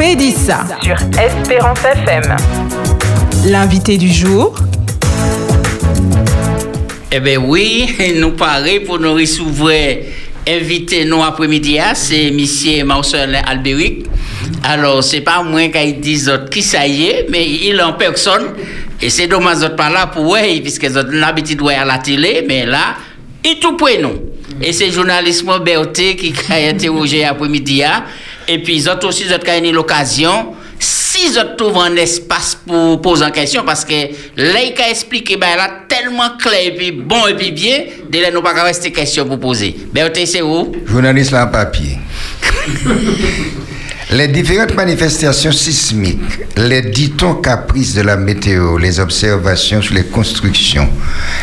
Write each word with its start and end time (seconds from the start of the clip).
Pédissa 0.00 0.64
sur 0.82 0.96
Espérance 1.20 1.84
FM. 1.84 2.34
L'invité 3.44 3.98
du 3.98 4.10
jour. 4.10 4.54
Eh 7.12 7.20
bien 7.20 7.36
oui, 7.36 7.94
nous 8.16 8.30
parlons 8.30 8.80
pour 8.86 8.98
nous 8.98 9.12
recevoir 9.12 9.76
invité 10.48 11.04
nous 11.04 11.22
après-midi, 11.22 11.78
hein, 11.78 11.92
c'est 11.92 12.28
M. 12.28 12.86
Marcelin 12.86 13.42
Albéric. 13.46 14.06
Alors, 14.64 15.04
c'est 15.04 15.20
pas 15.20 15.42
moi 15.42 15.68
qui 15.68 15.92
dit 15.92 16.24
qui 16.50 16.62
ça 16.62 16.86
y 16.86 17.04
est, 17.08 17.26
mais 17.28 17.46
il 17.46 17.78
en 17.82 17.92
personne. 17.92 18.54
Et 19.02 19.10
c'est 19.10 19.26
dommage 19.26 19.58
de 19.58 19.68
pas 19.68 19.90
là 19.90 20.06
pour 20.06 20.24
voir, 20.24 20.40
puisque 20.62 20.84
avez 20.84 21.14
l'habitude 21.18 21.58
de 21.58 21.62
voir 21.62 21.78
à 21.78 21.84
la 21.84 21.98
télé, 21.98 22.42
mais 22.48 22.64
là, 22.64 22.94
il 23.44 23.58
tout 23.58 23.76
pour 23.76 23.90
nous. 24.00 24.30
Et 24.62 24.72
c'est 24.72 24.90
journaliste 24.90 25.44
Berthe 25.62 26.16
qui 26.16 26.32
a 26.48 26.54
interrogé 26.70 27.22
après-midi. 27.22 27.82
Et 28.52 28.58
puis, 28.58 28.84
ont 28.88 28.98
aussi 29.06 29.22
vous 29.22 29.32
avez 29.32 29.68
eu 29.68 29.72
l'occasion, 29.72 30.54
si 30.76 31.28
vous 31.28 31.56
trouvez 31.56 31.86
un 31.86 31.94
espace 31.94 32.58
pour 32.66 33.00
poser 33.00 33.24
en 33.24 33.30
question, 33.30 33.62
parce 33.64 33.84
que 33.84 33.94
là, 34.36 34.58
a 34.76 34.90
expliqué, 34.90 35.36
ben, 35.36 35.56
tellement 35.88 36.36
clair, 36.36 36.58
et 36.64 36.74
puis 36.74 36.90
bon, 36.90 37.28
et 37.28 37.36
puis 37.36 37.52
bien, 37.52 37.84
de 38.10 38.18
là, 38.18 38.32
nous 38.32 38.42
pas 38.42 38.60
rester 38.64 38.90
question 38.90 39.24
pour 39.24 39.38
poser. 39.38 39.76
Berthe, 39.92 40.26
c'est 40.26 40.42
où? 40.42 40.72
Journaliste 40.84 41.32
en 41.32 41.46
papier. 41.46 41.96
Les 44.12 44.26
différentes 44.26 44.74
manifestations 44.74 45.52
sismiques, 45.52 46.40
les 46.56 46.82
ditons 46.82 47.34
caprices 47.34 47.94
de 47.94 48.02
la 48.02 48.16
météo, 48.16 48.76
les 48.76 48.98
observations 48.98 49.80
sur 49.80 49.94
les 49.94 50.02
constructions, 50.02 50.88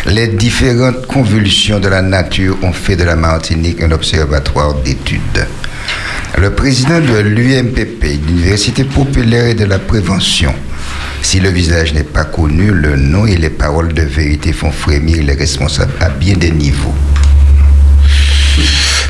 les 0.05 0.27
différentes 0.27 1.07
convulsions 1.07 1.79
de 1.79 1.87
la 1.87 2.01
nature 2.01 2.57
ont 2.63 2.73
fait 2.73 2.97
de 2.97 3.05
la 3.05 3.15
Martinique 3.15 3.81
un 3.81 3.91
observatoire 3.93 4.73
d'études. 4.83 5.47
Le 6.35 6.51
président 6.51 6.99
de 6.99 7.19
l'UMPP, 7.19 8.03
l'Université 8.27 8.83
populaire 8.83 9.47
et 9.47 9.53
de 9.55 9.65
la 9.65 9.79
prévention, 9.79 10.53
si 11.21 11.39
le 11.39 11.49
visage 11.49 11.93
n'est 11.93 12.03
pas 12.03 12.25
connu, 12.25 12.71
le 12.71 12.95
nom 12.95 13.25
et 13.25 13.35
les 13.35 13.49
paroles 13.49 13.93
de 13.93 14.03
vérité 14.03 14.53
font 14.53 14.71
frémir 14.71 15.23
les 15.23 15.33
responsables 15.33 15.93
à 15.99 16.09
bien 16.09 16.35
des 16.35 16.51
niveaux. 16.51 16.93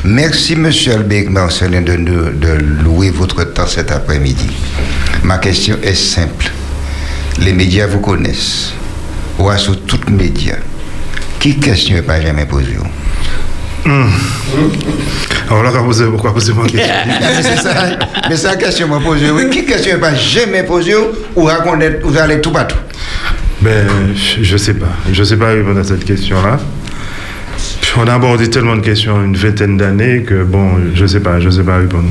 Merci, 0.04 0.56
Monsieur 0.56 0.94
Albert 0.94 1.30
Marcelin, 1.30 1.82
de, 1.82 1.94
nous- 1.96 2.30
de 2.30 2.52
louer 2.82 3.10
votre 3.10 3.44
temps 3.44 3.66
cet 3.66 3.90
après-midi. 3.90 4.48
Ma 5.22 5.38
question 5.38 5.76
est 5.82 5.94
simple. 5.94 6.50
Les 7.40 7.52
médias 7.52 7.86
vous 7.86 8.00
connaissent. 8.00 8.72
Ou 9.38 9.48
à 9.50 9.58
sur 9.58 9.80
toutes 9.84 10.08
médias. 10.10 10.56
Qui 11.40 11.56
question 11.58 11.94
n'est 11.96 12.02
pas 12.02 12.20
jamais 12.20 12.46
posée 12.46 12.76
Alors 13.84 14.08
là, 15.50 15.70
vous 15.80 16.00
avez- 16.00 16.10
pourquoi 16.10 16.32
posez-moi 16.34 16.64
une 16.66 16.70
question? 16.78 16.94
Mais 17.06 17.42
c'est 17.42 17.56
ça, 17.56 17.74
mais 18.28 18.36
c'est 18.36 18.46
la 18.48 18.56
question 18.56 18.88
que 18.88 18.94
je 18.98 19.04
pose. 19.04 19.18
Oui. 19.32 19.50
Qui 19.50 19.64
question 19.64 19.94
n'est 19.94 20.00
pas 20.00 20.14
jamais 20.14 20.62
posée 20.62 20.94
ou 21.34 21.42
raconter, 21.44 21.90
vous 22.02 22.16
allez 22.16 22.40
tout 22.40 22.50
partout 22.52 22.76
Ben, 23.60 23.86
je 24.40 24.56
sais 24.56 24.74
pas. 24.74 24.86
Je 25.12 25.22
sais 25.24 25.36
pas 25.36 25.48
répondre 25.48 25.80
à 25.80 25.84
cette 25.84 26.04
question-là. 26.04 26.58
On 27.96 28.06
a 28.06 28.14
abordé 28.14 28.48
tellement 28.48 28.76
de 28.76 28.80
questions 28.82 29.24
une 29.24 29.34
vingtaine 29.36 29.76
d'années 29.76 30.22
que, 30.22 30.44
bon, 30.44 30.72
je 30.94 31.04
sais 31.06 31.18
pas, 31.20 31.40
je 31.40 31.50
sais 31.50 31.62
pas 31.64 31.78
répondre. 31.78 32.08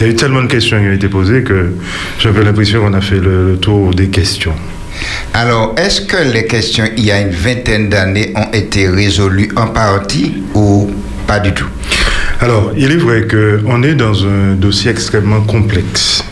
Il 0.00 0.06
y 0.06 0.08
a 0.08 0.12
eu 0.12 0.16
tellement 0.16 0.42
de 0.42 0.48
questions 0.48 0.80
qui 0.80 0.86
ont 0.88 0.92
été 0.92 1.08
posées 1.08 1.42
que 1.44 1.74
j'ai 2.18 2.32
l'impression 2.32 2.80
qu'on 2.80 2.94
a 2.94 3.00
fait 3.00 3.20
le, 3.20 3.52
le 3.52 3.56
tour 3.58 3.94
des 3.94 4.08
questions. 4.08 4.54
Alors, 5.34 5.74
est-ce 5.76 6.00
que 6.00 6.16
les 6.32 6.46
questions, 6.46 6.84
il 6.96 7.04
y 7.04 7.12
a 7.12 7.20
une 7.20 7.30
vingtaine 7.30 7.88
d'années, 7.88 8.32
ont 8.34 8.50
été 8.52 8.88
résolues 8.88 9.50
en 9.54 9.68
partie 9.68 10.42
ou 10.54 10.90
pas 11.26 11.38
du 11.38 11.52
tout? 11.52 11.68
Alors, 12.40 12.72
il 12.76 12.92
est 12.92 12.96
vrai 12.96 13.26
qu'on 13.26 13.82
est 13.82 13.94
dans 13.94 14.24
un 14.24 14.54
dossier 14.54 14.92
extrêmement 14.92 15.40
complexe, 15.40 16.24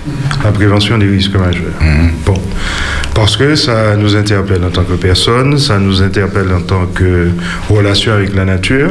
la 0.45 0.53
prévention 0.53 0.99
des 0.99 1.07
risques 1.07 1.35
majeurs. 1.35 1.75
Bon, 2.25 2.41
parce 3.13 3.37
que 3.37 3.57
ça 3.57 3.97
nous 3.97 4.15
interpelle 4.15 4.63
en 4.65 4.71
tant 4.71 4.85
que 4.85 4.93
personne, 4.93 5.59
ça 5.59 5.79
nous 5.79 6.03
interpelle 6.03 6.53
en 6.53 6.61
tant 6.61 6.87
que 6.87 7.31
relation 7.69 8.13
avec 8.13 8.37
la 8.37 8.45
nature, 8.45 8.91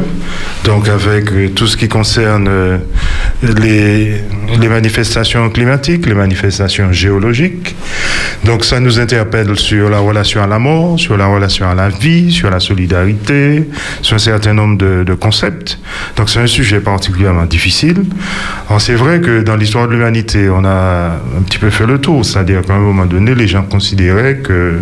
donc 0.66 0.90
avec 0.90 1.56
tout 1.56 1.68
ce 1.68 1.78
qui 1.78 1.88
concerne 1.88 2.48
euh, 2.50 2.78
les, 3.62 4.22
les 4.59 4.67
manifestations 4.69 5.50
climatiques, 5.50 6.06
les 6.06 6.13
manifestations 6.13 6.91
géologiques. 6.91 7.75
Donc 8.44 8.66
ça 8.66 8.79
nous 8.79 9.00
interpelle 9.00 9.57
sur 9.57 9.89
la 9.89 10.00
relation 10.00 10.41
à 10.44 10.47
la 10.47 10.59
mort, 10.59 11.00
sur 11.00 11.17
la 11.17 11.28
relation 11.28 11.69
à 11.69 11.75
la 11.75 11.89
vie, 11.89 12.31
sur 12.31 12.50
la 12.50 12.59
solidarité, 12.59 13.67
sur 14.01 14.16
un 14.16 14.19
certain 14.19 14.53
nombre 14.53 14.78
de, 14.78 15.03
de 15.03 15.13
concepts. 15.13 15.79
Donc 16.16 16.29
c'est 16.29 16.39
un 16.39 16.47
sujet 16.47 16.79
particulièrement 16.79 17.45
difficile. 17.45 18.03
Alors 18.67 18.81
c'est 18.81 18.95
vrai 18.95 19.22
que 19.22 19.41
dans 19.41 19.56
l'histoire 19.56 19.88
de 19.88 19.94
l'humanité, 19.94 20.50
on 20.50 20.63
a 20.66 21.19
un 21.38 21.41
petit 21.45 21.57
peu 21.57 21.69
fait 21.69 21.85
le 21.85 22.00
tour, 22.00 22.25
c'est-à-dire 22.25 22.62
qu'à 22.62 22.73
un 22.73 22.79
moment 22.79 23.06
donné, 23.06 23.35
les 23.35 23.47
gens 23.47 23.63
considéraient 23.63 24.38
que 24.38 24.81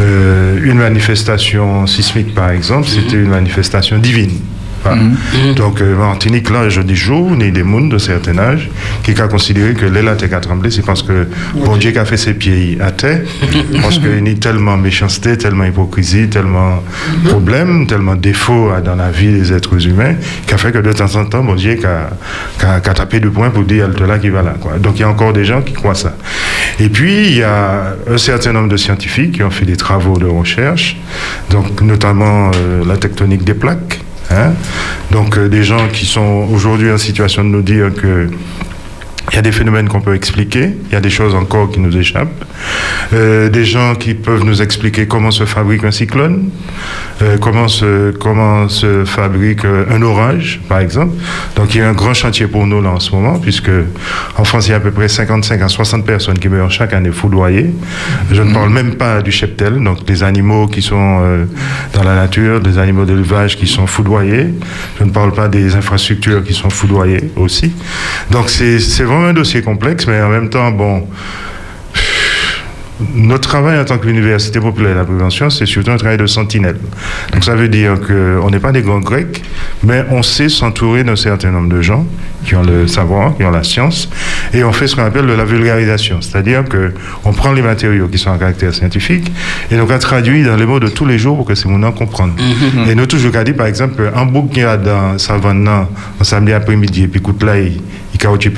euh, 0.00 0.60
une 0.62 0.78
manifestation 0.78 1.86
sismique, 1.86 2.34
par 2.34 2.50
exemple, 2.50 2.88
c'était 2.88 3.16
une 3.16 3.28
manifestation 3.28 3.98
divine. 3.98 4.38
Voilà. 4.82 5.02
Donc, 5.56 5.80
euh, 5.80 5.94
Martinique, 5.96 6.48
là, 6.50 6.68
je 6.68 6.80
dis 6.80 6.96
jour, 6.96 7.30
ni 7.32 7.52
des 7.52 7.62
mondes 7.62 7.90
de 7.90 7.98
certain 7.98 8.38
âge, 8.38 8.70
qui 9.02 9.12
a 9.20 9.28
considéré 9.28 9.74
que 9.74 9.84
l'aile 9.84 10.08
a 10.08 10.16
tremblé, 10.40 10.70
c'est 10.70 10.84
parce 10.84 11.02
que 11.02 11.26
bon 11.54 11.76
Dieu 11.76 11.90
qui 11.90 11.98
a 11.98 12.04
fait 12.04 12.16
ses 12.16 12.34
pieds 12.34 12.78
à 12.80 12.90
terre, 12.90 13.20
parce 13.82 13.98
qu'il 13.98 14.26
y 14.26 14.30
a 14.30 14.34
tellement 14.36 14.76
méchanceté, 14.76 15.36
tellement 15.36 15.64
hypocrisie, 15.64 16.28
tellement 16.28 16.82
problème, 17.26 17.86
tellement 17.86 18.14
défaut 18.14 18.70
à- 18.70 18.80
dans 18.80 18.94
la 18.96 19.10
vie 19.10 19.32
des 19.32 19.52
êtres 19.52 19.86
humains, 19.86 20.14
qui 20.46 20.54
a 20.54 20.58
fait 20.58 20.72
que 20.72 20.78
de 20.78 20.92
temps 20.92 21.14
en 21.16 21.24
temps, 21.26 21.44
bon 21.44 21.54
Dieu 21.54 21.74
qui 21.74 21.86
a, 21.86 22.10
a- 22.66 22.80
tapé 22.80 23.20
du 23.20 23.28
poing 23.30 23.50
pour 23.50 23.64
dire, 23.64 23.88
elle 23.98 24.06
là 24.06 24.18
qui 24.18 24.30
va 24.30 24.42
là. 24.42 24.54
Quoi. 24.60 24.78
Donc, 24.78 24.94
il 24.98 25.00
y 25.02 25.04
a 25.04 25.08
encore 25.08 25.32
des 25.32 25.44
gens 25.44 25.60
qui 25.62 25.72
croient 25.74 25.94
ça. 25.94 26.16
Et 26.78 26.88
puis, 26.88 27.26
il 27.28 27.36
y 27.36 27.42
a 27.42 27.94
un 28.10 28.18
certain 28.18 28.52
nombre 28.52 28.68
de 28.68 28.76
scientifiques 28.76 29.32
qui 29.32 29.42
ont 29.42 29.50
fait 29.50 29.66
des 29.66 29.76
travaux 29.76 30.16
de 30.18 30.26
recherche, 30.26 30.96
donc 31.50 31.80
notamment 31.82 32.50
euh, 32.54 32.82
la 32.86 32.96
tectonique 32.96 33.44
des 33.44 33.54
plaques. 33.54 34.00
Hein? 34.30 34.52
Donc 35.10 35.36
euh, 35.36 35.48
des 35.48 35.64
gens 35.64 35.88
qui 35.92 36.06
sont 36.06 36.48
aujourd'hui 36.52 36.90
en 36.90 36.98
situation 36.98 37.42
de 37.44 37.48
nous 37.48 37.62
dire 37.62 37.92
que 37.92 38.28
il 39.30 39.36
y 39.36 39.38
a 39.38 39.42
des 39.42 39.52
phénomènes 39.52 39.88
qu'on 39.88 40.00
peut 40.00 40.14
expliquer, 40.14 40.70
il 40.88 40.92
y 40.92 40.96
a 40.96 41.00
des 41.00 41.10
choses 41.10 41.34
encore 41.34 41.70
qui 41.70 41.78
nous 41.78 41.96
échappent. 41.96 42.44
Euh, 43.12 43.48
des 43.48 43.64
gens 43.64 43.94
qui 43.94 44.14
peuvent 44.14 44.44
nous 44.44 44.60
expliquer 44.60 45.06
comment 45.06 45.30
se 45.30 45.44
fabrique 45.44 45.84
un 45.84 45.92
cyclone, 45.92 46.50
euh, 47.22 47.38
comment, 47.38 47.68
se, 47.68 49.04
fabrique 49.04 49.64
euh, 49.64 49.84
un 49.90 50.02
orage, 50.02 50.60
par 50.68 50.80
exemple. 50.80 51.14
Donc 51.54 51.74
il 51.74 51.78
y 51.78 51.80
a 51.80 51.88
un 51.88 51.92
grand 51.92 52.12
chantier 52.12 52.48
pour 52.48 52.66
nous 52.66 52.82
là 52.82 52.90
en 52.90 53.00
ce 53.00 53.12
moment, 53.12 53.38
puisque 53.38 53.70
en 54.36 54.44
France 54.44 54.66
il 54.66 54.70
y 54.70 54.74
a 54.74 54.76
à 54.76 54.80
peu 54.80 54.90
près 54.90 55.08
55 55.08 55.62
à 55.62 55.68
60 55.68 56.04
personnes 56.04 56.38
qui 56.38 56.48
meurent 56.48 56.70
chaque 56.70 56.92
année 56.92 57.12
foudroyées. 57.12 57.70
Je 58.32 58.42
ne 58.42 58.52
parle 58.52 58.70
même 58.70 58.96
pas 58.96 59.22
du 59.22 59.30
cheptel, 59.30 59.82
donc 59.82 60.04
des 60.04 60.24
animaux 60.24 60.66
qui 60.66 60.82
sont 60.82 61.46
dans 61.92 62.02
la 62.02 62.16
nature, 62.16 62.60
des 62.60 62.78
animaux 62.78 63.04
d'élevage 63.04 63.56
qui 63.56 63.66
sont 63.66 63.86
foudroyés. 63.86 64.48
Je 64.98 65.04
ne 65.04 65.10
parle 65.10 65.32
pas 65.32 65.48
des 65.48 65.76
infrastructures 65.76 66.42
qui 66.42 66.54
sont 66.54 66.70
foudroyées 66.70 67.30
aussi. 67.36 67.72
Donc 68.30 68.50
c'est 68.50 68.80
c'est 68.80 69.04
un 69.24 69.32
dossier 69.32 69.62
complexe, 69.62 70.06
mais 70.06 70.20
en 70.20 70.28
même 70.28 70.48
temps, 70.48 70.70
bon, 70.70 71.06
notre 73.14 73.48
travail 73.48 73.78
en 73.78 73.84
tant 73.84 73.98
qu'université 73.98 74.60
populaire 74.60 74.92
de 74.92 74.98
la 74.98 75.04
prévention, 75.04 75.48
c'est 75.50 75.66
surtout 75.66 75.90
un 75.90 75.96
travail 75.96 76.18
de 76.18 76.26
sentinelle. 76.26 76.76
Donc 77.32 77.44
ça 77.44 77.54
veut 77.54 77.68
dire 77.68 77.94
qu'on 78.00 78.50
n'est 78.50 78.60
pas 78.60 78.72
des 78.72 78.82
grands 78.82 79.00
grecs, 79.00 79.42
mais 79.82 80.04
on 80.10 80.22
sait 80.22 80.48
s'entourer 80.48 81.04
d'un 81.04 81.16
certain 81.16 81.50
nombre 81.50 81.68
de 81.68 81.80
gens 81.80 82.06
qui 82.44 82.54
ont 82.54 82.62
le 82.62 82.86
savoir, 82.86 83.36
qui 83.36 83.44
ont 83.44 83.50
la 83.50 83.62
science, 83.62 84.08
et 84.52 84.64
on 84.64 84.72
fait 84.72 84.86
ce 84.86 84.96
qu'on 84.96 85.04
appelle 85.04 85.26
de 85.26 85.32
la 85.32 85.44
vulgarisation. 85.44 86.20
C'est-à-dire 86.20 86.64
qu'on 86.64 87.32
prend 87.32 87.52
les 87.52 87.62
matériaux 87.62 88.08
qui 88.08 88.18
sont 88.18 88.32
à 88.32 88.38
caractère 88.38 88.74
scientifique 88.74 89.30
et 89.70 89.80
on 89.80 89.86
les 89.86 89.98
traduit 89.98 90.42
dans 90.42 90.56
les 90.56 90.66
mots 90.66 90.80
de 90.80 90.88
tous 90.88 91.06
les 91.06 91.18
jours 91.18 91.36
pour 91.36 91.46
que 91.46 91.54
ces 91.54 91.68
gens 91.68 91.92
comprennent. 91.92 92.34
Et 92.88 92.94
nous, 92.94 93.06
toujours 93.06 93.32
qu'à 93.32 93.44
dire, 93.44 93.56
par 93.56 93.66
exemple, 93.66 94.10
un 94.14 94.26
bouc 94.26 94.50
qui 94.52 94.62
a 94.62 94.76
dans 94.76 95.18
Savane, 95.18 95.68
un 95.68 96.24
samedi 96.24 96.52
après-midi, 96.52 97.04
et 97.04 97.08
puis 97.08 97.20
écoute 97.20 97.38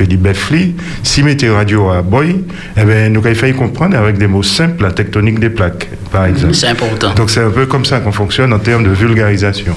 du 0.09 0.17
Beffli, 0.17 0.75
si 1.03 1.23
mettez 1.23 1.49
radio 1.49 1.91
à 1.91 2.03
boy, 2.03 2.45
eh 2.77 2.85
ben, 2.85 3.13
nous 3.13 3.21
avons 3.25 3.35
failli 3.35 3.55
comprendre 3.55 3.97
avec 3.97 4.19
des 4.19 4.27
mots 4.27 4.43
simples 4.43 4.83
la 4.83 4.93
tectonique 4.93 5.39
des 5.39 5.51
plaques, 5.51 5.89
par 6.11 6.27
exemple. 6.27 6.55
C'est 6.55 6.69
important. 6.69 7.15
Donc 7.15 7.31
c'est 7.31 7.41
un 7.41 7.51
peu 7.51 7.67
comme 7.67 7.85
ça 7.85 8.01
qu'on 8.01 8.13
fonctionne 8.13 8.53
en 8.53 8.59
termes 8.59 8.85
de 8.85 8.91
vulgarisation. 8.91 9.75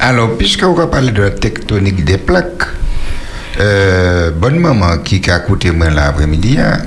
Alors, 0.00 0.36
puisque 0.36 0.62
vous 0.62 0.74
parlez 0.86 1.10
de 1.10 1.22
la 1.22 1.30
tectonique 1.30 2.04
des 2.04 2.18
plaques, 2.18 2.66
euh, 3.58 4.30
bonne 4.30 4.58
maman 4.58 4.98
qui 4.98 5.20
a 5.28 5.38
écouté 5.38 5.70
moi 5.72 5.90
l'après-midi, 5.90 6.58
hein, 6.58 6.78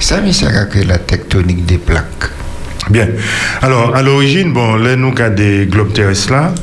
ça 0.00 0.20
me 0.20 0.32
sert 0.32 0.56
à 0.56 0.66
créer 0.66 0.84
la 0.84 0.98
tectonique 0.98 1.64
des 1.64 1.78
plaques. 1.78 2.30
Bien. 2.90 3.08
Alors, 3.62 3.96
à 3.96 4.02
l'origine, 4.02 4.52
bon, 4.52 4.76
là, 4.76 4.94
nous, 4.96 5.14
avons 5.18 5.34
des 5.34 5.66
globes 5.66 5.94
terrestres 5.94 6.32
là, 6.32 6.54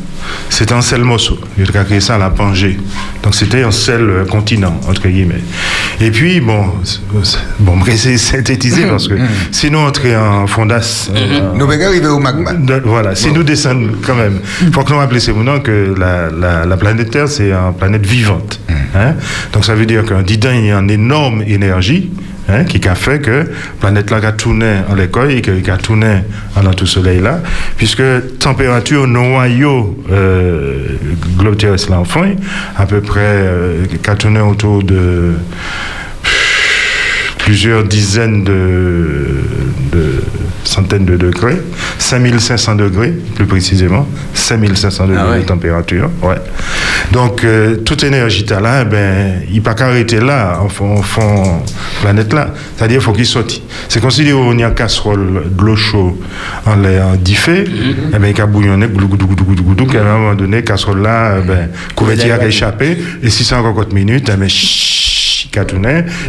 c'était 0.49 0.73
un 0.73 0.81
seul 0.81 1.03
morceau. 1.03 1.39
Il 1.57 1.65
a 1.77 1.83
créé 1.83 1.99
ça 1.99 2.15
à 2.15 2.17
la 2.17 2.29
Pangée. 2.29 2.77
Donc, 3.23 3.35
c'était 3.35 3.63
un 3.63 3.71
seul 3.71 4.09
euh, 4.09 4.25
continent, 4.25 4.79
entre 4.87 5.07
guillemets. 5.07 5.41
Et 5.99 6.11
puis, 6.11 6.39
bon, 6.41 6.65
c'est- 6.83 6.99
c'est- 7.23 7.37
bon, 7.59 7.77
c'est 7.95 8.17
synthétisé 8.17 8.85
parce 8.85 9.07
que 9.07 9.15
sinon, 9.51 9.85
entrer 9.85 10.15
en 10.15 10.47
fondasse. 10.47 11.09
euh, 11.15 11.51
Nous 11.55 11.67
pouvons 11.67 11.85
arriver 11.85 12.07
au 12.07 12.19
magma. 12.19 12.51
voilà, 12.85 13.15
si 13.15 13.31
nous 13.31 13.43
descendons 13.43 13.91
quand 14.05 14.15
même, 14.15 14.39
il 14.61 14.71
faut 14.73 14.81
que 14.83 14.91
nous 14.91 14.97
rappelions 14.97 15.19
moments 15.33 15.59
que 15.59 15.93
la, 15.97 16.29
la, 16.31 16.65
la 16.65 16.77
planète 16.77 17.11
Terre, 17.11 17.27
c'est 17.27 17.51
une 17.51 17.73
planète 17.77 18.05
vivante. 18.05 18.59
hein. 18.95 19.13
Donc 19.53 19.65
ça 19.65 19.75
veut 19.75 19.85
dire 19.85 20.05
qu'un 20.05 20.21
didin, 20.23 20.53
il 20.53 20.65
y 20.65 20.71
a 20.71 20.79
une 20.79 20.89
énorme 20.89 21.43
énergie. 21.47 22.09
Hein, 22.51 22.63
qui 22.65 22.88
a 22.88 22.95
fait 22.95 23.19
que 23.19 23.31
la 23.31 23.45
planète 23.80 24.12
là 24.12 24.18
a 24.24 24.31
tourné 24.31 24.77
en 24.89 24.95
l'école 24.95 25.31
et 25.31 25.42
qui 25.42 25.71
a 25.71 25.77
tourné 25.77 26.21
en 26.56 26.63
tout 26.74 26.86
soleil 26.86 27.19
là, 27.19 27.42
puisque 27.77 28.03
température 28.39 29.07
noyau 29.07 30.03
euh, 30.12 30.88
globe 31.38 31.57
terrestre 31.57 31.92
là 31.92 32.00
enfin, 32.00 32.31
à 32.77 32.86
peu 32.86 33.01
près, 33.01 33.21
euh, 33.21 33.86
a 34.07 34.15
tourné 34.15 34.42
autour 34.42 34.83
de 34.83 35.33
plusieurs 37.39 37.83
dizaines 37.83 38.44
de, 38.44 39.42
de, 39.92 40.24
centaines 40.63 41.06
de 41.06 41.18
degrés, 41.18 41.57
5500 41.98 42.75
degrés 42.75 43.13
plus 43.36 43.45
précisément, 43.45 44.07
5500 44.33 45.07
degrés 45.07 45.24
ah 45.33 45.38
de 45.39 45.44
température. 45.44 46.09
Ouais. 46.21 46.36
Donc 47.11 47.43
euh, 47.43 47.77
toute 47.77 48.03
énergie 48.03 48.45
là, 48.45 48.85
ben, 48.85 49.41
il 49.51 49.61
pas 49.61 49.73
qu'arrêter 49.73 50.19
là, 50.19 50.59
en 50.61 50.69
fond, 50.69 51.01
fond 51.01 51.61
planète 52.01 52.31
là. 52.33 52.49
C'est-à-dire 52.75 52.97
qu'il 52.97 53.05
faut 53.05 53.11
qu'il 53.13 53.25
sorte. 53.25 53.61
C'est 53.89 54.01
considéré 54.01 54.37
qu'on 54.37 54.57
y 54.57 54.63
a 54.63 54.71
casserole 54.71 55.43
de 55.49 55.63
l'eau 55.63 55.75
chaude 55.75 56.15
en 56.65 56.75
l'air 56.75 57.17
diffé, 57.17 57.63
mm-hmm. 57.63 58.15
et 58.15 58.19
ben, 58.19 58.33
il 58.35 58.41
a 58.41 58.45
bouillonné, 58.45 58.85
et 58.85 59.97
à 59.97 60.01
un 60.01 60.17
moment 60.17 60.35
donné, 60.35 60.63
casserole 60.63 61.01
là, 61.01 61.41
ben, 61.41 61.69
couverture 61.95 62.33
a 62.33 62.45
échappé, 62.45 62.97
et 63.21 63.29
si 63.29 63.43
c'est 63.43 63.55
encore 63.55 63.75
4 63.75 63.93
minutes, 63.93 64.31
eh 64.33 64.37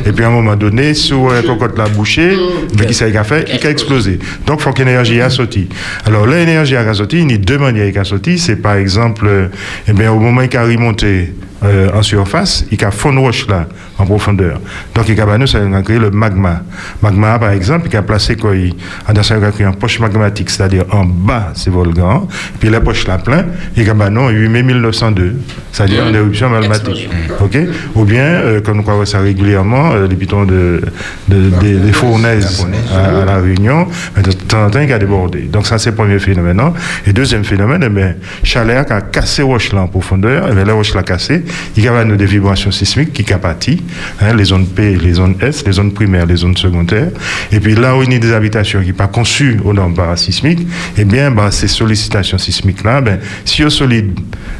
et 0.06 0.12
puis 0.12 0.24
à 0.24 0.28
un 0.28 0.30
moment 0.30 0.56
donné, 0.56 0.94
sur 0.94 1.30
la 1.30 1.42
cocotte 1.42 1.76
la 1.76 1.88
bouchée, 1.88 2.36
mais 2.78 2.86
qui 2.86 2.94
s'est 2.94 3.12
fait, 3.24 3.48
il 3.52 3.66
a 3.66 3.70
explosé. 3.70 4.18
Donc 4.46 4.60
il 4.60 4.62
faut 4.62 4.72
que 4.72 4.78
l'énergie 4.78 5.20
a 5.20 5.30
sauté. 5.30 5.68
Alors 6.04 6.26
l'énergie 6.26 6.76
a 6.76 6.94
sauté, 6.94 7.18
il 7.18 7.30
y 7.30 7.34
a 7.34 7.38
deux 7.38 7.58
manières 7.58 7.92
a 7.98 8.04
sauté. 8.04 8.36
C'est 8.36 8.56
par 8.56 8.76
exemple, 8.76 9.50
eh 9.88 9.92
bien, 9.92 10.12
au 10.12 10.18
moment 10.18 10.40
où 10.40 10.44
il 10.44 10.56
a 10.56 10.64
remonté 10.64 11.32
euh, 11.64 11.90
en 11.94 12.02
surface, 12.02 12.64
il 12.70 12.84
a 12.84 12.90
fond 12.90 13.18
roche 13.20 13.46
là, 13.46 13.68
en 14.02 14.06
profondeur. 14.06 14.60
Donc, 14.94 15.08
il 15.08 15.16
y 15.16 15.20
a 15.20 15.46
ça 15.46 15.58
a 15.58 15.82
créé 15.82 15.98
le 15.98 16.10
magma. 16.10 16.62
Magma, 17.02 17.38
par 17.38 17.50
exemple, 17.50 17.88
il 17.90 17.96
a 17.96 18.02
placé 18.02 18.36
quoi, 18.36 18.54
il 18.54 18.74
a 19.08 19.50
créé 19.50 19.66
une 19.66 19.74
poche 19.74 20.00
magmatique, 20.00 20.50
c'est-à-dire 20.50 20.84
en 20.90 21.04
bas, 21.04 21.52
c'est 21.54 21.70
volcan, 21.70 22.28
puis 22.58 22.68
la 22.68 22.80
poche 22.80 23.06
là 23.06 23.18
plein, 23.18 23.44
il 23.76 23.84
y 23.84 23.90
a 23.90 23.94
8 24.30 24.48
mai 24.48 24.62
1902, 24.62 25.36
c'est-à-dire 25.72 26.06
une 26.08 26.14
éruption 26.14 26.50
magmatique. 26.50 27.08
OK? 27.40 27.58
Ou 27.94 28.04
bien, 28.04 28.24
euh, 28.24 28.60
comme 28.60 28.78
nous 28.78 28.82
croyons 28.82 29.04
ça 29.04 29.20
régulièrement, 29.20 29.92
euh, 29.92 30.06
les 30.08 30.16
pitons 30.16 30.44
de, 30.44 30.80
de, 31.28 31.50
des 31.60 31.92
fournaises 31.92 32.66
à, 32.92 33.24
la 33.24 33.38
Réunion, 33.38 33.86
mais 34.16 34.22
de 34.22 34.32
temps 34.32 34.66
en 34.66 34.70
temps, 34.70 34.80
il 34.80 34.92
a 34.92 34.98
débordé. 34.98 35.42
Donc, 35.42 35.66
ça, 35.66 35.78
c'est 35.78 35.90
le 35.90 35.96
premier 35.96 36.18
phénomène. 36.18 36.60
Et 37.06 37.12
deuxième 37.12 37.44
phénomène, 37.44 37.82
eh 37.84 37.88
bien, 37.88 38.14
chaleur 38.42 38.84
qui 38.84 38.92
a 38.92 39.00
cassé 39.00 39.42
roche 39.42 39.72
là 39.72 39.82
en 39.82 39.88
profondeur, 39.88 40.48
et 40.48 40.54
bien, 40.54 40.64
la 40.64 40.74
roche 40.74 40.94
l'a 40.94 41.02
cassé, 41.02 41.44
il 41.76 41.84
y 41.84 41.88
a 41.88 42.04
des 42.04 42.26
vibrations 42.26 42.70
sismiques 42.70 43.12
qui 43.12 43.24
capatissent, 43.24 43.80
hein, 44.20 44.34
les 44.34 44.44
zones 44.44 44.66
P, 44.66 44.96
les 44.96 45.14
zones 45.14 45.36
S, 45.40 45.64
les 45.66 45.72
zones 45.72 45.92
primaires, 45.92 46.26
les 46.26 46.36
zones 46.36 46.56
secondaires. 46.56 47.10
Et 47.50 47.60
puis 47.60 47.74
là 47.74 47.96
où 47.96 48.02
il 48.02 48.12
y 48.12 48.16
a 48.16 48.18
des 48.18 48.32
habitations 48.32 48.80
qui 48.80 48.88
ne 48.88 48.92
sont 48.92 48.98
pas 48.98 49.06
conçues 49.08 49.58
aux 49.64 49.72
normes 49.72 49.94
parasismiques, 49.94 50.66
eh 50.96 51.04
bien, 51.04 51.30
bah, 51.30 51.50
ces 51.50 51.68
sollicitations 51.68 52.38
sismiques-là, 52.38 53.00
ben, 53.00 53.18
si 53.44 53.62
elles 53.62 53.70
sont 53.70 53.78
solides, 53.78 54.18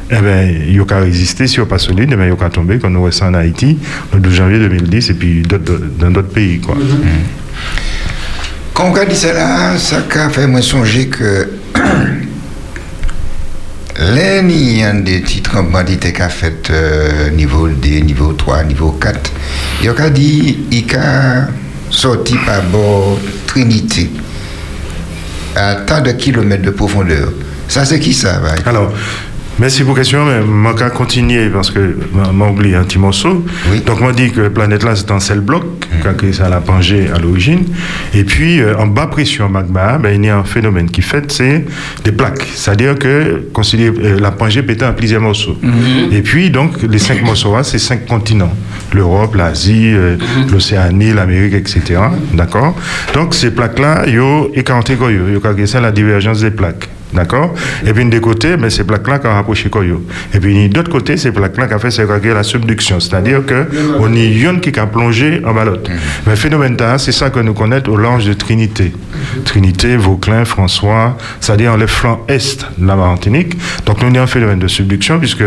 eh 0.09 0.15
ben, 0.15 0.55
il 0.67 0.75
y 0.75 0.79
a 0.79 0.85
qu'à 0.85 0.99
résister. 0.99 1.47
Si 1.47 1.59
elles 1.59 1.65
pas 1.65 1.79
solides, 1.79 2.09
eh 2.11 2.15
ben, 2.15 2.25
il 2.25 2.29
y 2.29 2.33
a 2.33 2.35
qu'à 2.35 2.49
tomber, 2.49 2.79
comme 2.79 2.93
nous 2.93 2.99
voyons 2.99 3.11
ça 3.11 3.27
en 3.27 3.33
Haïti, 3.33 3.77
le 4.13 4.19
12 4.19 4.33
janvier 4.33 4.59
2010, 4.59 5.09
et 5.09 5.13
puis 5.13 5.43
dans 5.43 6.11
d'autres 6.11 6.29
pays. 6.29 6.59
Quoi. 6.59 6.75
Quand 8.73 8.87
on 8.87 8.91
regarde 8.91 9.11
ça 9.13 9.77
ça 9.77 9.97
a 10.15 10.29
fait 10.29 10.47
moi 10.47 10.61
songer 10.61 11.07
que 11.07 11.47
y 14.79 14.83
a 14.83 14.91
des 14.93 15.21
titres 15.21 15.61
qui 15.61 16.13
qu'a 16.13 16.29
fait 16.29 16.69
euh, 16.71 17.29
niveau 17.29 17.67
2, 17.67 17.89
niveau 17.99 18.33
3, 18.33 18.63
niveau 18.63 18.91
4. 18.91 19.31
Il 19.83 19.89
a 19.89 20.09
dit 20.09 20.57
qu'il 20.71 20.95
a 20.95 21.47
sorti 21.91 22.35
par 22.43 22.63
bord 22.63 23.19
Trinité 23.45 24.09
à 25.55 25.75
tant 25.75 26.01
de 26.01 26.11
kilomètres 26.13 26.63
de 26.63 26.71
profondeur. 26.71 27.31
Ça, 27.67 27.85
c'est 27.85 27.99
qui 27.99 28.13
ça 28.13 28.41
Alors, 28.65 28.91
Merci 29.63 29.85
pour 29.85 29.93
la 29.93 30.01
question, 30.01 30.25
mais 30.25 30.41
je 30.41 30.83
vais 30.83 30.89
continuer 30.89 31.47
parce 31.47 31.71
que 31.71 31.79
je 31.79 32.43
oublié 32.43 32.75
un 32.75 32.83
petit 32.83 32.99
morceau. 32.99 33.45
Donc, 33.85 34.01
on 34.01 34.11
dit 34.11 34.29
que 34.29 34.41
la 34.41 34.49
planète 34.49 34.83
là, 34.83 34.93
c'est 34.93 35.09
un 35.09 35.21
seul 35.21 35.39
bloc, 35.39 35.63
mm. 35.63 36.03
quand 36.03 36.33
ça 36.33 36.49
l'a 36.49 36.59
pangé 36.59 37.07
à 37.15 37.17
l'origine. 37.17 37.63
Et 38.13 38.25
puis, 38.25 38.59
euh, 38.59 38.77
en 38.77 38.87
bas 38.87 39.07
pression 39.07 39.47
magma, 39.47 39.97
ben, 39.99 40.21
il 40.21 40.25
y 40.25 40.29
a 40.29 40.37
un 40.37 40.43
phénomène 40.43 40.91
qui 40.91 41.01
fait, 41.01 41.31
c'est 41.31 41.63
des 42.03 42.11
plaques. 42.11 42.45
C'est-à-dire 42.53 42.99
que 42.99 43.07
euh, 43.07 44.19
la 44.19 44.31
pangée 44.31 44.63
pète 44.63 44.83
en 44.83 44.91
plusieurs 44.91 45.21
morceaux. 45.21 45.57
Mm-hmm. 45.63 46.13
Et 46.13 46.21
puis, 46.23 46.49
donc, 46.49 46.83
les 46.83 46.99
cinq 46.99 47.21
morceaux 47.23 47.55
là, 47.55 47.63
c'est 47.63 47.79
cinq 47.79 48.05
continents. 48.05 48.53
L'Europe, 48.93 49.33
l'Asie, 49.33 49.93
euh, 49.93 50.17
mm-hmm. 50.17 50.51
l'Océanie, 50.51 51.13
l'Amérique, 51.13 51.53
etc. 51.53 52.01
D'accord? 52.33 52.75
Donc, 53.13 53.33
ces 53.33 53.51
plaques-là, 53.51 54.03
ils 54.07 54.19
ont 54.19 54.49
écarté, 54.53 54.97
ils 54.99 55.37
ont 55.37 55.81
la 55.81 55.91
divergence 55.93 56.41
des 56.41 56.51
plaques. 56.51 56.89
D'accord 57.13 57.53
Et 57.85 57.93
puis, 57.93 58.05
des 58.05 58.19
côtés, 58.19 58.57
mais 58.57 58.69
ces 58.69 58.83
plaques-là 58.83 59.19
qui 59.19 59.27
ont 59.27 59.33
rapproché 59.33 59.69
Koyo. 59.69 60.01
Et 60.33 60.39
puis, 60.39 60.69
d'autre 60.69 60.91
côté, 60.91 61.17
ces 61.17 61.31
plaques-là 61.31 61.67
qui 61.67 61.73
ont 61.73 61.79
fait 61.79 61.91
c'est 61.91 62.05
la 62.05 62.43
subduction. 62.43 62.99
C'est-à-dire 62.99 63.41
qu'on 63.45 64.13
y 64.13 64.45
a 64.45 64.49
une 64.49 64.59
qui 64.59 64.77
a 64.79 64.85
plongé 64.85 65.41
en 65.45 65.53
balotte. 65.53 65.89
Mhm. 65.89 65.95
Mais 66.25 66.31
le 66.31 66.37
phénomène 66.37 66.77
c'est 66.97 67.11
ça 67.11 67.29
que 67.29 67.39
nous 67.39 67.53
connaissons 67.53 67.89
au 67.89 67.97
large 67.97 68.25
de 68.25 68.33
Trinité. 68.33 68.91
Trinité, 69.45 69.95
Vauclin, 69.95 70.45
François, 70.45 71.17
c'est-à-dire 71.39 71.77
les 71.77 71.87
flancs 71.87 72.23
est 72.27 72.65
de 72.77 72.85
la 72.87 72.95
Martinique. 72.95 73.57
Donc, 73.85 74.01
nous 74.01 74.07
avons 74.07 74.21
un 74.21 74.27
phénomène 74.27 74.59
de 74.59 74.67
subduction, 74.67 75.19
puisque 75.19 75.43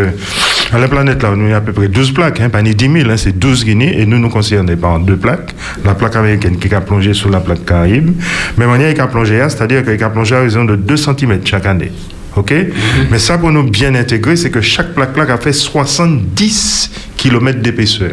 à 0.72 0.78
la 0.78 0.88
planète, 0.88 1.22
là, 1.22 1.34
nous 1.34 1.46
avons 1.46 1.54
à 1.54 1.60
peu 1.60 1.72
près 1.72 1.88
12 1.88 2.12
plaques, 2.12 2.40
hein, 2.40 2.48
pas 2.48 2.62
ni 2.62 2.74
10 2.74 2.92
000, 3.02 3.10
hein, 3.10 3.16
c'est 3.16 3.38
12 3.38 3.64
Guinées, 3.64 4.00
et 4.00 4.06
nous 4.06 4.18
nous 4.18 4.28
concernons 4.28 4.76
par 4.76 4.98
deux 4.98 5.16
plaques. 5.16 5.54
La 5.84 5.94
plaque 5.94 6.16
américaine 6.16 6.58
qui 6.58 6.74
a 6.74 6.80
plongé 6.80 7.14
sous 7.14 7.28
la 7.28 7.40
plaque 7.40 7.64
Caraïbe. 7.64 8.10
Mais 8.56 8.66
manière 8.66 8.92
qui 8.94 9.00
a 9.00 9.06
plongé, 9.06 9.38
c'est-à-dire 9.48 9.84
qu'il 9.84 10.02
a 10.02 10.10
plongé 10.10 10.34
à 10.34 10.40
raison 10.40 10.64
de 10.64 10.76
2 10.76 10.96
cm 10.96 11.40
chaque 11.44 11.66
année. 11.66 11.92
OK? 12.36 12.50
Mhm. 12.52 12.66
Mais 13.10 13.18
ça, 13.18 13.38
pour 13.38 13.50
nous 13.50 13.62
bien 13.62 13.94
intégrer, 13.94 14.36
c'est 14.36 14.50
que 14.50 14.60
chaque 14.60 14.92
plaque-là 14.94 15.24
a 15.32 15.38
fait 15.38 15.52
70 15.52 16.90
km 17.16 17.60
d'épaisseur. 17.60 18.12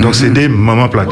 Donc, 0.00 0.14
c'est 0.14 0.32
des 0.32 0.48
moments 0.48 0.88
plaques. 0.88 1.08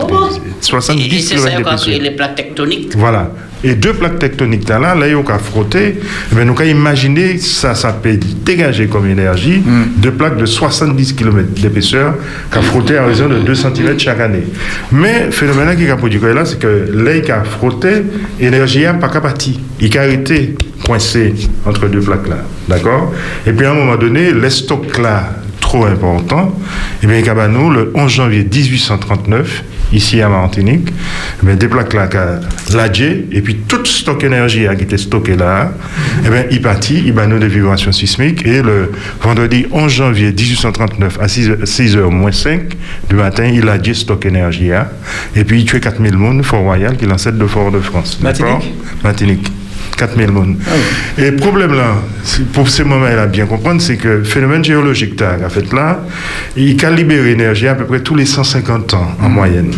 70 0.61 1.29
km 1.29 1.57
d'épaisseur. 1.57 2.01
les 2.01 2.11
plaques 2.13 2.37
tectoniques. 2.37 2.95
Voilà. 2.97 3.33
Et 3.63 3.75
deux 3.75 3.93
plaques 3.93 4.19
tectoniques 4.19 4.69
là, 4.69 4.95
là, 4.95 5.07
il 5.07 5.13
y 5.13 5.15
a 5.15 5.39
frotter, 5.39 6.01
mais 6.33 6.45
nous 6.45 6.53
avons 6.53 6.65
imaginer 6.65 7.39
ça, 7.39 7.75
ça 7.75 7.93
peut 7.93 8.19
dégager 8.45 8.87
comme 8.87 9.07
énergie 9.07 9.63
mm. 9.65 10.01
deux 10.01 10.13
plaques 10.13 10.39
de 10.39 10.47
70 10.47 11.15
km 11.15 11.49
d'épaisseur 11.61 12.15
qui 12.51 12.59
a 12.59 12.63
frotté 12.63 12.97
à 12.97 13.05
raison 13.05 13.29
de 13.29 13.39
2 13.39 13.55
cm 13.55 13.99
chaque 13.99 14.21
année. 14.21 14.45
Mais 14.93 15.27
le 15.27 15.31
phénomène 15.31 15.77
qui 15.77 15.91
a 15.91 15.97
produit 15.97 16.21
là, 16.21 16.45
c'est 16.45 16.59
que 16.59 16.91
l'air 16.93 17.23
qui 17.23 17.33
a 17.33 17.45
frotté, 17.45 18.03
l'énergie 18.41 18.83
n'a 18.83 18.95
pas 18.95 19.09
capati. 19.09 19.61
Il 19.81 19.97
a 19.99 20.07
été 20.07 20.55
coincé 20.85 21.35
entre 21.67 21.89
deux 21.89 22.01
plaques 22.01 22.29
là. 22.29 22.39
D'accord? 22.69 23.13
Et 23.47 23.53
puis 23.53 23.67
à 23.67 23.73
un 23.73 23.75
moment 23.75 23.97
donné, 23.97 24.33
les 24.33 24.51
stocks 24.51 24.99
là, 24.99 25.35
trop 25.61 25.85
important, 25.85 26.55
et 27.03 27.07
bien, 27.07 27.49
nous, 27.49 27.71
le 27.71 27.93
11 27.95 28.11
janvier 28.11 28.45
1839, 28.45 29.65
ici 29.93 30.21
à 30.21 30.29
Martinique, 30.29 30.93
eh 31.49 31.57
des 31.57 31.69
plaques 31.69 31.95
là, 31.95 32.09
l'adjé, 32.73 33.27
et 33.33 33.41
puis 33.41 33.57
toute 33.69 33.87
stock 33.87 34.23
énergie 34.25 34.67
qui 34.77 34.85
était 34.85 34.99
stocké 34.99 35.37
là, 35.37 35.73
et 36.25 36.29
bien, 36.29 36.45
il 36.51 36.63
partit, 36.63 37.03
il 37.07 37.15
nous 37.27 37.39
des 37.39 37.49
vibrations 37.49 37.93
sismiques, 37.93 38.47
et 38.47 38.63
le 38.63 38.93
vendredi 39.23 39.67
11 39.71 39.93
janvier 39.93 40.33
1839 40.33 41.19
à 41.21 41.27
6h, 41.27 42.11
moins 42.11 42.33
5 42.33 42.63
du 43.09 43.15
matin, 43.17 43.45
il 43.45 43.69
a 43.69 43.79
dit 43.79 43.95
stock 43.95 44.25
énergie, 44.27 44.71
et 45.37 45.45
puis 45.45 45.61
il 45.61 45.65
tuait 45.65 45.81
4000 45.81 46.11
personnes, 46.13 46.43
Fort 46.43 46.63
Royal, 46.63 46.97
qui 46.97 47.05
est 47.05 47.09
l'ancêtre 47.09 47.39
de 47.39 47.47
Fort 47.47 47.71
de 47.71 47.81
France. 47.81 48.19
Martinique? 48.23 48.73
Martinique. 49.03 49.53
4000 50.01 50.27
personnes. 50.27 50.57
Ah 50.67 51.21
et 51.21 51.31
le 51.31 51.37
problème 51.37 51.75
là, 51.75 51.95
pour 52.53 52.69
ce 52.69 52.83
moment-là, 52.83 53.27
bien 53.27 53.47
comprendre, 53.47 53.81
c'est 53.81 53.97
que 53.97 54.09
le 54.09 54.25
phénomène 54.25 54.65
géologique, 54.65 55.17
tu 55.17 55.25
fait 55.49 55.73
là, 55.73 56.01
il 56.57 56.77
calibre 56.77 57.13
l'énergie 57.13 57.69
à 57.69 57.75
peu 57.75 57.85
près 57.85 58.01
tous 58.01 58.15
les 58.15 58.27
150 58.27 58.95
ans 58.95 59.17
en 59.21 59.29
moyenne. 59.29 59.71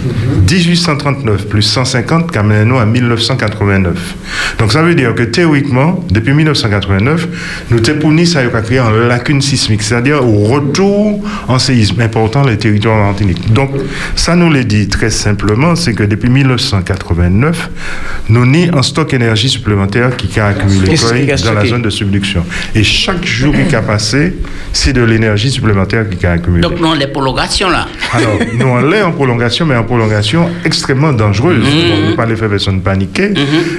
1839 0.51 1.49
plus 1.49 1.63
150 1.63 2.31
qu'amène 2.31 2.69
nous 2.69 2.79
à 2.79 2.87
1989. 2.87 4.15
Donc 4.59 4.73
ça 4.73 4.83
veut 4.83 4.95
dire 4.95 5.15
que 5.15 5.23
théoriquement, 5.23 6.05
depuis 6.11 6.33
1989, 6.33 7.29
nous 7.71 7.81
t'épouni 7.81 8.27
ça 8.27 8.41
a 8.41 8.61
créé 8.61 8.79
une 8.79 9.09
lacune 9.09 9.41
sismique, 9.41 9.83
c'est-à-dire 9.83 10.25
au 10.25 10.45
retour 10.45 11.21
en 11.49 11.59
séisme 11.59 12.01
important 12.01 12.43
les 12.45 12.59
territoires 12.59 12.99
martiniques. 12.99 13.53
Donc 13.53 13.71
ça 14.15 14.37
nous 14.37 14.51
le 14.51 14.65
dit 14.65 14.89
très 14.89 15.11
simplement, 15.11 15.75
c'est 15.77 15.95
que 15.95 16.03
depuis 16.03 16.29
1989, 16.29 17.71
nous 18.29 18.47
ni 18.47 18.69
un 18.73 18.83
stock 18.83 19.13
énergie 19.15 19.49
supplémentaire 19.49 20.12
qui 20.17 20.39
a 20.41 20.47
accumulé 20.49 20.97
dans 21.45 21.53
la 21.53 21.65
zone 21.67 21.83
de 21.83 21.91
subduction. 21.91 22.45
Et 22.75 22.83
chaque 22.83 23.25
jour 23.25 23.55
qui 23.69 23.75
a 23.75 23.83
passé, 23.83 24.35
c'est 24.73 24.93
de 24.93 25.03
l'énergie 25.03 25.51
supplémentaire 25.51 26.09
qui 26.09 26.25
a 26.27 26.33
accumulé. 26.33 26.63
Donc, 26.63 26.81
non, 26.81 26.95
les 26.95 27.07
prolongations 27.07 27.71
là. 27.71 27.87
Alors, 28.13 28.39
nous, 28.59 28.67
on 28.67 28.81
l'est 28.81 29.03
en 29.03 29.13
prolongation, 29.13 29.67
mais 29.67 29.77
en 29.77 29.85
prolongation 29.85 30.49
extrêmement 30.65 31.13
dangereuse. 31.13 31.65
On 31.67 32.03
ne 32.03 32.11
peut 32.11 32.17
pas 32.17 32.27
les 32.27 32.37
faire 32.37 32.49
personne 32.49 32.81
paniquer. 32.81 33.33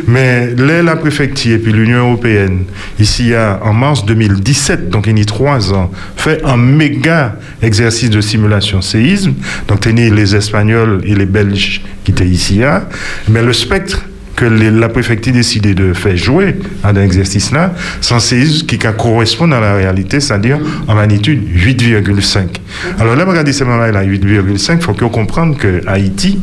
Mais 0.08 0.54
là, 0.56 0.84
la 0.84 0.96
préfecture 0.96 1.56
et 1.56 1.58
puis 1.58 1.72
l'Union 1.74 2.10
européenne, 2.10 2.66
ici, 3.00 3.34
a, 3.34 3.60
en 3.64 3.74
mars 3.74 4.06
2017, 4.06 4.90
donc 4.90 5.08
il 5.08 5.18
y 5.18 5.22
a 5.22 5.26
trois 5.26 5.74
ans, 5.74 5.92
fait 6.16 6.44
un 6.46 6.58
méga 6.58 7.36
exercice 7.62 8.10
de 8.10 8.22
simulation 8.22 8.82
séisme. 8.82 9.34
Donc, 9.68 9.86
il 9.86 10.00
y 10.00 10.08
a 10.08 10.14
les 10.14 10.36
Espagnols 10.36 11.02
et 11.06 11.16
les 11.16 11.26
Belges 11.26 11.82
qui 12.04 12.12
étaient 12.12 12.26
ici. 12.26 12.60
là. 12.60 12.88
Mais 13.30 13.42
le 13.42 13.54
spectre 13.54 14.04
que 14.36 14.46
les- 14.46 14.72
la 14.72 14.90
préfecture 14.90 15.32
a 15.34 15.36
décidé 15.38 15.74
de 15.74 15.94
faire 15.94 16.16
jouer 16.18 16.56
à 16.84 16.92
l'exercice-là, 16.92 17.74
c'est 18.02 18.14
un 18.16 18.20
qui 18.68 18.78
correspond 18.78 19.52
à 19.52 19.60
la 19.60 19.76
réalité, 19.76 20.20
c'est-à-dire 20.20 20.60
en 20.88 20.96
magnitude 20.96 21.42
8,5. 21.54 22.62
Alors 23.00 23.16
là, 23.16 23.26
regardez 23.26 23.54
ce 23.54 23.64
moment-là, 23.64 24.04
8,5, 24.04 24.80
il 24.80 24.84
faut 24.84 24.94
qu'on 24.94 25.10
comprenne 25.10 25.56
que 25.56 25.82
Haïti, 25.88 26.40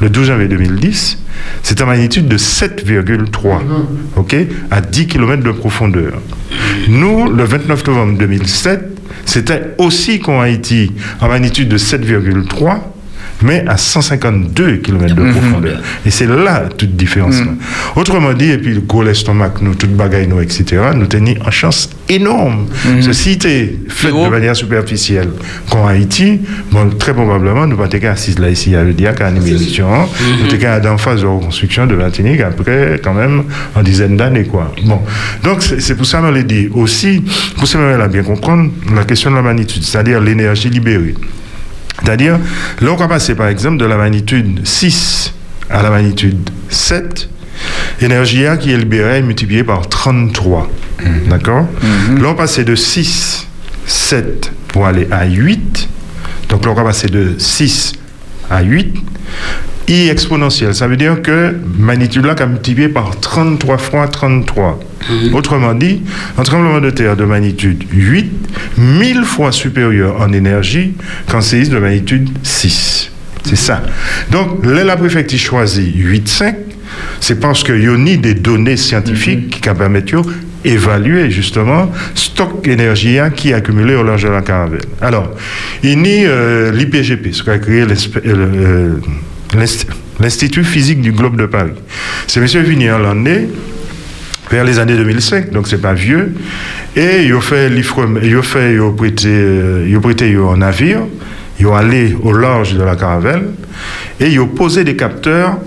le 0.00 0.08
12 0.08 0.28
janvier 0.28 0.48
2010, 0.48 1.18
c'est 1.62 1.80
en 1.82 1.86
magnitude 1.86 2.28
de 2.28 2.36
7,3, 2.36 3.62
ok, 4.16 4.36
à 4.70 4.80
10 4.80 5.06
km 5.06 5.42
de 5.42 5.50
profondeur. 5.50 6.12
Nous, 6.88 7.30
le 7.30 7.44
29 7.44 7.86
novembre 7.86 8.18
2007, 8.18 8.80
c'était 9.24 9.62
aussi 9.78 10.20
qu'en 10.20 10.40
Haïti, 10.40 10.92
en 11.20 11.28
magnitude 11.28 11.68
de 11.68 11.76
7,3, 11.78 12.91
mais 13.44 13.64
à 13.68 13.76
152 13.76 14.76
km 14.78 15.14
de 15.14 15.30
profondeur. 15.30 15.80
Et 16.04 16.10
c'est 16.10 16.26
là 16.26 16.64
toute 16.76 16.96
différence. 16.96 17.38
là. 17.40 17.46
Autrement 17.96 18.32
dit, 18.32 18.50
et 18.50 18.58
puis 18.58 18.74
le 18.74 18.80
gros 18.80 19.02
l'estomac, 19.02 19.54
nous, 19.60 19.74
toute 19.74 19.94
bagaille, 19.94 20.26
nous, 20.26 20.40
etc., 20.40 20.64
nous 20.94 21.06
tenons 21.06 21.34
en 21.46 21.50
chance 21.50 21.90
énorme. 22.08 22.66
Ceci 23.00 23.32
était 23.32 23.76
fait 23.88 24.08
de 24.08 24.28
manière 24.28 24.56
superficielle 24.56 25.30
qu'en 25.70 25.86
Haïti, 25.86 26.40
bon, 26.70 26.90
très 26.98 27.14
probablement, 27.14 27.66
nous 27.66 27.76
pas 27.76 27.86
été 27.86 28.06
assis 28.06 28.34
là 28.38 28.50
ici, 28.50 28.74
à 28.74 28.82
le 28.82 28.92
dire, 28.92 29.14
qu'à 29.14 29.26
animer 29.28 29.50
l'émission, 29.52 29.86
nous 30.42 30.54
étions 30.54 30.92
en 30.92 30.98
phase 30.98 31.22
de 31.22 31.26
reconstruction 31.26 31.86
de 31.86 31.94
Martinique 31.94 32.40
après, 32.40 33.00
quand 33.02 33.14
même, 33.14 33.44
en 33.74 33.82
dizaine 33.82 34.16
d'années, 34.16 34.44
quoi. 34.44 34.72
Bon. 34.84 35.00
Donc, 35.44 35.62
c'est 35.62 35.92
c'est 35.92 35.96
pour 35.98 36.06
ça 36.06 36.20
qu'on 36.20 36.30
l'a 36.30 36.42
dit. 36.42 36.68
Aussi, 36.72 37.22
pour 37.58 37.68
ça 37.68 37.78
qu'on 37.78 37.98
l'a 37.98 38.08
bien 38.08 38.22
comprendre, 38.22 38.70
la 38.94 39.04
question 39.04 39.30
de 39.30 39.36
la 39.36 39.42
magnitude, 39.42 39.82
c'est-à-dire 39.82 40.22
l'énergie 40.22 40.70
libérée. 40.70 41.14
C'est-à-dire, 42.04 42.38
là, 42.80 42.90
on 42.92 42.96
va 42.96 43.08
passer 43.08 43.34
par 43.34 43.48
exemple 43.48 43.76
de 43.78 43.84
la 43.84 43.96
magnitude 43.96 44.66
6 44.66 45.32
à 45.70 45.82
la 45.82 45.90
magnitude 45.90 46.50
7, 46.68 47.28
énergie 48.00 48.46
A 48.46 48.56
qui 48.56 48.72
est 48.72 48.76
libérée 48.76 49.18
est 49.18 49.22
multipliée 49.22 49.64
par 49.64 49.88
33. 49.88 50.70
D'accord 51.28 51.66
Là, 52.20 52.28
on 52.28 52.34
passe 52.34 52.58
de 52.58 52.74
6, 52.74 53.46
7 53.86 54.52
pour 54.68 54.86
aller 54.86 55.06
à 55.10 55.24
8. 55.26 55.88
Donc 56.48 56.64
là, 56.64 56.72
on 56.72 56.74
va 56.74 56.84
passer 56.84 57.08
de 57.08 57.34
6 57.38 57.92
à 58.50 58.62
8. 58.62 58.94
I 59.88 60.08
exponentielle, 60.08 60.74
ça 60.74 60.86
veut 60.86 60.96
dire 60.96 61.20
que 61.22 61.54
magnitude 61.78 62.24
là, 62.24 62.34
qui 62.34 62.42
a 62.42 62.46
multiplié 62.46 62.88
par 62.88 63.18
33 63.20 63.78
fois 63.78 64.08
33. 64.08 64.78
Autrement 65.32 65.74
dit, 65.74 66.02
un 66.38 66.42
tremblement 66.44 66.80
de 66.80 66.90
terre 66.90 67.16
de 67.16 67.24
magnitude 67.24 67.84
8, 67.92 68.30
1000 68.78 69.24
fois 69.24 69.50
supérieur 69.52 70.20
en 70.20 70.32
énergie 70.32 70.94
qu'un 71.30 71.40
séisme 71.40 71.74
de 71.74 71.78
magnitude 71.80 72.28
6. 72.42 73.10
C'est 73.44 73.56
ça. 73.56 73.82
Donc, 74.30 74.64
là, 74.64 74.84
la 74.84 74.96
préfecture 74.96 75.38
choisit 75.38 75.94
8,5, 75.96 76.54
c'est 77.18 77.40
parce 77.40 77.64
qu'il 77.64 77.82
y 77.82 77.88
a 77.88 77.96
ni 77.96 78.16
des 78.18 78.34
données 78.34 78.76
scientifiques 78.76 79.50
qui 79.50 79.60
permettent 79.60 80.14
évaluer 80.64 81.28
justement 81.32 81.90
stock 82.14 82.66
énergie 82.68 83.18
qui 83.34 83.50
est 83.50 83.54
accumulé 83.54 83.96
au 83.96 84.04
large 84.04 84.22
de 84.22 84.28
la 84.28 84.42
caravelle. 84.42 84.82
Alors, 85.00 85.28
il 85.82 85.90
y 86.06 86.24
a 86.24 86.28
euh, 86.28 86.70
l'IPGP, 86.70 87.32
ce 87.32 87.42
qu'a 87.42 87.58
créé 87.58 87.84
l'Inst- 87.84 88.16
l'Institut 89.54 90.64
physique 90.64 91.00
du 91.00 91.12
globe 91.12 91.36
de 91.36 91.46
Paris. 91.46 91.72
C'est 92.26 92.40
M. 92.40 92.62
Vignier 92.62 92.94
l'année 93.02 93.48
vers 94.50 94.64
les 94.64 94.78
années 94.78 94.96
2005, 94.96 95.50
donc 95.50 95.66
c'est 95.68 95.80
pas 95.80 95.94
vieux. 95.94 96.34
Et 96.94 97.24
ils 97.24 97.34
ont 97.34 97.40
fait 97.40 97.68
l'IFREM, 97.70 98.20
ils 98.22 98.36
ont 98.36 98.42
fait, 98.42 98.74
ils 98.74 98.80
ont 98.80 98.92
prêté, 98.92 99.28
euh, 99.28 100.50
un 100.52 100.56
navire, 100.58 101.00
ils 101.58 101.66
ont 101.66 101.74
allé 101.74 102.16
au 102.22 102.32
large 102.32 102.74
de 102.74 102.82
la 102.82 102.96
caravelle 102.96 103.44
et 104.20 104.28
ils 104.28 104.40
ont 104.40 104.48
posé 104.48 104.84
des 104.84 104.96
capteurs 104.96 105.58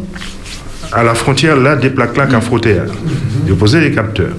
à 0.92 1.04
la 1.04 1.16
frontière 1.16 1.58
là 1.58 1.76
des 1.76 1.90
plaques 1.90 2.16
là 2.16 2.28
qu'à 2.28 2.42
frotter. 2.42 2.76
Ils 3.46 3.54
ont 3.54 3.56
posé 3.56 3.80
des 3.82 3.92
capteurs. 3.92 4.36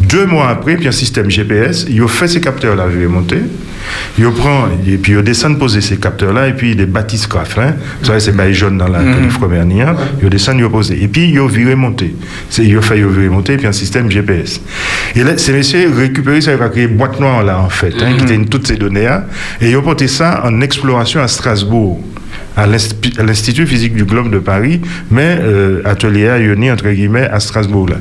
Deux 0.00 0.26
mois 0.26 0.48
après, 0.48 0.76
puis 0.76 0.88
un 0.88 0.92
système 0.92 1.30
GPS, 1.30 1.86
ont 2.00 2.08
fait 2.08 2.28
ces 2.28 2.40
capteurs 2.40 2.74
là, 2.74 2.86
je 2.92 2.98
vais 2.98 3.06
monter. 3.06 3.38
Ont 4.20 4.32
prend 4.32 4.68
et 4.86 4.96
puis 4.98 5.12
ils 5.12 5.22
descendent 5.22 5.58
poser 5.58 5.80
ces 5.80 5.96
capteurs 5.96 6.32
là 6.32 6.48
et 6.48 6.52
puis 6.52 6.76
des 6.76 6.86
bâtisses 6.86 7.28
graphins. 7.28 7.74
Vous 8.00 8.06
savez 8.06 8.20
c'est 8.20 8.32
bail 8.32 8.52
jaune 8.52 8.76
dans 8.78 8.88
la 8.88 9.02
Californie. 9.02 9.80
Ils 10.20 10.26
ont 10.26 10.28
descendu, 10.28 10.60
ils 10.60 10.64
ont 10.66 10.70
posé 10.70 11.02
et 11.02 11.08
puis 11.08 11.38
ont 11.38 11.46
viré 11.46 11.74
monter. 11.74 12.14
C'est 12.50 12.76
ont 12.76 12.82
fait 12.82 13.02
ont 13.02 13.08
viré 13.08 13.28
monter 13.28 13.54
et 13.54 13.56
puis 13.56 13.66
un 13.66 13.72
système 13.72 14.10
GPS. 14.10 14.60
Et 15.14 15.24
là 15.24 15.36
ces 15.38 15.52
messieurs 15.52 15.90
récupéré 15.96 16.40
ça 16.40 16.52
ils 16.52 16.62
ont 16.62 16.68
créé 16.68 16.86
boîte 16.86 17.18
noire 17.20 17.42
là 17.42 17.58
en 17.58 17.70
fait, 17.70 17.94
hein, 18.00 18.12
qui 18.12 18.18
contiennent 18.20 18.48
toutes 18.48 18.66
ces 18.66 18.76
données 18.76 19.04
là 19.04 19.26
et 19.60 19.70
ils 19.70 19.76
ont 19.76 19.82
porté 19.82 20.08
ça 20.08 20.42
en 20.44 20.60
exploration 20.60 21.20
à 21.20 21.28
Strasbourg 21.28 22.00
à 22.56 22.66
l'Inst- 22.66 22.96
à 23.18 23.22
l'Institut 23.22 23.66
physique 23.66 23.94
du 23.94 24.04
globe 24.04 24.30
de 24.30 24.38
Paris, 24.38 24.80
mais 25.10 25.38
euh, 25.40 25.80
atelier 25.84 26.28
à 26.28 26.38
Ioni, 26.38 26.70
entre 26.70 26.88
guillemets, 26.90 27.28
à 27.30 27.40
Strasbourg. 27.40 27.88
Là. 27.88 27.96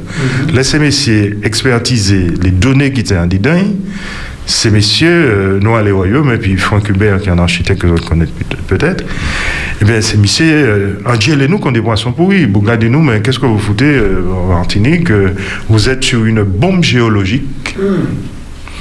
Là, 0.53 0.63
ces 0.63 0.79
messieurs 0.79 1.37
expertiser 1.43 2.27
les 2.41 2.51
données 2.51 2.91
qui 2.91 3.01
étaient 3.01 3.17
en 3.17 3.27
dedans. 3.27 3.61
Ces 4.45 4.71
messieurs, 4.71 5.07
euh, 5.11 5.59
nous, 5.61 5.75
à 5.75 5.83
les 5.83 5.91
royaumes, 5.91 6.31
et 6.33 6.37
puis 6.37 6.57
Franck 6.57 6.89
Hubert, 6.89 7.19
qui 7.21 7.29
est 7.29 7.31
un 7.31 7.37
architecte 7.37 7.81
que 7.81 7.87
vous 7.87 7.97
connaissez 7.97 8.31
peut- 8.49 8.77
peut-être, 8.77 9.05
eh 9.79 9.85
bien, 9.85 10.01
ces 10.01 10.17
messieurs, 10.17 10.45
euh, 10.67 10.93
endiez-les-nous 11.05 11.59
qu'on 11.59 11.71
des 11.71 11.81
poissons 11.83 12.11
pourris. 12.13 12.47
Vous 12.47 12.61
regardez-nous, 12.61 12.99
mais 13.03 13.21
qu'est-ce 13.21 13.37
que 13.37 13.45
vous 13.45 13.59
foutez 13.59 13.85
euh, 13.85 14.23
en 14.33 14.47
Martinique 14.55 15.11
euh, 15.11 15.29
Vous 15.69 15.87
êtes 15.87 16.03
sur 16.03 16.25
une 16.25 16.41
bombe 16.41 16.83
géologique. 16.83 17.75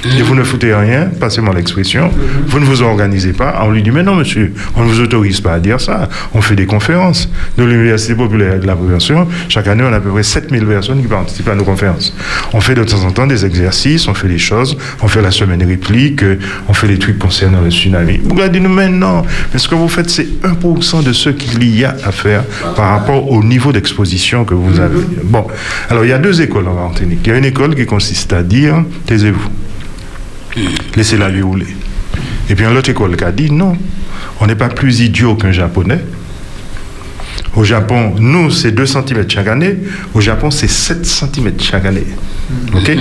Et 0.05 0.21
vous 0.21 0.33
ne 0.33 0.43
foutez 0.43 0.73
rien, 0.73 1.09
passez-moi 1.19 1.53
l'expression, 1.53 2.09
vous 2.47 2.59
ne 2.59 2.65
vous 2.65 2.81
organisez 2.81 3.33
pas. 3.33 3.61
On 3.63 3.71
lui 3.71 3.83
dit, 3.83 3.91
mais 3.91 4.03
non, 4.03 4.15
monsieur, 4.15 4.53
on 4.75 4.83
ne 4.83 4.89
vous 4.89 5.01
autorise 5.01 5.41
pas 5.41 5.53
à 5.53 5.59
dire 5.59 5.81
ça. 5.81 6.07
On 6.33 6.41
fait 6.41 6.55
des 6.55 6.65
conférences. 6.65 7.29
De 7.57 7.63
l'Université 7.63 8.15
populaire 8.15 8.59
de 8.59 8.65
la 8.65 8.75
prévention, 8.75 9.27
chaque 9.49 9.67
année, 9.67 9.83
on 9.83 9.91
a 9.91 9.97
à 9.97 9.99
peu 9.99 10.09
près 10.09 10.23
7000 10.23 10.65
personnes 10.65 11.01
qui 11.01 11.07
participent 11.07 11.49
à 11.49 11.55
nos 11.55 11.65
conférences. 11.65 12.15
On 12.53 12.61
fait 12.61 12.75
de 12.75 12.83
temps 12.83 13.03
en 13.03 13.11
temps 13.11 13.27
des 13.27 13.45
exercices, 13.45 14.07
on 14.07 14.13
fait 14.13 14.29
des 14.29 14.37
choses, 14.37 14.77
on 15.01 15.07
fait 15.07 15.21
la 15.21 15.31
semaine 15.31 15.63
réplique, 15.63 16.23
on 16.69 16.73
fait 16.73 16.87
des 16.87 16.97
trucs 16.97 17.19
concernant 17.19 17.61
le 17.61 17.69
tsunami. 17.69 18.19
Vous 18.23 18.35
regardez 18.35 18.61
nous 18.61 18.69
maintenant, 18.69 19.25
mais 19.51 19.59
ce 19.59 19.67
que 19.67 19.75
vous 19.75 19.89
faites, 19.89 20.09
c'est 20.09 20.27
1% 20.43 21.03
de 21.03 21.11
ce 21.11 21.29
qu'il 21.29 21.63
y 21.75 21.83
a 21.83 21.95
à 22.05 22.11
faire 22.11 22.43
par 22.75 22.91
rapport 22.91 23.29
au 23.29 23.43
niveau 23.43 23.73
d'exposition 23.73 24.45
que 24.45 24.53
vous 24.53 24.79
avez. 24.79 24.99
Bon, 25.23 25.45
alors 25.89 26.05
il 26.05 26.09
y 26.09 26.13
a 26.13 26.19
deux 26.19 26.41
écoles 26.41 26.67
en 26.67 26.75
Martinique. 26.75 27.19
Il 27.25 27.29
y 27.29 27.33
a 27.33 27.37
une 27.37 27.45
école 27.45 27.75
qui 27.75 27.85
consiste 27.85 28.31
à 28.31 28.43
dire, 28.43 28.83
taisez-vous 29.05 29.49
laissez 30.95 31.17
la 31.17 31.29
vie 31.29 31.41
rouler. 31.41 31.67
Et 32.49 32.55
puis 32.55 32.65
un 32.65 32.75
autre 32.75 32.89
école 32.89 33.15
qui 33.15 33.23
a 33.23 33.31
dit 33.31 33.51
non, 33.51 33.77
on 34.39 34.47
n'est 34.47 34.55
pas 34.55 34.69
plus 34.69 35.01
idiot 35.01 35.35
qu'un 35.35 35.51
japonais. 35.51 35.99
Au 37.55 37.63
Japon, 37.63 38.13
nous, 38.19 38.51
c'est 38.51 38.71
2 38.71 38.85
cm 38.85 39.29
chaque 39.29 39.47
année. 39.47 39.77
Au 40.13 40.21
Japon, 40.21 40.51
c'est 40.51 40.69
7 40.69 41.05
cm 41.05 41.51
chaque 41.59 41.85
année. 41.85 42.05
OK 42.73 42.91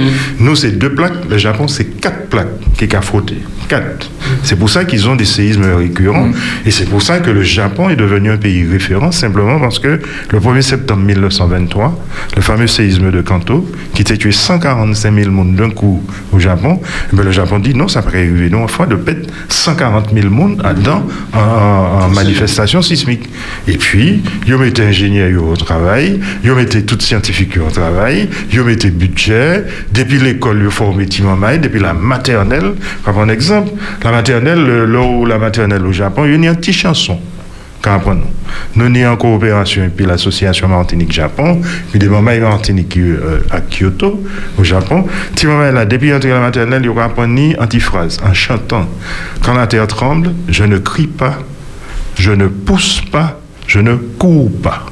Nous, 0.40 0.56
c'est 0.56 0.72
deux 0.72 0.94
plaques. 0.94 1.28
Le 1.30 1.38
Japon, 1.38 1.68
c'est 1.68 1.84
quatre 2.00 2.26
plaques 2.28 2.48
qui 2.76 2.84
est 2.84 2.88
qu'à 2.88 3.00
frotter. 3.00 3.38
Quatre. 3.68 4.10
C'est 4.42 4.56
pour 4.58 4.70
ça 4.70 4.84
qu'ils 4.86 5.06
ont 5.08 5.16
des 5.16 5.26
séismes 5.26 5.66
récurrents. 5.76 6.30
Et 6.64 6.70
c'est 6.70 6.86
pour 6.86 7.02
ça 7.02 7.18
que 7.18 7.30
le 7.30 7.42
Japon 7.42 7.90
est 7.90 7.96
devenu 7.96 8.30
un 8.30 8.38
pays 8.38 8.66
référent, 8.66 9.12
simplement 9.12 9.58
parce 9.60 9.78
que 9.78 10.00
le 10.30 10.38
1er 10.40 10.62
septembre 10.62 11.02
1923, 11.02 12.04
le 12.36 12.42
fameux 12.42 12.66
séisme 12.66 13.10
de 13.10 13.20
Kanto, 13.20 13.70
qui 13.94 14.10
a 14.10 14.16
tué 14.16 14.32
145 14.32 15.14
000 15.14 15.30
monde 15.30 15.54
d'un 15.54 15.68
coup 15.70 16.02
au 16.32 16.38
Japon, 16.38 16.80
eh 17.12 17.16
ben, 17.16 17.24
le 17.24 17.30
Japon 17.30 17.58
dit 17.58 17.74
non, 17.74 17.88
ça 17.88 18.00
pourrait 18.00 18.20
arriver 18.20 18.48
une 18.48 18.68
fois 18.68 18.86
de 18.86 18.94
pète 18.96 19.28
140 19.50 20.14
000 20.14 20.30
monde 20.30 20.62
là-dedans 20.62 21.06
en, 21.34 21.38
en- 21.38 22.00
en 22.04 22.08
manifestation 22.08 22.80
sismique. 22.80 23.28
Et 23.66 23.76
puis, 23.76 24.22
ils 24.46 24.54
ont 24.54 24.58
mis 24.58 24.72
ingénieurs 24.80 25.42
au 25.44 25.56
travail, 25.56 26.20
ont 26.50 26.54
mis 26.54 26.66
tout 26.66 26.98
scientifique 27.00 27.58
au 27.58 27.70
travail, 27.70 28.28
ont 28.58 28.64
mis 28.64 28.76
budget, 28.76 29.64
depuis 29.92 30.18
l'école, 30.18 30.66
ont 30.66 30.70
formé 30.70 31.06
Timamai, 31.06 31.58
depuis 31.58 31.80
la 31.80 31.92
maternelle, 31.94 32.72
prendre 33.02 33.20
un 33.20 33.28
exemple, 33.28 33.70
la 34.02 34.10
maternelle, 34.12 34.64
le- 34.64 34.84
là 34.86 35.00
où 35.00 35.26
la 35.26 35.38
maternelle 35.38 35.84
au 35.86 35.92
Japon, 35.92 36.24
il 36.24 36.30
y 36.30 36.46
a 36.46 36.50
une 36.50 36.56
petite 36.56 36.74
chanson. 36.74 37.18
Nous, 38.74 38.88
nous 38.88 39.06
en 39.06 39.16
coopération 39.16 39.88
puis 39.96 40.04
l'association 40.04 40.66
Martinique-Japon, 40.68 41.60
puis 41.90 41.98
des 42.00 42.08
mamans 42.08 42.36
Martinique 42.40 42.96
euh, 42.98 43.40
à 43.50 43.60
Kyoto, 43.60 44.22
au 44.58 44.64
Japon. 44.64 45.06
Petit 45.34 45.46
là, 45.46 45.84
depuis 45.84 46.10
l'entrée 46.10 46.32
à 46.32 46.34
la 46.34 46.40
maternelle, 46.40 46.82
il 46.82 46.86
y 46.86 46.88
aura 46.88 47.08
ni 47.28 47.56
antiphrase 47.58 48.18
en 48.28 48.34
chantant. 48.34 48.86
Quand 49.44 49.54
la 49.54 49.66
terre 49.68 49.86
tremble, 49.86 50.32
je 50.48 50.64
ne 50.64 50.78
crie 50.78 51.06
pas, 51.06 51.38
je 52.18 52.32
ne 52.32 52.48
pousse 52.48 53.00
pas, 53.12 53.40
je 53.68 53.78
ne 53.78 53.94
cours 53.94 54.50
pas. 54.60 54.86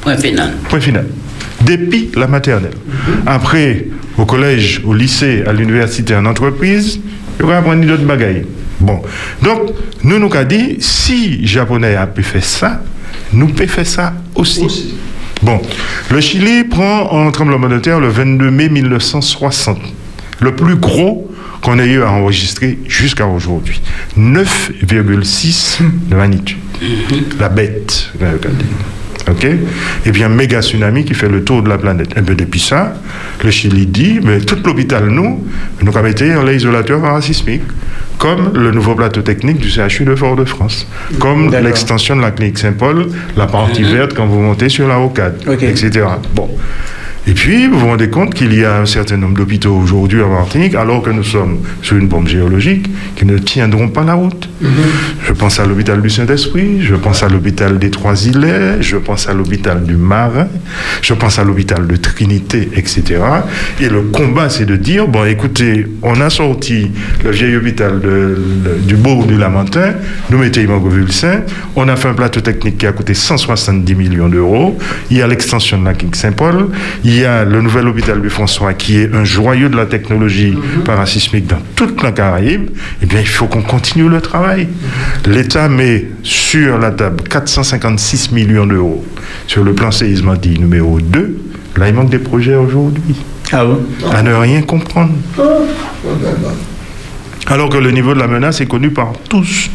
Point 0.00 0.16
final. 0.16 0.52
Point 0.70 0.80
final. 0.80 1.06
depuis 1.60 2.10
la 2.16 2.26
maternelle. 2.26 2.72
Après, 3.26 3.86
au 4.16 4.24
collège, 4.24 4.80
au 4.86 4.94
lycée, 4.94 5.42
à 5.46 5.52
l'université, 5.52 6.14
en 6.16 6.24
entreprise, 6.24 7.00
il 7.38 7.42
y 7.42 7.44
aura 7.44 7.58
apprendre 7.58 7.84
d'autres 7.84 8.04
bagailles. 8.04 8.46
Bon. 8.80 9.02
Donc, 9.42 9.72
nous 10.02 10.18
nous 10.18 10.34
avons 10.34 10.48
dit, 10.48 10.76
si 10.80 11.46
Japonais 11.46 11.96
a 11.96 12.06
pu 12.06 12.22
faire 12.22 12.44
ça, 12.44 12.80
nous 13.34 13.48
pouvons 13.48 13.68
faire 13.68 13.86
ça 13.86 14.14
aussi. 14.34 14.94
Bon. 15.42 15.60
Le 16.10 16.20
Chili 16.20 16.64
prend 16.64 17.26
un 17.26 17.30
tremblement 17.30 17.68
de 17.68 17.78
terre 17.78 18.00
le 18.00 18.08
22 18.08 18.50
mai 18.50 18.68
1960. 18.70 19.78
Le 20.40 20.54
plus 20.54 20.76
gros 20.76 21.30
qu'on 21.60 21.78
ait 21.78 21.86
eu 21.88 22.02
à 22.02 22.10
enregistrer 22.10 22.78
jusqu'à 22.88 23.26
aujourd'hui. 23.26 23.80
9,6 24.18 25.78
de 26.08 26.16
magnitude. 26.16 26.58
La 27.38 27.48
bête. 27.48 28.10
OK? 29.28 29.44
Et 30.06 30.12
puis 30.12 30.24
un 30.24 30.28
méga 30.30 30.62
tsunami 30.62 31.04
qui 31.04 31.14
fait 31.14 31.28
le 31.28 31.44
tour 31.44 31.62
de 31.62 31.68
la 31.68 31.78
planète. 31.78 32.14
Et 32.16 32.20
bien 32.22 32.34
depuis 32.34 32.60
ça, 32.60 32.94
le 33.44 33.50
Chili 33.50 33.86
dit, 33.86 34.18
mais 34.22 34.40
tout 34.40 34.56
l'hôpital, 34.64 35.08
nous, 35.08 35.44
nous 35.82 35.96
avons 35.96 36.06
été 36.08 36.34
en 36.34 36.48
isolateur 36.48 37.00
parasismique, 37.00 37.62
comme 38.18 38.52
le 38.54 38.70
nouveau 38.70 38.94
plateau 38.94 39.22
technique 39.22 39.58
du 39.58 39.68
CHU 39.70 40.04
de 40.04 40.14
Fort-de-France, 40.14 40.86
comme 41.18 41.50
l'extension 41.54 42.16
de 42.16 42.22
la 42.22 42.30
clinique 42.30 42.58
Saint-Paul, 42.58 43.08
la 43.36 43.46
partie 43.46 43.82
verte 43.82 44.14
quand 44.14 44.26
vous 44.26 44.40
montez 44.40 44.68
sur 44.68 44.88
la 44.88 44.96
rocade, 44.96 45.38
Ok. 45.46 45.62
etc. 45.62 46.06
Bon. 46.34 46.48
Et 47.30 47.32
puis, 47.32 47.68
vous 47.68 47.78
vous 47.78 47.86
rendez 47.86 48.10
compte 48.10 48.34
qu'il 48.34 48.52
y 48.58 48.64
a 48.64 48.80
un 48.80 48.86
certain 48.86 49.16
nombre 49.16 49.36
d'hôpitaux 49.36 49.72
aujourd'hui 49.76 50.20
en 50.20 50.30
Martinique, 50.30 50.74
alors 50.74 51.00
que 51.00 51.10
nous 51.10 51.22
sommes 51.22 51.58
sur 51.80 51.96
une 51.96 52.08
bombe 52.08 52.26
géologique, 52.26 52.86
qui 53.14 53.24
ne 53.24 53.38
tiendront 53.38 53.88
pas 53.88 54.02
la 54.02 54.14
route. 54.14 54.48
Je 55.26 55.32
pense 55.32 55.60
à 55.60 55.64
l'hôpital 55.64 56.02
du 56.02 56.10
Saint-Esprit, 56.10 56.82
je 56.82 56.96
pense 56.96 57.22
à 57.22 57.28
l'hôpital 57.28 57.78
des 57.78 57.90
Trois-Îlets, 57.90 58.78
je 58.82 58.96
pense 58.96 59.28
à 59.28 59.32
l'hôpital 59.32 59.84
du 59.84 59.94
Marin, 59.94 60.48
je 61.02 61.14
pense 61.14 61.38
à 61.38 61.44
l'hôpital 61.44 61.86
de 61.86 61.94
Trinité, 61.96 62.68
etc. 62.74 63.02
Et 63.80 63.88
le 63.88 64.02
combat, 64.02 64.48
c'est 64.50 64.66
de 64.66 64.74
dire, 64.76 65.06
bon, 65.06 65.24
écoutez, 65.24 65.86
on 66.02 66.20
a 66.20 66.30
sorti 66.30 66.90
le 67.24 67.30
vieil 67.30 67.54
hôpital 67.56 68.00
de- 68.00 68.08
le- 68.64 68.78
du 68.84 68.96
Bourg 68.96 69.26
du 69.26 69.36
Lamentin, 69.36 69.92
nous 70.30 70.38
mettons 70.38 70.60
Imangovulsin, 70.62 71.42
on 71.76 71.86
a 71.88 71.94
fait 71.94 72.08
un 72.08 72.14
plateau 72.14 72.40
technique 72.40 72.78
qui 72.78 72.86
a 72.86 72.92
coûté 72.92 73.14
170 73.14 73.94
millions 73.94 74.28
d'euros, 74.28 74.76
il 75.12 75.18
y 75.18 75.22
a 75.22 75.28
l'extension 75.28 75.78
de 75.78 75.84
la 75.84 75.94
clinique 75.94 76.16
Saint-Paul, 76.16 76.68
il 77.04 77.16
y 77.16 77.19
a 77.24 77.44
le 77.44 77.60
nouvel 77.60 77.88
hôpital 77.88 78.20
du 78.20 78.30
François 78.30 78.74
qui 78.74 78.98
est 78.98 79.14
un 79.14 79.24
joyau 79.24 79.68
de 79.68 79.76
la 79.76 79.86
technologie 79.86 80.56
parasismique 80.84 81.46
dans 81.46 81.60
toute 81.76 82.02
la 82.02 82.12
Caraïbe, 82.12 82.70
eh 83.02 83.06
bien, 83.06 83.20
il 83.20 83.28
faut 83.28 83.46
qu'on 83.46 83.62
continue 83.62 84.08
le 84.08 84.20
travail. 84.20 84.68
L'État 85.26 85.68
met 85.68 86.06
sur 86.22 86.78
la 86.78 86.90
table 86.90 87.22
456 87.28 88.32
millions 88.32 88.66
d'euros 88.66 89.04
sur 89.46 89.64
le 89.64 89.72
plan 89.74 89.90
séisme 89.90 90.36
dit 90.36 90.58
numéro 90.58 91.00
2. 91.00 91.38
Là, 91.76 91.88
il 91.88 91.94
manque 91.94 92.10
des 92.10 92.18
projets 92.18 92.54
aujourd'hui. 92.54 93.16
Ah 93.52 93.64
bon? 93.64 93.80
À 94.12 94.22
ne 94.22 94.32
rien 94.32 94.62
comprendre. 94.62 95.12
Alors 97.46 97.68
que 97.68 97.78
le 97.78 97.90
niveau 97.90 98.14
de 98.14 98.18
la 98.20 98.28
menace 98.28 98.60
est 98.60 98.66
connu 98.66 98.90
par 98.90 99.12
tous. 99.28 99.70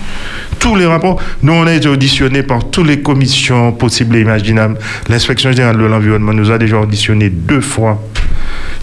Tous 0.65 0.75
les 0.75 0.87
rapports. 0.87 1.21
Nous, 1.43 1.53
on 1.53 1.67
a 1.67 1.73
été 1.73 1.87
auditionnés 1.87 2.41
par 2.41 2.71
toutes 2.71 2.87
les 2.87 2.99
commissions 2.99 3.71
possibles 3.71 4.15
et 4.15 4.21
imaginables. 4.21 4.79
L'inspection 5.09 5.51
générale 5.51 5.77
de 5.77 5.83
l'environnement 5.83 6.33
nous 6.33 6.49
a 6.49 6.57
déjà 6.57 6.79
auditionnés 6.79 7.29
deux 7.29 7.61
fois. 7.61 8.01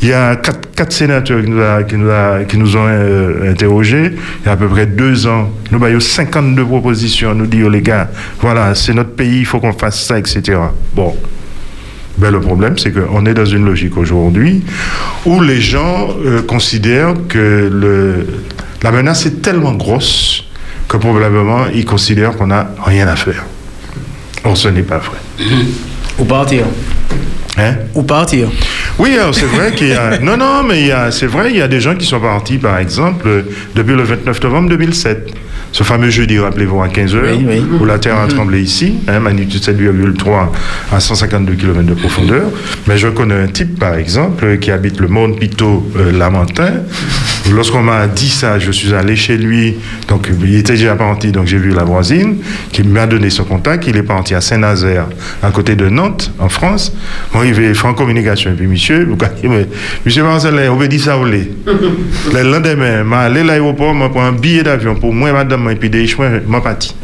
Il 0.00 0.06
y 0.06 0.12
a 0.12 0.36
quatre, 0.36 0.92
sénateurs 0.92 1.42
qui 1.88 1.96
nous, 1.96 2.76
ont 2.76 2.86
euh, 2.86 3.50
interrogés 3.50 4.12
il 4.14 4.46
y 4.46 4.48
a 4.48 4.52
à 4.52 4.56
peu 4.56 4.68
près 4.68 4.86
deux 4.86 5.26
ans. 5.26 5.50
Nous 5.72 5.84
avons 5.84 5.98
52 5.98 6.64
propositions. 6.64 7.34
Nous 7.34 7.46
disons, 7.46 7.68
les 7.68 7.82
gars, 7.82 8.08
voilà, 8.38 8.76
c'est 8.76 8.94
notre 8.94 9.16
pays, 9.16 9.40
il 9.40 9.44
faut 9.44 9.58
qu'on 9.58 9.72
fasse 9.72 10.04
ça, 10.04 10.20
etc. 10.20 10.60
Bon. 10.94 11.16
Ben, 12.16 12.30
le 12.30 12.40
problème, 12.40 12.78
c'est 12.78 12.92
qu'on 12.92 13.26
est 13.26 13.34
dans 13.34 13.44
une 13.44 13.64
logique 13.64 13.96
aujourd'hui 13.96 14.62
où 15.26 15.40
les 15.40 15.60
gens 15.60 16.10
euh, 16.24 16.42
considèrent 16.42 17.14
que 17.28 18.24
la 18.84 18.92
menace 18.92 19.26
est 19.26 19.42
tellement 19.42 19.72
grosse 19.72 20.44
que 20.92 20.98
probablement 20.98 21.66
ils 21.74 21.86
considèrent 21.86 22.36
qu'on 22.36 22.48
n'a 22.48 22.68
rien 22.84 23.08
à 23.08 23.16
faire. 23.16 23.44
Or, 24.44 24.56
ce 24.56 24.68
n'est 24.68 24.82
pas 24.82 24.98
vrai. 24.98 25.16
Ou 26.18 26.24
partir. 26.24 26.64
Hein? 27.56 27.76
Ou 27.94 28.02
partir. 28.02 28.48
Oui, 28.98 29.16
c'est 29.32 29.46
vrai 29.46 29.72
qu'il 29.72 29.88
y 29.88 29.94
a. 29.94 30.18
Non, 30.20 30.36
non, 30.36 30.62
mais 30.62 30.90
c'est 31.10 31.26
vrai, 31.26 31.50
il 31.50 31.56
y 31.56 31.62
a 31.62 31.68
des 31.68 31.80
gens 31.80 31.94
qui 31.94 32.04
sont 32.04 32.20
partis, 32.20 32.58
par 32.58 32.78
exemple, 32.78 33.44
depuis 33.74 33.94
le 33.94 34.02
29 34.02 34.42
novembre 34.42 34.68
2007. 34.70 35.32
Ce 35.72 35.82
fameux 35.84 36.10
jeudi, 36.10 36.38
rappelez-vous, 36.38 36.82
à 36.82 36.88
15h, 36.88 37.18
Oui, 37.22 37.46
oui. 37.48 37.62
où 37.80 37.86
la 37.86 37.98
Terre 37.98 38.18
a 38.18 38.26
tremblé 38.26 38.60
ici, 38.60 38.96
hein, 39.08 39.20
magnitude 39.20 39.62
7,3 39.62 40.48
à 40.92 41.00
152 41.00 41.54
km 41.54 41.82
de 41.84 41.94
profondeur. 41.94 42.42
Mais 42.86 42.98
je 42.98 43.08
connais 43.08 43.36
un 43.36 43.46
type, 43.46 43.78
par 43.78 43.94
exemple, 43.94 44.58
qui 44.58 44.70
habite 44.70 45.00
le 45.00 45.08
Monde 45.08 45.38
Pito 45.38 45.90
euh, 45.96 46.12
Lamentin. 46.12 46.72
Lorsqu'on 47.54 47.82
m'a 47.82 48.06
dit 48.06 48.30
ça, 48.30 48.58
je 48.58 48.70
suis 48.70 48.94
allé 48.94 49.14
chez 49.14 49.36
lui. 49.36 49.76
Donc, 50.08 50.28
il 50.42 50.56
était 50.56 50.72
déjà 50.72 50.96
parti, 50.96 51.32
donc 51.32 51.46
j'ai 51.46 51.58
vu 51.58 51.70
la 51.70 51.84
voisine, 51.84 52.38
qui 52.72 52.82
m'a 52.82 53.06
donné 53.06 53.28
son 53.30 53.44
contact. 53.44 53.86
Il 53.86 53.96
est 53.96 54.02
parti 54.02 54.34
à 54.34 54.40
Saint-Nazaire, 54.40 55.06
à 55.42 55.50
côté 55.50 55.76
de 55.76 55.88
Nantes, 55.88 56.32
en 56.38 56.48
France. 56.48 56.92
Moi, 57.34 57.46
il 57.46 57.54
fait 57.54 57.74
franc 57.74 57.92
communication. 57.94 58.52
Et 58.52 58.54
puis, 58.54 58.66
monsieur, 58.66 59.04
vous 59.04 59.18
mais, 59.44 59.68
monsieur 60.04 60.22
Marcel, 60.22 60.54
on 60.70 60.76
veut 60.76 60.88
dire 60.88 61.00
ça 61.00 61.18
ou 61.18 61.24
les. 61.24 61.52
Le 62.32 62.42
lendemain, 62.42 63.04
je 63.04 63.14
allé 63.14 63.40
à 63.40 63.44
l'aéroport, 63.44 63.94
je 63.94 64.08
prends 64.08 64.24
un 64.24 64.32
billet 64.32 64.62
d'avion 64.62 64.94
pour 64.94 65.12
moi, 65.12 65.32
madame, 65.32 65.68
et 65.70 65.76
puis 65.76 65.90
des 65.90 66.06
chemins, 66.06 66.40
je 66.46 66.58
parti. 66.60 66.94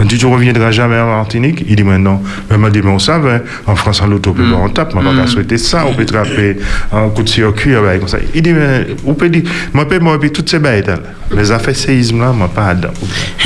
Je 0.00 0.04
dis, 0.06 0.18
tu 0.18 0.26
reviendras 0.26 0.70
jamais 0.70 0.98
en 0.98 1.06
Martinique 1.06 1.64
Il 1.68 1.76
dit, 1.76 1.84
mais 1.84 1.98
non. 1.98 2.20
Je 2.50 2.56
me 2.56 2.70
dit, 2.70 2.82
mais 2.82 2.90
on 2.90 2.98
savait, 2.98 3.42
en 3.66 3.76
France, 3.76 4.02
en 4.02 4.06
l'auto, 4.06 4.32
peut 4.32 4.42
on 4.52 4.68
tape, 4.68 4.94
on 4.96 5.00
va 5.00 5.22
pas 5.22 5.26
souhaiter 5.26 5.58
ça, 5.58 5.84
on 5.86 5.94
peut 5.94 6.04
trapper 6.04 6.56
un 6.92 7.08
coup 7.10 7.22
de 7.22 7.28
circuit, 7.28 7.76
ouais, 7.76 7.98
comme 7.98 8.08
ça. 8.08 8.18
Il 8.34 8.42
dit, 8.42 8.52
mais, 8.52 8.86
on 9.06 9.14
peut 9.14 9.28
dire, 9.28 9.44
moi, 9.72 9.86
peut 9.88 9.98
moi, 9.98 10.18
toutes 10.32 10.50
ces 10.50 10.58
bêtes 10.58 10.88
là. 10.88 10.96
Les 11.30 11.50
affaires 11.50 11.76
séisme 11.76 12.20
là, 12.20 12.32
moi, 12.32 12.48
pas 12.48 12.74
dedans. 12.74 12.92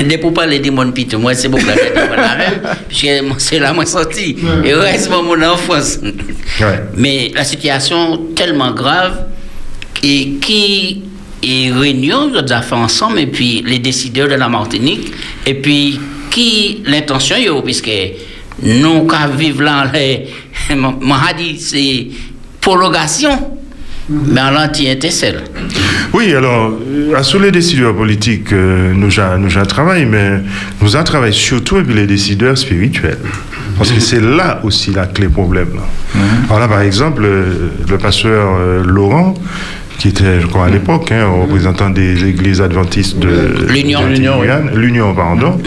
Dès 0.04 0.18
pour 0.18 0.33
parler 0.35 0.59
de 0.59 0.70
mon 0.70 0.90
pito, 0.92 1.18
moi 1.18 1.35
c'est 1.35 1.48
beaucoup 1.48 1.66
la 1.66 1.74
fête 1.74 1.94
de 1.94 2.16
la 2.16 2.37
même, 2.37 2.76
puisque 2.88 3.22
moi, 3.24 3.37
c'est 3.38 3.59
là 3.59 3.72
moi 3.72 3.87
sorti. 3.87 4.37
Et 4.64 4.74
reste 4.74 5.11
mon 5.11 5.42
enfance. 5.42 5.98
Mais 6.96 7.31
la 7.35 7.44
situation 7.44 8.20
tellement 8.35 8.72
grave 8.72 9.26
et 10.02 10.38
qui 10.40 11.04
est 11.42 11.72
réunion 11.72 12.29
de 12.29 12.53
affaires 12.53 12.79
ensemble 12.79 13.20
et 13.20 13.27
puis 13.27 13.62
les 13.66 13.79
décideurs 13.79 14.29
de 14.29 14.35
la 14.35 14.48
Martinique 14.48 15.12
et 15.46 15.55
puis 15.55 16.01
qui 16.31 16.83
l'intention 16.87 17.37
puisque 17.62 17.90
nous 18.62 19.07
qu'à 19.07 19.29
vivre 19.29 19.62
là 19.62 19.90
les 19.92 20.27
moi 21.01 21.18
dit 21.37 21.59
c'est 21.59 22.09
prolongation 22.61 23.59
mais 24.11 24.40
en 24.40 24.51
l'entièreté 24.53 25.11
seul. 25.11 25.42
Oui, 26.14 26.33
alors, 26.33 26.72
euh, 26.81 27.14
à 27.14 27.22
sous 27.22 27.38
les 27.38 27.51
décideurs 27.51 27.94
politiques, 27.94 28.55
euh, 28.55 28.94
nous 28.94 29.20
a, 29.20 29.37
nous 29.37 29.59
a 29.59 29.66
travaillé, 29.66 30.07
mais 30.07 30.40
nous 30.81 30.96
a 30.96 31.03
travaillé 31.03 31.35
surtout 31.35 31.77
avec 31.77 31.94
les 31.94 32.07
décideurs 32.07 32.57
spirituels. 32.57 33.18
Parce 33.79 33.92
que 33.92 34.01
c'est 34.01 34.20
là 34.20 34.61
aussi 34.64 34.92
la 34.92 35.07
clé 35.07 35.29
problème. 35.29 35.68
Là. 35.77 36.20
Alors 36.48 36.59
là, 36.59 36.68
par 36.68 36.81
exemple, 36.81 37.22
euh, 37.24 37.68
le 37.88 37.98
pasteur 37.98 38.57
euh, 38.59 38.83
Laurent, 38.85 39.35
qui 39.98 40.08
était, 40.08 40.40
je 40.40 40.46
crois, 40.46 40.66
à 40.66 40.70
l'époque, 40.70 41.11
hein, 41.11 41.26
représentant 41.26 41.90
des 41.90 42.24
églises 42.24 42.61
adventistes 42.61 43.18
de 43.18 43.66
L'Union. 43.68 44.00
L'Union, 44.74 45.12
pardon. 45.12 45.61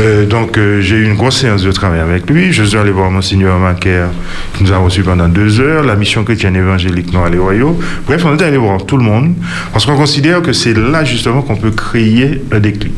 Euh, 0.00 0.24
donc, 0.24 0.56
euh, 0.56 0.80
j'ai 0.80 0.96
eu 0.96 1.04
une 1.04 1.14
grosse 1.14 1.40
séance 1.40 1.62
de 1.62 1.70
travail 1.72 2.00
avec 2.00 2.28
lui. 2.30 2.52
Je 2.52 2.64
suis 2.64 2.78
allé 2.78 2.90
voir 2.90 3.10
Monseigneur 3.10 3.58
Macaire, 3.58 4.08
qui 4.54 4.64
nous 4.64 4.72
a 4.72 4.78
reçus 4.78 5.02
pendant 5.02 5.28
deux 5.28 5.60
heures, 5.60 5.84
la 5.84 5.94
mission 5.94 6.24
chrétienne 6.24 6.56
évangélique 6.56 7.12
Noir 7.12 7.28
les 7.28 7.36
Royaux. 7.38 7.78
Bref, 8.06 8.24
on 8.24 8.34
est 8.38 8.42
allé 8.42 8.56
voir 8.56 8.86
tout 8.86 8.96
le 8.96 9.04
monde, 9.04 9.34
parce 9.74 9.84
qu'on 9.84 9.96
considère 9.96 10.40
que 10.40 10.54
c'est 10.54 10.74
là, 10.74 11.04
justement, 11.04 11.42
qu'on 11.42 11.56
peut 11.56 11.70
créer 11.70 12.42
un 12.52 12.60
déclic. 12.60 12.94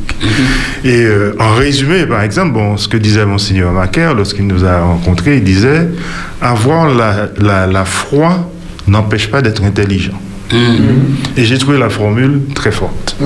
Et 0.84 1.02
euh, 1.04 1.34
en 1.40 1.54
résumé, 1.54 2.06
par 2.06 2.22
exemple, 2.22 2.52
bon, 2.52 2.76
ce 2.76 2.86
que 2.86 2.96
disait 2.96 3.26
Monseigneur 3.26 3.72
Macaire, 3.72 4.14
lorsqu'il 4.14 4.46
nous 4.46 4.64
a 4.64 4.78
rencontrés, 4.80 5.38
il 5.38 5.44
disait 5.44 5.88
avoir 6.40 6.88
la, 6.94 7.28
la, 7.40 7.66
la 7.66 7.84
foi 7.84 8.48
n'empêche 8.86 9.28
pas 9.28 9.42
d'être 9.42 9.64
intelligent. 9.64 10.18
Et 10.52 11.44
j'ai 11.44 11.58
trouvé 11.58 11.78
la 11.78 11.90
formule 11.90 12.40
très 12.54 12.72
forte. 12.72 13.16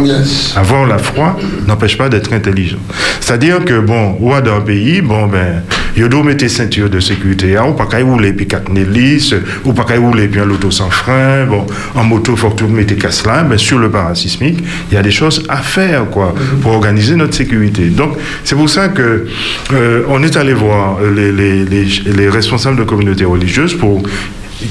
Avoir 0.57 0.87
la 0.87 0.99
foi 0.99 1.37
n'empêche 1.67 1.97
pas 1.97 2.09
d'être 2.09 2.33
intelligent. 2.33 2.79
C'est-à-dire 3.21 3.65
que, 3.65 3.79
bon, 3.79 4.17
ou 4.21 4.31
dans 4.41 4.57
un 4.57 4.61
pays, 4.61 5.01
bon, 5.01 5.27
ben, 5.27 5.63
il 5.97 6.09
doit 6.09 6.23
mettre 6.23 6.49
ceinture 6.49 6.89
de 6.89 7.01
sécurité, 7.01 7.57
hein, 7.57 7.67
ou 7.69 7.75
pas 7.75 7.87
qu'à 7.87 7.99
rouler 7.99 8.33
puis 8.33 8.47
quatre 8.47 8.71
hélices, 8.75 9.35
ou 9.65 9.73
pas 9.73 9.85
qu'à 9.85 9.99
rouler 9.99 10.29
puis 10.29 10.41
un 10.41 10.51
auto 10.51 10.71
sans 10.71 10.91
frein, 10.91 11.45
bon, 11.47 11.67
en 11.95 12.05
moto, 12.05 12.35
faut 12.35 12.51
que 12.51 12.57
tout 12.57 12.69
mettre 12.69 12.97
casse 12.97 13.25
là, 13.27 13.45
mais 13.49 13.59
sur 13.59 13.79
le 13.79 13.91
parasismique, 13.91 14.65
il 14.91 14.95
y 14.95 14.97
a 14.97 15.03
des 15.03 15.11
choses 15.11 15.45
à 15.49 15.59
faire, 15.59 16.09
quoi, 16.11 16.35
pour 16.63 16.73
organiser 16.73 17.15
notre 17.15 17.35
sécurité. 17.35 17.85
Donc, 17.85 18.17
c'est 18.45 18.57
pour 18.57 18.71
ça 18.71 18.89
que, 18.89 19.27
euh, 19.73 20.03
on 20.09 20.23
est 20.23 20.37
allé 20.37 20.55
voir 20.55 20.99
les, 21.15 21.31
les, 21.31 21.65
les, 21.65 21.85
les 22.07 22.29
responsables 22.29 22.77
de 22.77 22.85
communautés 22.85 23.25
religieuses 23.25 23.75
pour 23.75 24.03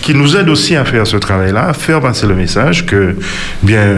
qui 0.02 0.14
nous 0.14 0.36
aide 0.36 0.50
aussi 0.50 0.76
à 0.76 0.86
faire 0.86 1.06
ce 1.06 1.18
travail-là, 1.18 1.70
à 1.70 1.74
faire 1.74 2.02
passer 2.02 2.28
le 2.28 2.36
message 2.36 2.86
que, 2.86 3.16
bien, 3.64 3.98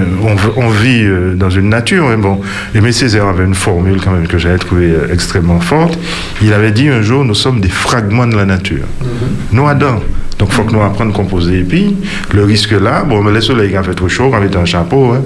on, 0.56 0.70
vit 0.70 1.04
euh, 1.04 1.36
dans 1.36 1.50
une 1.50 1.70
nature. 1.70 2.08
hein, 2.08 2.18
bon, 2.18 2.40
Aimé 2.74 2.92
Césaire 2.92 3.28
avait 3.28 3.46
une 3.46 3.56
formule 3.56 4.00
quand 4.02 4.12
même 4.12 4.28
que 4.28 4.38
j'avais 4.38 4.58
trouvée 4.58 4.92
euh, 4.92 5.14
extrêmement 5.14 5.60
forte. 5.60 5.98
Il 6.42 6.54
avait 6.54 6.72
dit 6.72 6.90
un 6.90 7.02
jour, 7.02 7.24
nous 7.24 7.36
sommes 7.36 7.60
des 7.60 7.70
fragments 7.70 8.28
de 8.28 8.36
la 8.36 8.46
nature. 8.46 8.86
Nous, 9.52 9.68
Adam. 9.68 10.02
Donc 10.40 10.50
il 10.52 10.56
faut 10.56 10.64
que 10.64 10.74
nous 10.74 10.82
apprenions 10.82 11.12
à 11.12 11.16
composer. 11.16 11.60
Et 11.60 11.64
puis, 11.64 11.96
le 12.34 12.44
risque 12.44 12.72
là, 12.72 13.04
bon, 13.04 13.22
mais 13.22 13.32
le 13.32 13.40
soleil 13.40 13.70
il 13.72 13.78
a 13.78 13.84
fait 13.84 13.94
trop 13.94 14.10
chaud, 14.10 14.32
on 14.34 14.40
met 14.40 14.56
un 14.56 14.66
chapeau. 14.66 15.14
Hein. 15.14 15.22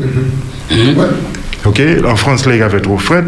Ok, 1.66 1.82
en 2.06 2.16
France, 2.16 2.46
là, 2.46 2.56
il 2.56 2.62
a 2.62 2.70
fait 2.70 2.80
trop 2.80 2.98
frais. 2.98 3.26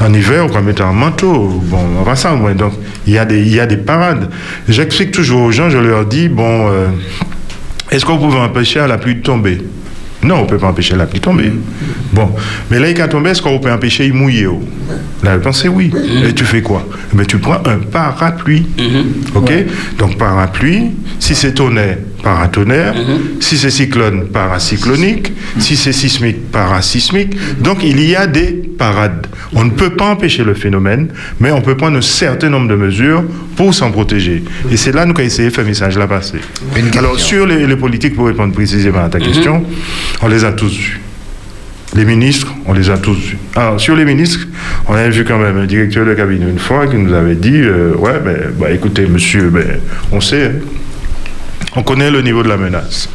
En 0.00 0.12
hiver, 0.14 0.44
on 0.44 0.52
va 0.52 0.62
mettre 0.62 0.82
un 0.82 0.92
manteau. 0.92 1.60
Bon, 1.64 1.80
on 2.00 2.02
va 2.02 2.16
ça. 2.16 2.34
Donc, 2.56 2.72
il 3.06 3.12
y, 3.12 3.18
a 3.18 3.24
des, 3.24 3.40
il 3.40 3.54
y 3.54 3.60
a 3.60 3.66
des 3.66 3.76
parades. 3.76 4.30
J'explique 4.68 5.10
toujours 5.10 5.42
aux 5.42 5.52
gens, 5.52 5.68
je 5.68 5.78
leur 5.78 6.06
dis, 6.06 6.28
bon, 6.28 6.70
euh, 6.70 6.86
est-ce 7.90 8.06
qu'on 8.06 8.18
pouvait 8.18 8.38
empêcher 8.38 8.86
la 8.86 8.98
pluie 8.98 9.16
de 9.16 9.22
tomber? 9.22 9.58
Non, 10.22 10.36
on 10.36 10.42
ne 10.42 10.46
peut 10.46 10.58
pas 10.58 10.68
empêcher 10.68 10.94
la 10.94 11.06
pluie 11.06 11.18
de 11.18 11.24
tomber. 11.24 11.52
Bon, 12.12 12.30
mais 12.70 12.78
là, 12.78 12.88
il 12.88 13.02
a 13.02 13.08
tombé, 13.08 13.30
est-ce 13.30 13.42
qu'on 13.42 13.58
peut 13.58 13.72
empêcher 13.72 14.08
de 14.08 14.14
mouiller? 14.14 14.48
La 15.22 15.32
réponse 15.32 15.62
c'est 15.62 15.68
oui. 15.68 15.92
Et 16.24 16.32
tu 16.32 16.44
fais 16.44 16.62
quoi? 16.62 16.86
Mais 17.12 17.24
tu 17.24 17.38
prends 17.38 17.60
un 17.66 17.78
parapluie. 17.78 18.66
Ok? 19.34 19.52
Donc 19.98 20.16
parapluie, 20.18 20.92
si 21.18 21.34
c'est 21.34 21.54
tonnerre, 21.54 21.98
paratonnerre, 22.22 22.94
si 23.40 23.58
c'est 23.58 23.70
cyclone, 23.70 24.28
paracyclonique, 24.28 25.32
si 25.58 25.76
c'est 25.76 25.92
sismique, 25.92 26.50
parasismique. 26.50 27.36
Donc 27.60 27.78
il 27.82 28.00
y 28.00 28.16
a 28.16 28.26
des 28.26 28.52
parades. 28.52 29.26
On 29.54 29.64
ne 29.64 29.70
peut 29.70 29.90
pas 29.90 30.06
empêcher 30.06 30.44
le 30.44 30.54
phénomène, 30.54 31.08
mais 31.40 31.50
on 31.50 31.60
peut 31.60 31.76
prendre 31.76 31.98
un 31.98 32.02
certain 32.02 32.48
nombre 32.48 32.68
de 32.68 32.74
mesures 32.74 33.24
pour 33.56 33.74
s'en 33.74 33.90
protéger. 33.90 34.42
Et 34.70 34.76
c'est 34.76 34.92
là 34.92 35.04
nous 35.04 35.12
avons 35.12 35.20
essayé 35.20 35.48
de 35.48 35.54
faire 35.54 35.64
message 35.64 35.98
là 35.98 36.06
passer. 36.06 36.38
Alors 36.96 37.18
sur 37.18 37.46
les, 37.46 37.66
les, 37.66 37.76
politiques, 37.76 38.14
pour 38.14 38.26
répondre 38.26 38.54
précisément 38.54 39.04
à 39.04 39.08
ta 39.08 39.18
question, 39.18 39.64
on 40.22 40.28
les 40.28 40.44
a 40.44 40.52
tous 40.52 40.72
vus. 40.72 41.00
Les 41.94 42.06
ministres, 42.06 42.54
on 42.64 42.72
les 42.72 42.88
a 42.88 42.96
tous 42.96 43.14
vus. 43.14 43.38
Alors, 43.54 43.78
sur 43.78 43.94
les 43.94 44.06
ministres, 44.06 44.46
on 44.88 44.94
avait 44.94 45.10
vu 45.10 45.26
quand 45.26 45.38
même 45.38 45.58
un 45.58 45.66
directeur 45.66 46.06
de 46.06 46.14
cabinet 46.14 46.48
une 46.48 46.58
fois 46.58 46.86
qui 46.86 46.96
nous 46.96 47.12
avait 47.12 47.34
dit 47.34 47.60
euh, 47.60 47.92
Ouais, 47.96 48.18
ben, 48.24 48.50
bah, 48.58 48.70
écoutez, 48.70 49.06
monsieur, 49.06 49.50
ben, 49.50 49.78
on 50.10 50.18
sait, 50.18 50.46
hein, 50.46 50.52
on 51.76 51.82
connaît 51.82 52.10
le 52.10 52.22
niveau 52.22 52.42
de 52.42 52.48
la 52.48 52.56
menace. 52.56 53.08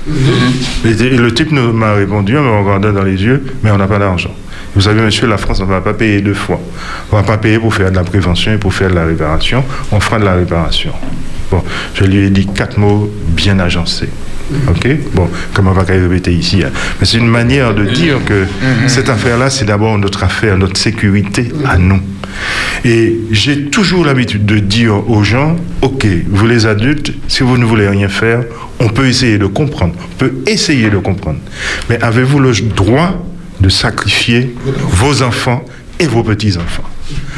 et, 0.85 0.89
et, 0.89 1.17
le 1.17 1.33
type 1.33 1.51
m'a 1.51 1.93
répondu 1.93 2.37
en 2.37 2.43
me 2.43 2.59
regardant 2.59 2.91
dans 2.91 3.03
les 3.03 3.21
yeux 3.21 3.43
Mais 3.63 3.71
on 3.71 3.77
n'a 3.77 3.87
pas 3.87 3.99
d'argent. 3.99 4.33
Vous 4.75 4.81
savez, 4.81 5.01
monsieur, 5.01 5.27
la 5.27 5.37
France, 5.37 5.59
on 5.59 5.65
ne 5.65 5.69
va 5.71 5.81
pas 5.81 5.93
payer 5.93 6.21
deux 6.21 6.33
fois. 6.33 6.59
On 7.11 7.17
ne 7.17 7.21
va 7.21 7.27
pas 7.27 7.37
payer 7.37 7.57
pour 7.59 7.73
faire 7.73 7.89
de 7.89 7.95
la 7.95 8.03
prévention 8.03 8.53
et 8.53 8.57
pour 8.57 8.73
faire 8.73 8.89
de 8.89 8.95
la 8.95 9.05
réparation. 9.05 9.63
On 9.91 9.99
fera 9.99 10.19
de 10.19 10.25
la 10.25 10.35
réparation. 10.35 10.91
Bon, 11.49 11.63
je 11.93 12.03
lui 12.03 12.17
ai 12.25 12.29
dit 12.29 12.45
quatre 12.45 12.77
mots 12.77 13.09
bien 13.29 13.59
agencés. 13.59 14.09
Ok? 14.69 14.87
Bon, 15.13 15.29
comme 15.53 15.67
on 15.67 15.71
va 15.71 15.83
répéter 15.83 16.33
ici. 16.33 16.63
Hein. 16.63 16.69
Mais 16.99 17.05
c'est 17.05 17.17
une 17.17 17.27
manière 17.27 17.73
de 17.73 17.85
dire 17.85 18.17
que 18.25 18.45
cette 18.87 19.09
affaire-là, 19.09 19.49
c'est 19.49 19.65
d'abord 19.65 19.97
notre 19.97 20.23
affaire, 20.23 20.57
notre 20.57 20.77
sécurité 20.77 21.51
à 21.65 21.77
nous. 21.77 22.01
Et 22.85 23.17
j'ai 23.31 23.65
toujours 23.65 24.05
l'habitude 24.05 24.45
de 24.45 24.59
dire 24.59 25.09
aux 25.09 25.23
gens, 25.23 25.55
ok, 25.81 26.05
vous 26.29 26.47
les 26.47 26.65
adultes, 26.65 27.13
si 27.27 27.43
vous 27.43 27.57
ne 27.57 27.65
voulez 27.65 27.87
rien 27.87 28.07
faire, 28.07 28.43
on 28.79 28.89
peut 28.89 29.07
essayer 29.07 29.37
de 29.37 29.45
comprendre, 29.45 29.93
on 29.97 30.15
peut 30.17 30.33
essayer 30.45 30.89
de 30.89 30.97
comprendre. 30.97 31.39
Mais 31.89 32.01
avez-vous 32.01 32.39
le 32.39 32.53
droit 32.75 33.25
de 33.59 33.69
sacrifier 33.69 34.55
vos 34.63 35.21
enfants 35.23 35.65
et 35.99 36.05
vos 36.05 36.23
petits-enfants? 36.23 36.83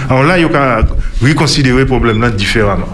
Alors 0.10 0.24
là, 0.24 0.38
il 0.38 0.42
y 0.42 0.56
a 0.56 0.82
reconsidérer 1.22 1.80
le 1.80 1.86
problème-là 1.86 2.30
différemment. 2.32 2.88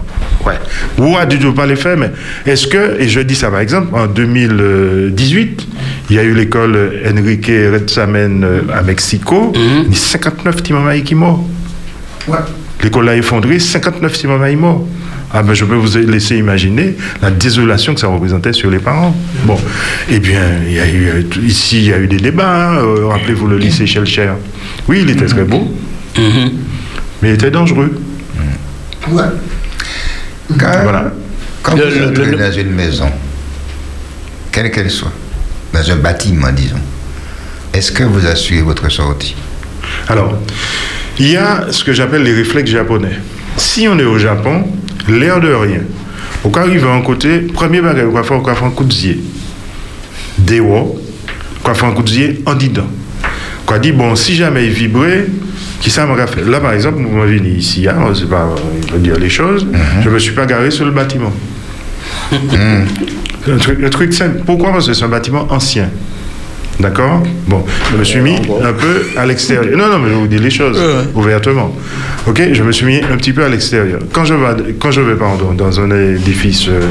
Ouais. 0.44 0.58
Ou 0.98 1.16
a 1.16 1.26
dû 1.26 1.38
pas 1.52 1.66
les 1.66 1.76
faire, 1.76 1.96
mais 1.96 2.12
est-ce 2.44 2.66
que, 2.66 3.00
et 3.00 3.08
je 3.08 3.20
dis 3.20 3.34
ça 3.34 3.50
par 3.50 3.60
exemple, 3.60 3.94
en 3.94 4.06
2018, 4.06 5.66
il 6.10 6.16
y 6.16 6.18
a 6.18 6.22
eu 6.22 6.34
l'école 6.34 6.92
Enrique 7.04 7.50
Retsamen 7.72 8.46
à 8.72 8.82
Mexico, 8.82 9.52
il 9.54 9.90
y 9.90 9.92
a 9.92 9.98
59 9.98 10.62
Timamaï 10.62 11.02
qui 11.02 11.14
morts. 11.14 11.44
Ouais. 12.28 12.38
L'école 12.82 13.08
a 13.08 13.16
effondré, 13.16 13.58
59 13.58 14.12
Timamaï 14.12 14.56
morts. 14.56 14.86
Ah 15.32 15.42
ben 15.42 15.54
je 15.54 15.64
peux 15.64 15.74
vous 15.74 15.98
laisser 15.98 16.36
imaginer 16.36 16.96
la 17.20 17.30
désolation 17.30 17.94
que 17.94 18.00
ça 18.00 18.06
représentait 18.06 18.52
sur 18.52 18.70
les 18.70 18.78
parents. 18.78 19.14
Bon, 19.44 19.58
eh 20.08 20.20
bien, 20.20 20.40
il 20.66 20.72
y 20.72 20.80
a 20.80 20.88
eu, 20.88 21.26
ici, 21.42 21.78
il 21.78 21.88
y 21.88 21.92
a 21.92 21.98
eu 21.98 22.06
des 22.06 22.18
débats. 22.18 22.70
Hein, 22.70 22.76
euh, 22.76 23.06
Rappelez-vous 23.08 23.48
le 23.48 23.58
lycée 23.58 23.86
Shelcher. 23.86 24.30
Oui, 24.88 25.00
il 25.02 25.10
était 25.10 25.26
très 25.26 25.42
beau, 25.44 25.68
mais 26.16 27.30
il 27.30 27.34
était 27.34 27.50
dangereux. 27.50 28.00
Ouais. 29.10 29.22
Quand, 30.58 30.82
voilà. 30.82 31.12
quand 31.62 31.76
le, 31.76 31.84
vous 31.84 32.08
entrez 32.08 32.30
le, 32.30 32.36
dans 32.36 32.52
une 32.52 32.70
maison, 32.70 33.10
quelle 34.52 34.70
qu'elle 34.70 34.90
soit, 34.90 35.12
dans 35.72 35.90
un 35.90 35.96
bâtiment, 35.96 36.52
disons, 36.52 36.80
est-ce 37.74 37.90
que 37.92 38.04
vous 38.04 38.26
assurez 38.26 38.62
votre 38.62 38.88
sortie? 38.90 39.34
Alors, 40.08 40.38
il 41.18 41.30
y 41.30 41.36
a 41.36 41.66
ce 41.70 41.84
que 41.84 41.92
j'appelle 41.92 42.22
les 42.22 42.32
réflexes 42.32 42.70
japonais. 42.70 43.18
Si 43.56 43.88
on 43.88 43.98
est 43.98 44.04
au 44.04 44.18
Japon, 44.18 44.64
l'air 45.08 45.40
de 45.40 45.52
rien. 45.52 45.80
Au 46.44 46.50
cas 46.50 46.60
arrive 46.60 46.86
à 46.86 46.92
un 46.92 47.00
côté, 47.00 47.40
premier 47.40 47.80
bagage, 47.80 48.06
on 48.08 48.12
va 48.12 48.22
faire, 48.22 48.64
un 48.64 48.70
coup 48.70 48.84
de 48.84 48.92
zier. 48.92 49.20
Déwo, 50.38 51.00
on 51.64 51.68
va 51.68 51.74
faire 51.74 51.88
un 51.88 51.92
coup 51.92 52.02
de 52.02 52.08
zier 52.08 52.42
en 52.46 52.54
dedans. 52.54 52.86
On 53.66 53.72
va 53.72 53.78
dire, 53.78 53.94
bon, 53.94 54.14
si 54.14 54.34
jamais 54.34 54.66
il 54.66 54.72
vibrait, 54.72 55.26
qui 55.80 55.90
ça 55.90 56.06
m'a 56.06 56.26
fait 56.26 56.44
Là, 56.44 56.60
par 56.60 56.72
exemple, 56.72 56.98
vous 57.02 57.16
m'avez 57.16 57.40
dit 57.40 57.58
ici, 57.58 57.88
hein, 57.88 57.96
c'est 58.14 58.28
pas, 58.28 58.54
il 58.82 58.90
faut 58.90 58.98
dire 58.98 59.18
les 59.18 59.30
choses, 59.30 59.64
mm 59.64 59.72
-hmm. 59.72 60.02
je 60.02 60.08
ne 60.08 60.14
me 60.14 60.18
suis 60.18 60.34
pas 60.34 60.46
garé 60.46 60.70
sur 60.70 60.84
le 60.84 60.92
bâtiment. 60.92 61.32
Mm. 62.32 63.52
Un, 63.52 63.58
truc, 63.58 63.78
un 63.84 63.90
truc 63.90 64.12
simple. 64.12 64.42
Pourquoi? 64.44 64.72
Parce 64.72 64.86
que 64.88 64.94
c'est 64.94 65.04
un 65.04 65.08
bâtiment 65.08 65.46
ancien. 65.50 65.88
D'accord 66.78 67.22
Bon, 67.46 67.64
je 67.90 67.96
me 67.96 68.04
suis 68.04 68.20
mis 68.20 68.36
un 68.36 68.72
peu 68.72 69.06
à 69.16 69.24
l'extérieur. 69.24 69.76
Non, 69.76 69.88
non, 69.88 69.98
mais 69.98 70.10
je 70.10 70.14
vous 70.14 70.26
dis 70.26 70.38
les 70.38 70.50
choses 70.50 70.78
ouvertement. 71.14 71.74
Ok 72.26 72.42
Je 72.52 72.62
me 72.62 72.72
suis 72.72 72.84
mis 72.84 72.96
un 72.96 73.16
petit 73.16 73.32
peu 73.32 73.44
à 73.44 73.48
l'extérieur. 73.48 74.00
Quand 74.12 74.24
je 74.24 74.34
vais, 74.34 74.74
quand 74.78 74.90
je 74.90 75.00
vais 75.00 75.14
pardon, 75.14 75.52
dans 75.54 75.80
un 75.80 75.90
édifice 76.14 76.68
euh, 76.68 76.82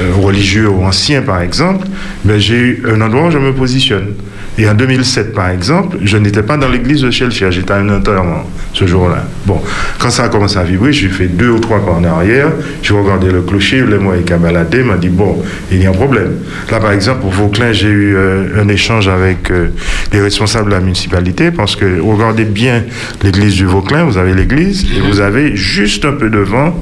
euh, 0.00 0.12
religieux 0.20 0.68
ou 0.68 0.84
ancien, 0.84 1.22
par 1.22 1.40
exemple, 1.40 1.86
ben, 2.24 2.38
j'ai 2.38 2.80
un 2.88 3.00
endroit 3.00 3.28
où 3.28 3.30
je 3.30 3.38
me 3.38 3.52
positionne. 3.52 4.14
Et 4.58 4.68
en 4.68 4.74
2007, 4.74 5.32
par 5.32 5.48
exemple, 5.48 5.96
je 6.04 6.16
n'étais 6.18 6.42
pas 6.42 6.58
dans 6.58 6.68
l'église 6.68 7.00
de 7.00 7.10
Chelcher, 7.10 7.50
j'étais 7.50 7.72
à 7.72 7.76
un 7.76 7.88
enterrement 7.88 8.44
ce 8.74 8.86
jour-là. 8.86 9.24
Bon, 9.46 9.60
quand 9.98 10.10
ça 10.10 10.24
a 10.24 10.28
commencé 10.28 10.58
à 10.58 10.62
vibrer, 10.62 10.92
j'ai 10.92 11.08
fait 11.08 11.26
deux 11.26 11.48
ou 11.48 11.58
trois 11.58 11.82
pas 11.84 11.92
en 11.92 12.04
arrière, 12.04 12.48
j'ai 12.82 12.92
regardé 12.92 13.30
le 13.30 13.40
clocher, 13.40 13.80
le 13.80 13.98
moi 13.98 14.14
qui 14.24 14.32
a 14.32 14.36
baladé, 14.36 14.82
m'a 14.82 14.96
dit, 14.96 15.08
bon, 15.08 15.42
il 15.70 15.82
y 15.82 15.86
a 15.86 15.88
un 15.88 15.94
problème. 15.94 16.32
Là, 16.70 16.80
par 16.80 16.92
exemple, 16.92 17.20
pour 17.20 17.30
Vauclin, 17.30 17.72
j'ai 17.72 17.88
eu 17.88 18.14
euh, 18.14 18.62
un 18.62 18.68
échange 18.68 19.08
avec 19.08 19.50
euh, 19.50 19.68
les 20.12 20.20
responsables 20.20 20.66
de 20.68 20.74
la 20.74 20.80
municipalité, 20.80 21.50
parce 21.50 21.74
que 21.74 22.00
regardez 22.00 22.44
bien 22.44 22.84
l'église 23.22 23.54
du 23.54 23.64
Vauclin, 23.64 24.04
vous 24.04 24.18
avez 24.18 24.34
l'église, 24.34 24.84
et 24.94 25.00
vous 25.00 25.20
avez 25.20 25.56
juste 25.56 26.04
un 26.04 26.12
peu 26.12 26.28
devant 26.28 26.78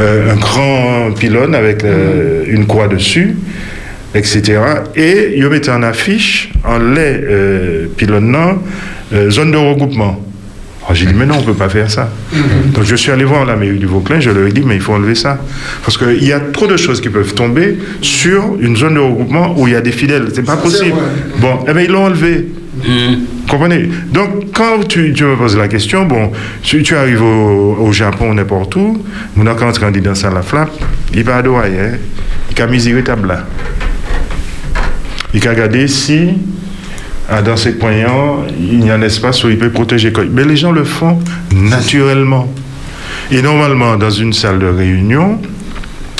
euh, 0.00 0.34
un 0.34 0.36
grand 0.36 1.12
pylône 1.18 1.54
avec 1.54 1.82
une 2.46 2.66
croix 2.66 2.88
dessus 2.88 3.36
etc. 4.14 4.60
Et 4.94 5.34
ils 5.36 5.46
mettaient 5.48 5.70
en 5.70 5.82
affiche, 5.82 6.52
en 6.64 6.78
lait 6.78 7.20
euh, 7.24 7.86
pilonnant, 7.96 8.62
euh, 9.12 9.30
zone 9.30 9.52
de 9.52 9.56
regroupement. 9.56 10.22
J'ai 10.92 11.06
dit, 11.06 11.14
mais 11.14 11.26
non, 11.26 11.34
on 11.38 11.40
ne 11.40 11.46
peut 11.46 11.54
pas 11.54 11.68
faire 11.68 11.90
ça. 11.90 12.10
Donc 12.72 12.84
je 12.84 12.94
suis 12.94 13.10
allé 13.10 13.24
voir 13.24 13.44
la 13.44 13.56
mairie 13.56 13.78
du 13.78 13.86
Vauclin, 13.86 14.20
je 14.20 14.30
leur 14.30 14.46
ai 14.46 14.52
dit, 14.52 14.62
mais 14.64 14.76
il 14.76 14.80
faut 14.80 14.92
enlever 14.92 15.16
ça. 15.16 15.38
Parce 15.84 15.98
qu'il 15.98 16.24
y 16.24 16.32
a 16.32 16.38
trop 16.38 16.66
de 16.66 16.76
choses 16.76 17.00
qui 17.00 17.08
peuvent 17.08 17.34
tomber 17.34 17.76
sur 18.00 18.56
une 18.60 18.76
zone 18.76 18.94
de 18.94 19.00
regroupement 19.00 19.54
où 19.58 19.66
il 19.66 19.72
y 19.72 19.76
a 19.76 19.80
des 19.80 19.92
fidèles. 19.92 20.28
C'est 20.32 20.44
pas 20.44 20.56
possible. 20.56 20.96
Bon, 21.38 21.64
eh 21.68 21.72
bien, 21.72 21.82
ils 21.82 21.90
l'ont 21.90 22.04
enlevé. 22.04 22.46
Comprenez? 23.48 23.88
Donc, 24.12 24.52
quand 24.54 24.86
tu, 24.86 25.12
tu, 25.12 25.24
me 25.24 25.36
poses 25.36 25.56
la 25.56 25.66
question, 25.66 26.04
bon, 26.04 26.30
si 26.62 26.82
tu 26.82 26.94
arrives 26.94 27.22
au, 27.22 27.76
au 27.80 27.92
Japon, 27.92 28.34
n'importe 28.34 28.76
où, 28.76 29.02
mon 29.34 29.44
quand 29.54 29.72
on 29.82 29.90
dit 29.90 30.00
dans 30.00 30.12
la 30.32 30.42
flappe, 30.42 30.72
il 31.14 31.24
va 31.24 31.36
adorer, 31.36 31.80
hein, 31.80 31.92
il 32.50 32.62
a 32.62 32.66
mis 32.66 33.02
table 33.02 33.28
là. 33.28 33.46
Il 35.36 35.46
a 35.46 35.50
regardé 35.50 35.86
si, 35.86 36.30
dans 37.44 37.58
ces 37.58 37.74
coins, 37.74 37.92
il 38.58 38.86
y 38.86 38.90
a 38.90 38.94
un 38.94 39.02
espace 39.02 39.44
où 39.44 39.50
il 39.50 39.58
peut 39.58 39.68
protéger. 39.68 40.10
Mais 40.32 40.44
les 40.44 40.56
gens 40.56 40.72
le 40.72 40.82
font 40.82 41.18
naturellement. 41.54 42.50
Et 43.30 43.42
normalement, 43.42 43.96
dans 43.96 44.10
une 44.10 44.32
salle 44.32 44.60
de 44.60 44.66
réunion, 44.66 45.38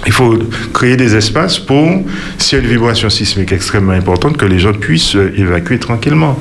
il 0.07 0.12
faut 0.12 0.38
créer 0.74 0.98
des 0.98 1.16
espaces 1.16 1.59
pour, 1.59 2.05
s'il 2.37 2.59
y 2.59 2.61
a 2.61 2.64
une 2.64 2.70
vibration 2.70 3.09
sismique 3.09 3.52
extrêmement 3.52 3.92
importante, 3.92 4.37
que 4.37 4.44
les 4.44 4.59
gens 4.59 4.74
puissent 4.74 5.16
évacuer 5.37 5.79
tranquillement. 5.79 6.38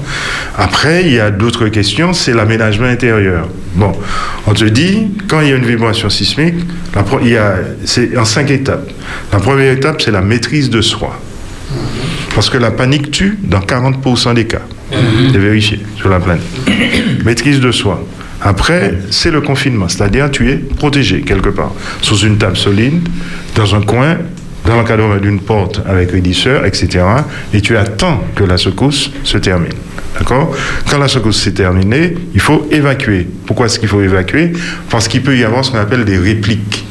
Après, 0.57 1.03
il 1.05 1.13
y 1.13 1.19
a 1.21 1.31
d'autres 1.31 1.69
questions, 1.69 2.11
c'est 2.11 2.33
l'aménagement 2.33 2.87
intérieur. 2.87 3.47
Bon, 3.75 3.93
on 4.47 4.53
te 4.53 4.65
dit, 4.65 5.07
quand 5.29 5.39
il 5.39 5.47
y 5.47 5.53
a 5.53 5.55
une 5.55 5.65
vibration 5.65 6.09
sismique, 6.09 6.55
il 7.21 7.29
y 7.29 7.37
a, 7.37 7.55
c'est 7.85 8.17
en 8.17 8.25
cinq 8.25 8.51
étapes. 8.51 8.91
La 9.31 9.39
première 9.39 9.71
étape, 9.71 10.01
c'est 10.01 10.11
la 10.11 10.21
maîtrise 10.21 10.69
de 10.69 10.81
soi. 10.81 11.17
Parce 12.35 12.49
que 12.49 12.57
la 12.57 12.69
panique 12.69 13.11
tue 13.11 13.39
dans 13.41 13.61
40% 13.61 14.35
des 14.35 14.45
cas. 14.45 14.61
C'est 14.91 15.37
vérifié 15.37 15.79
sur 15.97 16.09
la 16.09 16.19
planète. 16.19 16.43
Maîtrise 17.25 17.61
de 17.61 17.71
soi. 17.71 18.05
Après, 18.41 18.93
c'est 19.09 19.31
le 19.31 19.41
confinement, 19.41 19.87
c'est-à-dire 19.87 20.29
tu 20.29 20.51
es 20.51 20.57
protégé 20.57 21.21
quelque 21.21 21.49
part, 21.49 21.71
sous 22.01 22.17
une 22.19 22.37
table 22.37 22.57
solide, 22.57 23.07
dans 23.55 23.73
un 23.73 23.81
coin, 23.81 24.17
dans 24.65 24.75
l'encadrement 24.75 25.17
d'une 25.17 25.39
porte 25.39 25.81
avec 25.87 26.11
rédisseur, 26.11 26.65
etc. 26.65 27.03
Et 27.53 27.61
tu 27.61 27.77
attends 27.77 28.23
que 28.35 28.43
la 28.43 28.57
secousse 28.57 29.11
se 29.23 29.37
termine. 29.37 29.73
D'accord? 30.17 30.55
Quand 30.89 30.97
la 30.97 31.07
secousse 31.07 31.41
s'est 31.41 31.53
terminée, 31.53 32.15
il 32.33 32.41
faut 32.41 32.67
évacuer. 32.71 33.27
Pourquoi 33.45 33.67
est-ce 33.67 33.79
qu'il 33.79 33.89
faut 33.89 34.01
évacuer? 34.01 34.53
Parce 34.89 35.07
qu'il 35.07 35.21
peut 35.21 35.37
y 35.37 35.43
avoir 35.43 35.63
ce 35.63 35.71
qu'on 35.71 35.77
appelle 35.77 36.05
des 36.05 36.17
répliques. 36.17 36.85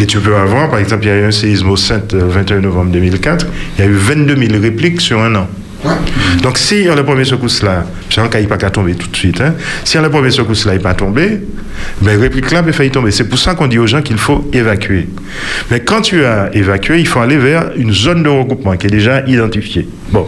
Et 0.00 0.06
tu 0.06 0.18
peux 0.18 0.36
avoir, 0.36 0.70
par 0.70 0.78
exemple, 0.78 1.04
il 1.04 1.08
y 1.08 1.10
a 1.12 1.16
eu 1.18 1.24
un 1.24 1.30
séisme 1.30 1.70
au 1.70 1.76
Sainte 1.76 2.12
le 2.12 2.26
21 2.26 2.60
novembre 2.60 2.90
2004, 2.90 3.46
il 3.78 3.84
y 3.84 3.86
a 3.86 3.90
eu 3.90 3.94
22 3.94 4.36
000 4.36 4.60
répliques 4.60 5.00
sur 5.00 5.20
un 5.20 5.34
an. 5.34 5.48
Donc, 6.42 6.58
si 6.58 6.84
le 6.84 7.02
premier 7.04 7.24
secousse 7.24 7.62
là, 7.62 7.84
je 8.08 8.14
sais 8.14 8.28
qu'il 8.28 8.48
pas 8.48 8.56
qu'à 8.56 8.70
tomber 8.70 8.94
tout 8.94 9.08
de 9.08 9.16
suite, 9.16 9.40
hein, 9.40 9.54
si 9.84 9.98
le 9.98 10.10
premier 10.10 10.30
secousse 10.30 10.64
là 10.64 10.74
n'est 10.74 10.78
pas 10.78 10.94
tombé, 10.94 11.40
ben, 12.00 12.20
réplique 12.20 12.50
là 12.50 12.62
peut 12.62 12.72
faillir 12.72 12.92
tomber. 12.92 13.10
C'est 13.10 13.28
pour 13.28 13.38
ça 13.38 13.54
qu'on 13.54 13.66
dit 13.66 13.78
aux 13.78 13.86
gens 13.86 14.02
qu'il 14.02 14.18
faut 14.18 14.48
évacuer. 14.52 15.08
Mais 15.70 15.80
quand 15.80 16.02
tu 16.02 16.24
as 16.24 16.50
évacué, 16.54 17.00
il 17.00 17.06
faut 17.06 17.20
aller 17.20 17.36
vers 17.36 17.70
une 17.76 17.92
zone 17.92 18.22
de 18.22 18.28
regroupement 18.28 18.76
qui 18.76 18.86
est 18.86 18.90
déjà 18.90 19.26
identifiée. 19.26 19.88
Bon, 20.10 20.26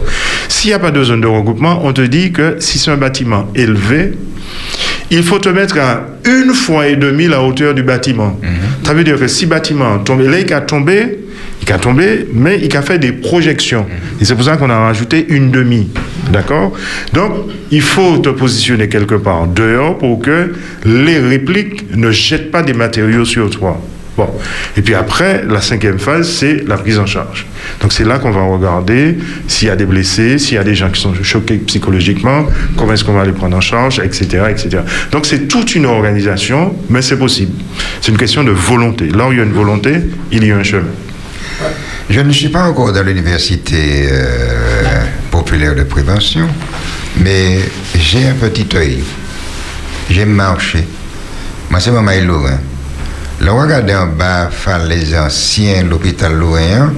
s'il 0.48 0.70
n'y 0.70 0.74
a 0.74 0.78
pas 0.78 0.90
de 0.90 1.02
zone 1.02 1.20
de 1.20 1.26
regroupement, 1.26 1.80
on 1.84 1.92
te 1.92 2.02
dit 2.02 2.32
que 2.32 2.56
si 2.58 2.78
c'est 2.78 2.90
un 2.90 2.96
bâtiment 2.96 3.48
élevé, 3.54 4.12
il 5.10 5.22
faut 5.22 5.38
te 5.38 5.48
mettre 5.48 5.78
à 5.78 6.06
une 6.24 6.52
fois 6.54 6.88
et 6.88 6.96
demie 6.96 7.26
la 7.28 7.42
hauteur 7.42 7.74
du 7.74 7.82
bâtiment. 7.82 8.38
Ça 8.84 8.94
veut 8.94 9.04
dire 9.04 9.18
que 9.18 9.26
si 9.28 9.44
le 9.44 9.50
bâtiment 9.50 9.98
tombe, 9.98 10.20
là, 10.22 10.38
il 10.40 10.52
a 10.52 10.60
tombé, 10.60 11.18
il 11.66 11.72
a 11.72 11.78
tombé, 11.78 12.26
mais 12.32 12.58
il 12.62 12.74
a 12.76 12.82
fait 12.82 12.98
des 12.98 13.12
projections. 13.12 13.86
Et 14.20 14.24
c'est 14.24 14.34
pour 14.34 14.44
ça 14.44 14.56
qu'on 14.56 14.70
a 14.70 14.78
rajouté 14.78 15.26
une 15.28 15.50
demi. 15.50 15.88
D'accord? 16.32 16.72
Donc, 17.12 17.32
il 17.70 17.82
faut 17.82 18.18
te 18.18 18.30
positionner 18.30 18.88
quelque 18.88 19.14
part 19.14 19.46
dehors 19.46 19.98
pour 19.98 20.20
que 20.20 20.52
les 20.84 21.18
répliques 21.18 21.94
ne 21.96 22.10
jettent 22.10 22.50
pas 22.50 22.62
des 22.62 22.72
matériaux 22.72 23.24
sur 23.24 23.50
toi. 23.50 23.80
Bon. 24.16 24.30
Et 24.76 24.82
puis 24.82 24.94
après, 24.94 25.44
la 25.44 25.60
cinquième 25.60 25.98
phase, 25.98 26.28
c'est 26.28 26.66
la 26.68 26.76
prise 26.76 26.98
en 26.98 27.06
charge. 27.06 27.46
Donc 27.80 27.92
c'est 27.92 28.04
là 28.04 28.18
qu'on 28.18 28.30
va 28.30 28.42
regarder 28.42 29.18
s'il 29.48 29.68
y 29.68 29.70
a 29.70 29.76
des 29.76 29.86
blessés, 29.86 30.38
s'il 30.38 30.54
y 30.54 30.58
a 30.58 30.64
des 30.64 30.74
gens 30.74 30.88
qui 30.90 31.00
sont 31.00 31.14
choqués 31.22 31.56
psychologiquement, 31.56 32.46
comment 32.76 32.92
est-ce 32.92 33.02
qu'on 33.02 33.14
va 33.14 33.24
les 33.24 33.32
prendre 33.32 33.56
en 33.56 33.60
charge, 33.60 33.98
etc. 33.98 34.44
etc. 34.50 34.82
Donc 35.10 35.26
c'est 35.26 35.48
toute 35.48 35.74
une 35.74 35.86
organisation, 35.86 36.76
mais 36.88 37.02
c'est 37.02 37.18
possible. 37.18 37.52
C'est 38.00 38.12
une 38.12 38.18
question 38.18 38.44
de 38.44 38.52
volonté. 38.52 39.08
Là 39.08 39.26
où 39.28 39.32
il 39.32 39.38
y 39.38 39.40
a 39.40 39.44
une 39.44 39.52
volonté, 39.52 39.94
il 40.30 40.44
y 40.44 40.52
a 40.52 40.56
un 40.56 40.62
chemin. 40.62 40.84
Je 42.08 42.20
ne 42.20 42.30
suis 42.32 42.48
pas 42.48 42.64
encore 42.64 42.92
dans 42.92 43.02
l'université 43.02 44.08
euh, 44.10 45.04
populaire 45.30 45.74
de 45.74 45.82
prévention, 45.84 46.46
mais 47.20 47.58
j'ai 47.98 48.28
un 48.28 48.34
petit 48.34 48.66
œil. 48.76 49.02
J'aime 50.10 50.32
marcher. 50.32 50.84
Moi, 51.70 51.80
c'est 51.80 51.90
Maman 51.90 52.12
Lorrain. 52.24 52.58
Là, 53.40 53.52
on 53.52 53.60
regarde 53.60 53.90
en 53.90 54.06
bas, 54.06 54.48
les 54.88 55.16
anciens, 55.16 55.82
l'hôpital 55.82 56.32
Lorrain, 56.32 56.92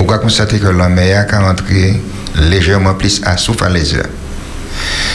on 0.00 0.04
va 0.04 0.18
constater 0.18 0.58
que 0.58 0.68
l'homme 0.68 0.98
a 0.98 1.40
rentré 1.40 2.00
légèrement 2.50 2.94
plus 2.94 3.20
à 3.24 3.36
sous 3.36 3.54
falaise. 3.54 4.02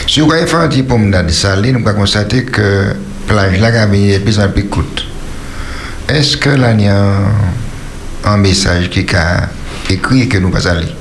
Si 0.08 0.20
vous 0.20 0.32
avez 0.32 0.46
fait 0.46 0.56
un 0.56 0.68
petit 0.68 0.82
promenade 0.82 1.30
salé, 1.30 1.74
on 1.76 1.82
va 1.82 1.92
constater 1.92 2.44
que 2.44 2.94
la 3.28 3.44
plage 3.44 3.60
là 3.60 3.86
est 3.94 4.20
plus 4.20 4.38
en 4.38 4.48
plus 4.48 4.66
coûte. 4.66 5.04
Est-ce 6.08 6.36
que 6.36 6.50
là, 6.50 6.72
y 6.72 6.88
a 6.88 7.12
un 8.24 8.36
message 8.36 8.90
qui 8.90 9.06
a 9.14 9.48
écrit 9.90 10.28
que 10.28 10.38
nous 10.38 10.50
pas 10.50 10.68
aller 10.68 10.94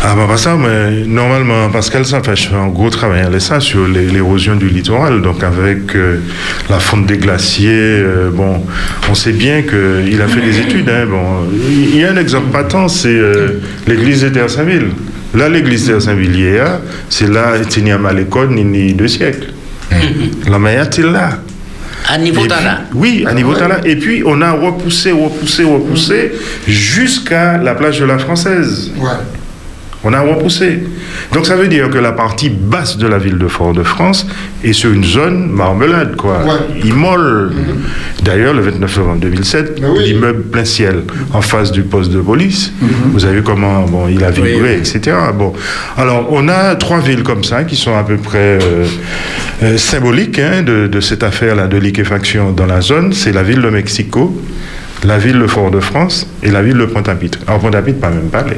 ah 0.00 0.14
bah 0.14 0.26
pas 0.28 0.36
ça, 0.36 0.56
mais 0.56 1.04
normalement, 1.06 1.68
Pascal 1.70 2.04
ça 2.06 2.22
fait 2.22 2.54
un 2.54 2.68
gros 2.68 2.88
travail 2.88 3.22
à 3.22 3.40
ça 3.40 3.58
sur 3.58 3.88
l'érosion 3.88 4.54
du 4.54 4.68
littoral. 4.68 5.22
Donc 5.22 5.42
avec 5.42 5.96
euh, 5.96 6.20
la 6.70 6.78
fonte 6.78 7.06
des 7.06 7.18
glaciers, 7.18 7.68
euh, 7.72 8.30
bon, 8.30 8.62
on 9.10 9.14
sait 9.14 9.32
bien 9.32 9.62
qu'il 9.62 10.22
a 10.22 10.28
fait 10.28 10.40
des 10.40 10.60
études. 10.60 10.88
Hein, 10.88 11.06
bon, 11.10 11.48
il 11.68 11.96
y 11.96 12.04
a 12.04 12.12
un 12.12 12.16
exemple 12.16 12.52
patent, 12.52 12.88
c'est 12.88 13.08
euh, 13.08 13.60
l'église 13.88 14.22
de 14.22 14.28
Terre-Saint-Ville. 14.28 14.90
Là, 15.34 15.48
l'église 15.48 15.86
de 15.86 15.92
Terre-Saint-Ville, 15.94 16.62
c'est 17.08 17.28
là, 17.28 17.54
il 17.76 17.84
n'y 17.84 17.90
a 17.90 17.98
pas 17.98 18.12
l'école 18.12 18.50
ni 18.50 18.94
deux 18.94 19.08
siècles. 19.08 19.48
La 20.48 20.60
meilleure, 20.60 20.86
c'est 20.90 21.02
là. 21.02 21.40
À 22.08 22.16
niveau 22.16 22.46
là 22.46 22.82
Oui, 22.94 23.24
à 23.28 23.34
niveau 23.34 23.52
là. 23.52 23.80
Et 23.84 23.96
puis, 23.96 24.22
on 24.24 24.40
a 24.40 24.52
repoussé, 24.52 25.10
repoussé, 25.10 25.64
repoussé 25.64 26.32
jusqu'à 26.66 27.58
la 27.58 27.74
plage 27.74 27.98
de 27.98 28.04
la 28.04 28.18
Française. 28.18 28.92
Ouais. 28.96 29.08
On 30.04 30.12
a 30.12 30.20
repoussé. 30.20 30.78
Donc 31.32 31.46
ça 31.46 31.56
veut 31.56 31.66
dire 31.66 31.90
que 31.90 31.98
la 31.98 32.12
partie 32.12 32.50
basse 32.50 32.98
de 32.98 33.06
la 33.06 33.18
ville 33.18 33.36
de 33.38 33.48
Fort-de-France 33.48 34.28
est 34.62 34.72
sur 34.72 34.92
une 34.92 35.04
zone 35.04 35.50
marmelade, 35.50 36.14
quoi. 36.16 36.44
Immole. 36.84 37.52
Mhm. 37.52 37.76
D'ailleurs, 38.22 38.54
le 38.54 38.60
29 38.60 38.96
novembre 38.98 39.20
2007, 39.20 39.80
l'immeuble 39.98 40.42
plein 40.42 40.64
ciel 40.64 41.02
en 41.32 41.42
face 41.42 41.72
du 41.72 41.82
poste 41.82 42.12
de 42.12 42.20
police, 42.20 42.72
mhm. 42.80 42.88
vous 43.12 43.24
avez 43.24 43.36
vu 43.36 43.42
comment 43.42 43.82
bon, 43.86 44.08
il 44.08 44.22
a 44.22 44.30
vibré, 44.30 44.76
etc. 44.78 45.16
Bon. 45.36 45.52
Alors, 45.96 46.28
on 46.30 46.48
a 46.48 46.76
trois 46.76 47.00
villes 47.00 47.24
comme 47.24 47.42
ça 47.42 47.64
qui 47.64 47.74
sont 47.74 47.96
à 47.96 48.04
peu 48.04 48.16
près 48.16 48.58
euh, 48.62 48.86
euh, 49.62 49.76
symboliques 49.78 50.38
hein, 50.38 50.62
de, 50.62 50.86
de, 50.86 51.00
cette 51.00 51.24
affaire-là 51.24 51.66
de 51.66 51.76
liquéfaction 51.76 52.52
dans 52.52 52.66
la 52.66 52.80
zone. 52.80 53.12
C'est 53.12 53.32
la 53.32 53.42
ville 53.42 53.62
de 53.62 53.70
Mexico, 53.70 54.40
la 55.04 55.18
ville 55.18 55.38
de 55.38 55.46
Fort-de-France 55.46 56.26
et 56.42 56.50
la 56.50 56.62
ville 56.62 56.76
de 56.76 56.86
Pointe-à-Pitre. 56.86 57.38
Alors 57.46 57.60
Pointe-à-Pitre, 57.60 58.00
pas 58.00 58.10
même 58.10 58.30
parler. 58.30 58.56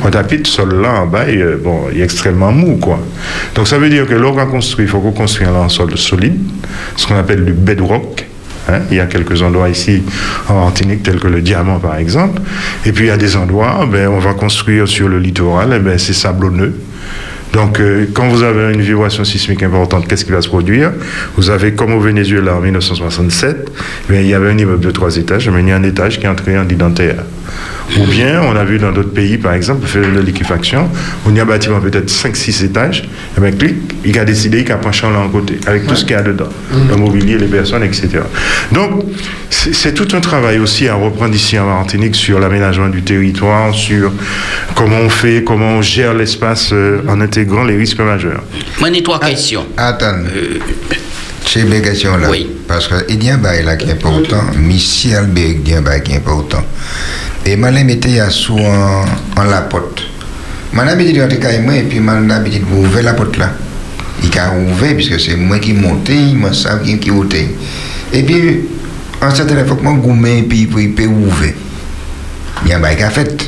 Pointe-à-Pitre, 0.00 0.48
sol 0.48 0.80
là 0.80 1.00
en 1.00 1.06
bas, 1.06 1.24
il, 1.28 1.44
bon, 1.62 1.84
il 1.92 2.00
est 2.00 2.04
extrêmement 2.04 2.52
mou, 2.52 2.76
quoi. 2.76 2.98
Donc 3.54 3.68
ça 3.68 3.78
veut 3.78 3.88
dire 3.88 4.06
que 4.06 4.14
lorsqu'on 4.14 4.46
construit, 4.46 4.84
il 4.84 4.88
faut 4.88 5.00
qu'on 5.00 5.12
construise 5.12 5.48
un 5.48 5.68
sol 5.68 5.96
solide, 5.96 6.38
ce 6.96 7.06
qu'on 7.06 7.16
appelle 7.16 7.44
du 7.44 7.52
bedrock. 7.52 8.26
Hein. 8.68 8.80
Il 8.90 8.98
y 8.98 9.00
a 9.00 9.06
quelques 9.06 9.40
endroits 9.40 9.70
ici 9.70 10.02
en 10.48 10.60
Martinique, 10.64 11.02
tels 11.02 11.18
que 11.20 11.28
le 11.28 11.40
diamant 11.40 11.78
par 11.78 11.96
exemple. 11.96 12.42
Et 12.84 12.92
puis 12.92 13.04
il 13.04 13.08
y 13.08 13.10
a 13.10 13.16
des 13.16 13.36
endroits, 13.36 13.88
ben, 13.90 14.08
on 14.08 14.18
va 14.18 14.34
construire 14.34 14.86
sur 14.86 15.08
le 15.08 15.18
littoral, 15.18 15.72
eh 15.74 15.78
ben, 15.78 15.98
c'est 15.98 16.12
sablonneux. 16.12 16.74
Donc, 17.52 17.80
euh, 17.80 18.06
quand 18.12 18.28
vous 18.28 18.42
avez 18.42 18.74
une 18.74 18.82
vibration 18.82 19.24
sismique 19.24 19.62
importante, 19.62 20.06
qu'est-ce 20.06 20.24
qui 20.24 20.32
va 20.32 20.42
se 20.42 20.48
produire 20.48 20.92
Vous 21.36 21.50
avez, 21.50 21.74
comme 21.74 21.92
au 21.92 22.00
Venezuela 22.00 22.56
en 22.56 22.60
1967, 22.60 23.70
il 24.10 24.26
y 24.26 24.34
avait 24.34 24.50
un 24.50 24.58
immeuble 24.58 24.84
de 24.84 24.90
trois 24.90 25.16
étages, 25.16 25.48
mais 25.48 25.60
il 25.62 25.68
y 25.68 25.72
a 25.72 25.76
un 25.76 25.82
étage 25.82 26.18
qui 26.18 26.26
est 26.26 26.28
entré 26.28 26.58
en 26.58 26.68
identitaire. 26.68 27.24
Ou 27.96 28.04
bien, 28.06 28.42
on 28.42 28.54
a 28.54 28.64
vu 28.64 28.78
dans 28.78 28.92
d'autres 28.92 29.12
pays, 29.12 29.38
par 29.38 29.54
exemple, 29.54 29.86
faire 29.86 30.02
de 30.02 30.20
liquéfaction, 30.20 30.88
on 31.26 31.34
y 31.34 31.40
a 31.40 31.42
un 31.42 31.46
bâtiment 31.46 31.80
peut-être 31.80 32.10
5-6 32.10 32.64
étages, 32.64 33.08
et 33.36 33.40
bien, 33.40 33.50
clic, 33.52 33.76
il 34.04 34.18
a 34.18 34.24
décidé 34.24 34.62
qu'il 34.62 34.72
a 34.72 34.76
penché 34.76 35.06
là 35.10 35.18
en 35.20 35.28
côté, 35.28 35.58
avec 35.66 35.86
tout 35.86 35.94
ce 35.94 36.04
qu'il 36.04 36.16
y 36.16 36.18
a 36.18 36.22
dedans, 36.22 36.48
le 36.88 36.96
mobilier, 36.96 37.38
les 37.38 37.46
personnes, 37.46 37.82
etc. 37.82 38.20
Donc, 38.72 39.04
c'est 39.50 39.94
tout 39.94 40.08
un 40.14 40.20
travail 40.20 40.58
aussi 40.58 40.88
à 40.88 40.94
reprendre 40.94 41.34
ici 41.34 41.58
en 41.58 41.66
Martinique 41.66 42.14
sur 42.14 42.38
l'aménagement 42.38 42.88
du 42.88 43.02
territoire, 43.02 43.74
sur 43.74 44.12
comment 44.74 44.98
on 44.98 45.08
fait, 45.08 45.42
comment 45.44 45.78
on 45.78 45.82
gère 45.82 46.14
l'espace 46.14 46.70
euh, 46.72 47.00
en 47.08 47.20
intégrant 47.20 47.64
les 47.64 47.76
risques 47.76 48.00
majeurs. 48.00 48.42
Moi, 48.78 48.90
j'ai 48.92 49.02
trois 49.02 49.18
questions. 49.18 49.66
Attends. 49.76 50.14
Euh, 50.34 50.58
c'est 51.46 51.60
une 51.60 51.80
question 51.80 52.16
là. 52.18 52.28
Oui. 52.30 52.46
Parce 52.66 52.88
qu'il 52.88 53.24
y 53.24 53.30
a 53.30 53.34
un 53.34 53.38
bail 53.38 53.64
là 53.64 53.76
qui 53.76 53.88
est 53.88 53.92
important. 53.92 54.42
Michel 54.58 55.14
Albert 55.14 55.54
dit 55.64 55.74
un 55.74 55.80
bail 55.80 56.02
qui 56.02 56.12
est 56.12 56.16
important. 56.16 56.62
E 57.46 57.56
man 57.60 57.76
lè 57.76 57.84
metè 57.86 58.16
ya 58.16 58.28
sou 58.34 58.58
an 58.58 59.50
la 59.50 59.62
pot. 59.70 60.02
Man 60.74 60.90
abidit 60.90 61.16
yon 61.20 61.30
te 61.30 61.38
kay 61.40 61.58
e 61.58 61.62
mwen, 61.64 61.84
epi 61.86 62.00
man 62.04 62.28
abidit 62.34 62.66
pou 62.68 62.84
ouve 62.84 63.04
la 63.04 63.14
pot 63.18 63.38
la. 63.40 63.52
I 64.24 64.32
ka 64.34 64.50
ouve, 64.56 64.90
piske 64.98 65.20
se 65.22 65.36
mwen 65.38 65.62
ki 65.62 65.76
monte, 65.78 66.16
mwen 66.38 66.56
sav 66.56 66.82
ki 66.84 66.98
ki 67.04 67.14
ote. 67.14 67.44
Epi, 68.18 68.40
an 69.24 69.32
satene 69.36 69.64
fok 69.68 69.84
mwen 69.86 70.02
goumen, 70.04 70.42
epi 70.44 70.66
pou 70.68 70.82
ipe 70.82 71.06
ouve. 71.08 71.54
Nyan 72.66 72.82
ba 72.82 72.92
yon 72.92 73.00
ka 73.04 73.12
fet. 73.14 73.46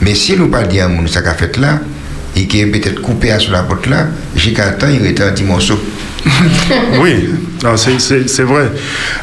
Me 0.00 0.14
si 0.16 0.36
nou 0.36 0.52
pa 0.52 0.62
di 0.68 0.80
an 0.84 0.94
moun 0.94 1.10
sa 1.10 1.24
ka 1.24 1.34
fet 1.38 1.58
la, 1.60 1.78
et 2.36 2.46
qui 2.46 2.60
est 2.60 2.66
peut-être 2.66 3.00
coupé 3.00 3.36
sur 3.38 3.52
la 3.52 3.62
porte 3.62 3.86
là, 3.86 4.08
j'ai 4.36 4.52
qu'à 4.52 4.70
temps, 4.72 4.88
il 4.88 5.06
était 5.06 5.22
un 5.22 5.32
petit 5.32 5.44
morceau. 5.44 5.78
oui, 7.00 7.30
c'est 7.98 8.42
vrai. 8.42 8.70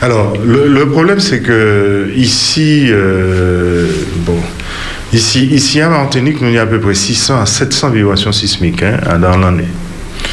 Alors, 0.02 0.34
le, 0.44 0.86
problème, 0.90 1.20
c'est 1.20 1.42
que 1.42 2.12
ici, 2.16 2.88
euh, 2.90 3.88
bon, 4.26 4.38
ici, 5.12 5.46
ici 5.46 5.82
à 5.82 5.90
Martinique, 5.90 6.42
nous 6.42 6.50
y 6.50 6.58
a 6.58 6.64
à 6.64 6.66
peu 6.66 6.80
près 6.80 6.96
600 6.96 7.42
à 7.42 7.46
700 7.46 7.90
vibrations 7.92 8.32
sismiques 8.32 8.84
hein, 8.84 9.20
dans 9.20 9.38
l'année. 9.38 9.68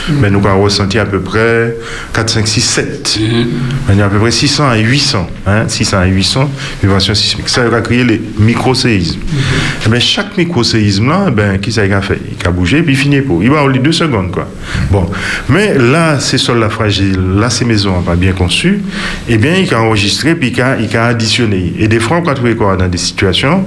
Mais 0.09 0.31
nous 0.31 0.39
avons 0.47 0.63
ressenti 0.63 0.99
à 0.99 1.05
peu 1.05 1.21
près 1.21 1.77
4, 2.13 2.31
5, 2.31 2.49
6, 2.49 2.61
7. 2.61 3.19
Il 3.21 3.99
y 3.99 4.03
a 4.03 4.07
à 4.07 4.09
peu 4.09 4.19
près 4.19 4.31
600 4.31 4.69
à 4.69 4.77
800. 4.77 5.29
Hein, 5.47 5.69
600 5.69 5.99
à 5.99 6.07
800 6.07 6.51
vibrations 6.83 7.15
sismiques. 7.15 7.49
Ça 7.49 7.63
a 7.63 7.81
créé 7.81 8.05
les 8.05 8.21
micro-séismes. 8.39 9.21
Eh 9.87 9.89
ben, 9.89 10.01
chaque 10.01 10.37
micro-séisme, 10.37 11.09
là, 11.09 11.27
eh 11.29 11.31
ben, 11.31 11.59
qui 11.59 11.73
ça 11.73 11.83
a 11.83 12.01
fait? 12.01 12.19
Il 12.41 12.47
a 12.47 12.51
bougé, 12.51 12.83
puis 12.83 12.95
il 12.95 12.97
finit 12.97 13.21
pour. 13.21 13.43
Il 13.43 13.51
va 13.51 13.61
aller 13.61 13.79
deux 13.79 13.93
secondes. 13.93 14.31
Quoi. 14.31 14.49
Bon. 14.91 15.07
Mais 15.49 15.77
là, 15.77 16.19
ces 16.21 16.39
sols-là 16.39 16.69
fragiles, 16.69 17.19
là, 17.37 17.51
ces 17.51 17.65
maisons 17.65 18.03
pas 18.03 18.17
bien 18.17 18.33
conçues, 18.33 18.83
eh 19.29 19.39
bien, 19.39 19.55
il 19.57 19.73
a 19.75 19.81
enregistré, 19.81 20.35
puis 20.35 20.53
il 20.55 20.61
a, 20.61 20.77
il 20.79 20.95
a 20.97 21.07
additionné. 21.07 21.75
Et 21.79 21.89
des 21.89 22.01
fois, 22.01 22.21
on 22.25 22.29
a 22.29 22.35
trouvé 22.35 22.55
quoi 22.55 22.77
dans 22.77 22.89
des 22.89 22.99
situations? 22.99 23.65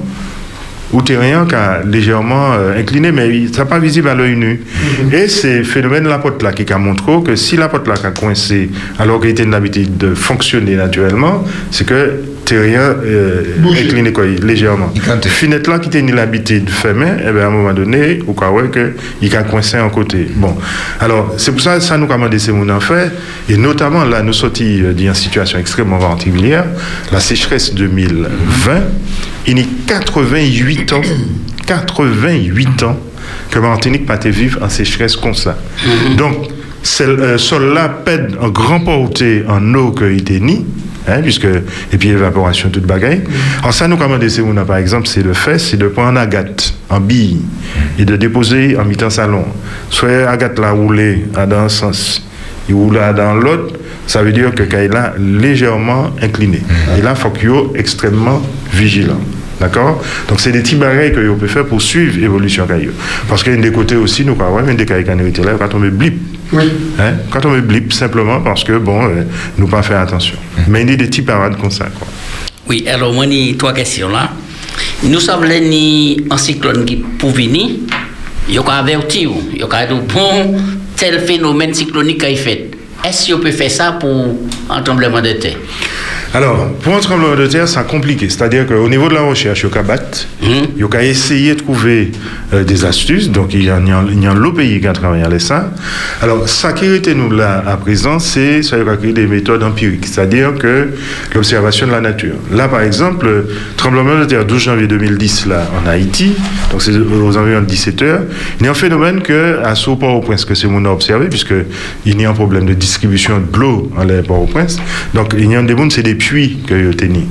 Ou 0.93 1.01
terrien 1.01 1.45
qui 1.45 1.55
a 1.55 1.81
légèrement 1.83 2.53
euh, 2.53 2.79
incliné, 2.79 3.11
mais 3.11 3.29
il 3.35 3.51
n'est 3.51 3.65
pas 3.65 3.79
visible 3.79 4.09
à 4.09 4.15
l'œil 4.15 4.35
nu. 4.35 4.61
Mhm. 4.61 5.13
Et 5.13 5.27
c'est 5.27 5.63
phénomène 5.63 6.07
la 6.07 6.19
porte 6.19 6.41
là 6.43 6.53
qui 6.53 6.71
a 6.71 6.77
montré 6.77 7.03
que 7.25 7.35
si 7.35 7.57
la 7.57 7.67
porte 7.67 7.87
là 7.87 7.95
a 8.03 8.11
coincé 8.11 8.69
alors 8.99 9.19
qu'il 9.19 9.31
était 9.31 9.43
une 9.43 9.53
habitude 9.53 9.97
de 9.97 10.13
fonctionner 10.13 10.75
naturellement, 10.75 11.43
c'est 11.71 11.85
que 11.85 12.21
intérieur 12.53 12.95
euh, 13.03 13.43
incliné 13.71 14.11
quoi, 14.11 14.25
légèrement. 14.25 14.91
Fenêtre 15.25 15.69
là 15.69 15.79
qui 15.79 15.89
tenait 15.89 16.11
l'habitude 16.11 16.69
fermée, 16.69 17.07
et 17.19 17.31
bien 17.31 17.43
à 17.43 17.47
un 17.47 17.49
moment 17.49 17.73
donné, 17.73 18.19
au 18.27 18.33
cas 18.33 18.49
où 18.51 18.67
que 18.69 18.93
il 19.21 19.35
a 19.35 19.43
coincé 19.43 19.79
en 19.79 19.89
côté. 19.89 20.27
Bon, 20.35 20.55
alors 20.99 21.33
c'est 21.37 21.51
pour 21.51 21.61
ça 21.61 21.75
que 21.75 21.83
ça 21.83 21.97
nous 21.97 22.07
commande 22.07 22.37
ces 22.37 22.51
mon 22.51 22.69
en 22.69 22.79
fait, 22.79 23.11
et 23.49 23.57
notamment 23.57 24.05
là 24.05 24.21
nous 24.21 24.33
sortis 24.33 24.81
euh, 24.81 24.93
d'une 24.93 25.13
situation 25.13 25.57
extrêmement 25.59 25.99
particulière, 25.99 26.65
la 27.11 27.19
sécheresse 27.19 27.73
2020, 27.73 28.81
il 29.47 29.59
y 29.59 29.61
a 29.61 29.65
88 29.87 30.93
ans, 30.93 31.01
88 31.65 32.83
ans 32.83 32.99
que 33.49 33.59
Martinique 33.59 34.05
pas 34.05 34.15
été 34.15 34.29
vivre 34.29 34.59
en 34.61 34.69
sécheresse 34.69 35.15
comme 35.15 35.33
ça. 35.33 35.57
Donc, 36.17 36.49
c'est 36.81 37.07
euh, 37.07 37.37
sol 37.37 37.73
là 37.73 37.87
pède 37.87 38.35
en 38.41 38.49
grand 38.49 38.81
porté 38.81 39.43
en 39.47 39.73
eau 39.73 39.91
que 39.91 40.05
il 40.05 40.19
était 40.19 40.39
ni. 40.39 40.65
Hein, 41.07 41.21
puisque, 41.21 41.45
et 41.45 41.97
puis 41.97 42.09
évaporation, 42.09 42.69
toute 42.69 42.85
bagaille. 42.85 43.23
Alors 43.59 43.73
ça, 43.73 43.87
nous 43.87 43.97
ces 44.29 44.41
mouna, 44.41 44.63
par 44.63 44.77
exemple, 44.77 45.07
c'est 45.07 45.23
le 45.23 45.33
fait, 45.33 45.59
c'est 45.59 45.75
de 45.75 45.87
prendre 45.87 46.17
agate, 46.17 46.73
en 46.89 47.01
bille, 47.01 47.41
et 47.99 48.05
de 48.05 48.15
déposer 48.15 48.77
en 48.77 48.85
mi-temps 48.85 49.09
salon. 49.09 49.43
Soit 49.89 50.29
agate 50.29 50.57
là 50.59 50.71
roulée 50.71 51.25
dans 51.33 51.57
un 51.57 51.69
sens, 51.69 52.25
il 52.69 52.75
roule 52.75 52.99
dans 53.15 53.33
l'autre, 53.33 53.75
ça 54.07 54.23
veut 54.23 54.31
dire 54.31 54.53
que 54.55 54.63
est 54.63 54.89
légèrement 55.19 56.11
incliné. 56.21 56.61
Et 56.97 57.01
là, 57.01 57.13
il 57.15 57.19
faut 57.19 57.29
qu'il 57.31 57.49
soit 57.49 57.71
extrêmement 57.75 58.41
vigilant. 58.71 59.19
D'accord? 59.59 60.03
Donc, 60.27 60.39
c'est 60.39 60.51
des 60.51 60.61
petits 60.61 60.75
bagailles 60.75 61.13
que 61.13 61.19
vous 61.19 61.35
pouvez 61.35 61.47
faire 61.47 61.65
pour 61.65 61.81
suivre 61.81 62.17
l'évolution 62.19 62.65
caillou. 62.65 62.91
Parce 63.29 63.43
qu'il 63.43 63.55
y 63.55 63.57
a 63.57 63.61
des 63.61 63.71
côtés 63.71 63.95
aussi, 63.95 64.25
nous, 64.25 64.35
quand 64.35 64.61
même, 64.61 64.75
des 64.75 64.85
cailloux 64.85 65.31
qui 65.31 65.41
là, 65.41 65.53
quand 65.59 65.73
on 65.75 65.79
met 65.79 65.91
blip. 66.53 66.71
Hein? 66.99 67.13
Quand 67.29 67.45
on 67.45 67.51
met 67.51 67.61
blip, 67.61 67.93
simplement 67.93 68.41
parce 68.41 68.63
que, 68.63 68.77
bon, 68.77 69.05
euh, 69.05 69.23
nous 69.57 69.67
pas 69.67 69.81
faire 69.81 69.99
attention. 70.01 70.37
Mais 70.67 70.83
il 70.83 70.89
y 70.89 70.93
a 70.93 70.95
des 70.95 71.05
petits 71.05 71.21
parades 71.21 71.57
comme 71.59 71.71
ça, 71.71 71.85
quoi. 71.85 72.07
Oui, 72.67 72.85
alors 72.87 73.13
moi, 73.13 73.25
j'ai 73.29 73.55
trois 73.57 73.73
questions 73.73 74.09
là. 74.09 74.29
Nous 75.03 75.19
sommes 75.19 75.43
là, 75.43 75.59
ni 75.59 76.23
un 76.29 76.37
cyclone 76.37 76.85
qui 76.85 76.95
pour 76.95 77.31
venir, 77.31 77.71
il 78.47 78.55
y 78.55 78.57
a 78.57 78.61
averti, 78.61 79.27
il 79.53 79.59
y 79.59 79.63
a 79.63 79.85
dit, 79.85 79.93
bon, 80.13 80.55
tel 80.95 81.19
phénomène 81.21 81.73
cyclonique 81.73 82.25
qu'il 82.25 82.37
fait. 82.37 82.71
Est-ce 83.03 83.33
qu'on 83.33 83.39
peut 83.39 83.51
faire 83.51 83.69
ça 83.69 83.91
pour 83.93 84.35
un 84.69 84.81
tremblement 84.81 85.21
de 85.21 85.33
terre? 85.33 85.57
Alors, 86.35 86.67
pour 86.81 86.95
un 86.95 86.99
tremblement 86.99 87.35
de 87.35 87.45
terre, 87.45 87.67
c'est 87.67 87.85
compliqué. 87.85 88.27
C'est-à-dire 88.27 88.65
qu'au 88.65 88.89
niveau 88.89 89.07
de 89.07 89.13
la 89.13 89.21
recherche, 89.21 89.67
il 89.69 89.75
y 89.75 89.77
a 89.77 89.83
battre, 89.83 90.25
il 90.41 90.79
y 90.79 90.97
a 90.97 91.03
essayer 91.03 91.53
de 91.53 91.59
trouver 91.59 92.11
euh, 92.53 92.63
des 92.63 92.85
astuces. 92.85 93.29
Donc, 93.29 93.53
il 93.53 93.65
y 93.65 93.69
a, 93.69 93.79
il 93.79 94.23
y 94.23 94.25
a, 94.25 94.33
l'autre 94.33 94.55
pays 94.55 94.81
qui 94.81 94.87
a 94.87 94.93
travaillé 94.93 95.23
à 95.23 95.39
ça. 95.39 95.71
Alors, 96.23 96.49
ça 96.49 96.73
qui 96.73 96.85
était 96.85 97.13
nous 97.13 97.29
là 97.29 97.63
à 97.67 97.77
présent, 97.77 98.17
c'est 98.17 98.63
ça 98.63 98.79
y 98.79 98.81
a 98.81 98.95
créé 98.97 99.13
des 99.13 99.27
méthodes 99.27 99.61
empiriques. 99.61 100.07
C'est-à-dire 100.07 100.55
que 100.55 100.89
l'observation 101.35 101.85
de 101.85 101.91
la 101.91 102.01
nature. 102.01 102.33
Là, 102.51 102.67
par 102.67 102.81
exemple, 102.81 103.27
le 103.27 103.47
tremblement 103.77 104.19
de 104.19 104.25
terre 104.25 104.45
12 104.45 104.59
janvier 104.59 104.87
2010 104.87 105.45
là, 105.45 105.67
en 105.83 105.87
Haïti, 105.87 106.33
donc 106.71 106.81
c'est 106.81 106.97
aux 106.97 107.37
environs 107.37 107.61
de 107.61 107.67
17 107.67 108.01
heures, 108.01 108.21
il 108.59 108.65
y 108.65 108.67
a 108.67 108.71
un 108.71 108.73
phénomène 108.73 109.21
que, 109.21 109.59
à 109.63 109.75
Port-au-Prince, 109.75 110.45
que 110.45 110.55
c'est 110.55 110.67
mon 110.67 110.83
observé, 110.85 111.27
puisque 111.27 111.53
il 112.07 112.19
y 112.19 112.25
a 112.25 112.29
un 112.31 112.33
problème 112.33 112.65
de 112.65 112.73
distribution 112.73 113.39
de 113.39 113.59
l'eau 113.59 113.91
en 113.95 114.07
Port-au-Prince. 114.23 114.79
Donc, 115.13 115.35
il 115.37 115.51
y 115.51 115.55
a 115.55 115.59
un 115.59 115.63
des 115.63 115.75
mondes, 115.75 115.91
c'est 115.91 116.01
des 116.01 116.15
puits 116.27 116.59
que 116.67 116.73
vous 116.73 116.93
tenez. 116.93 117.27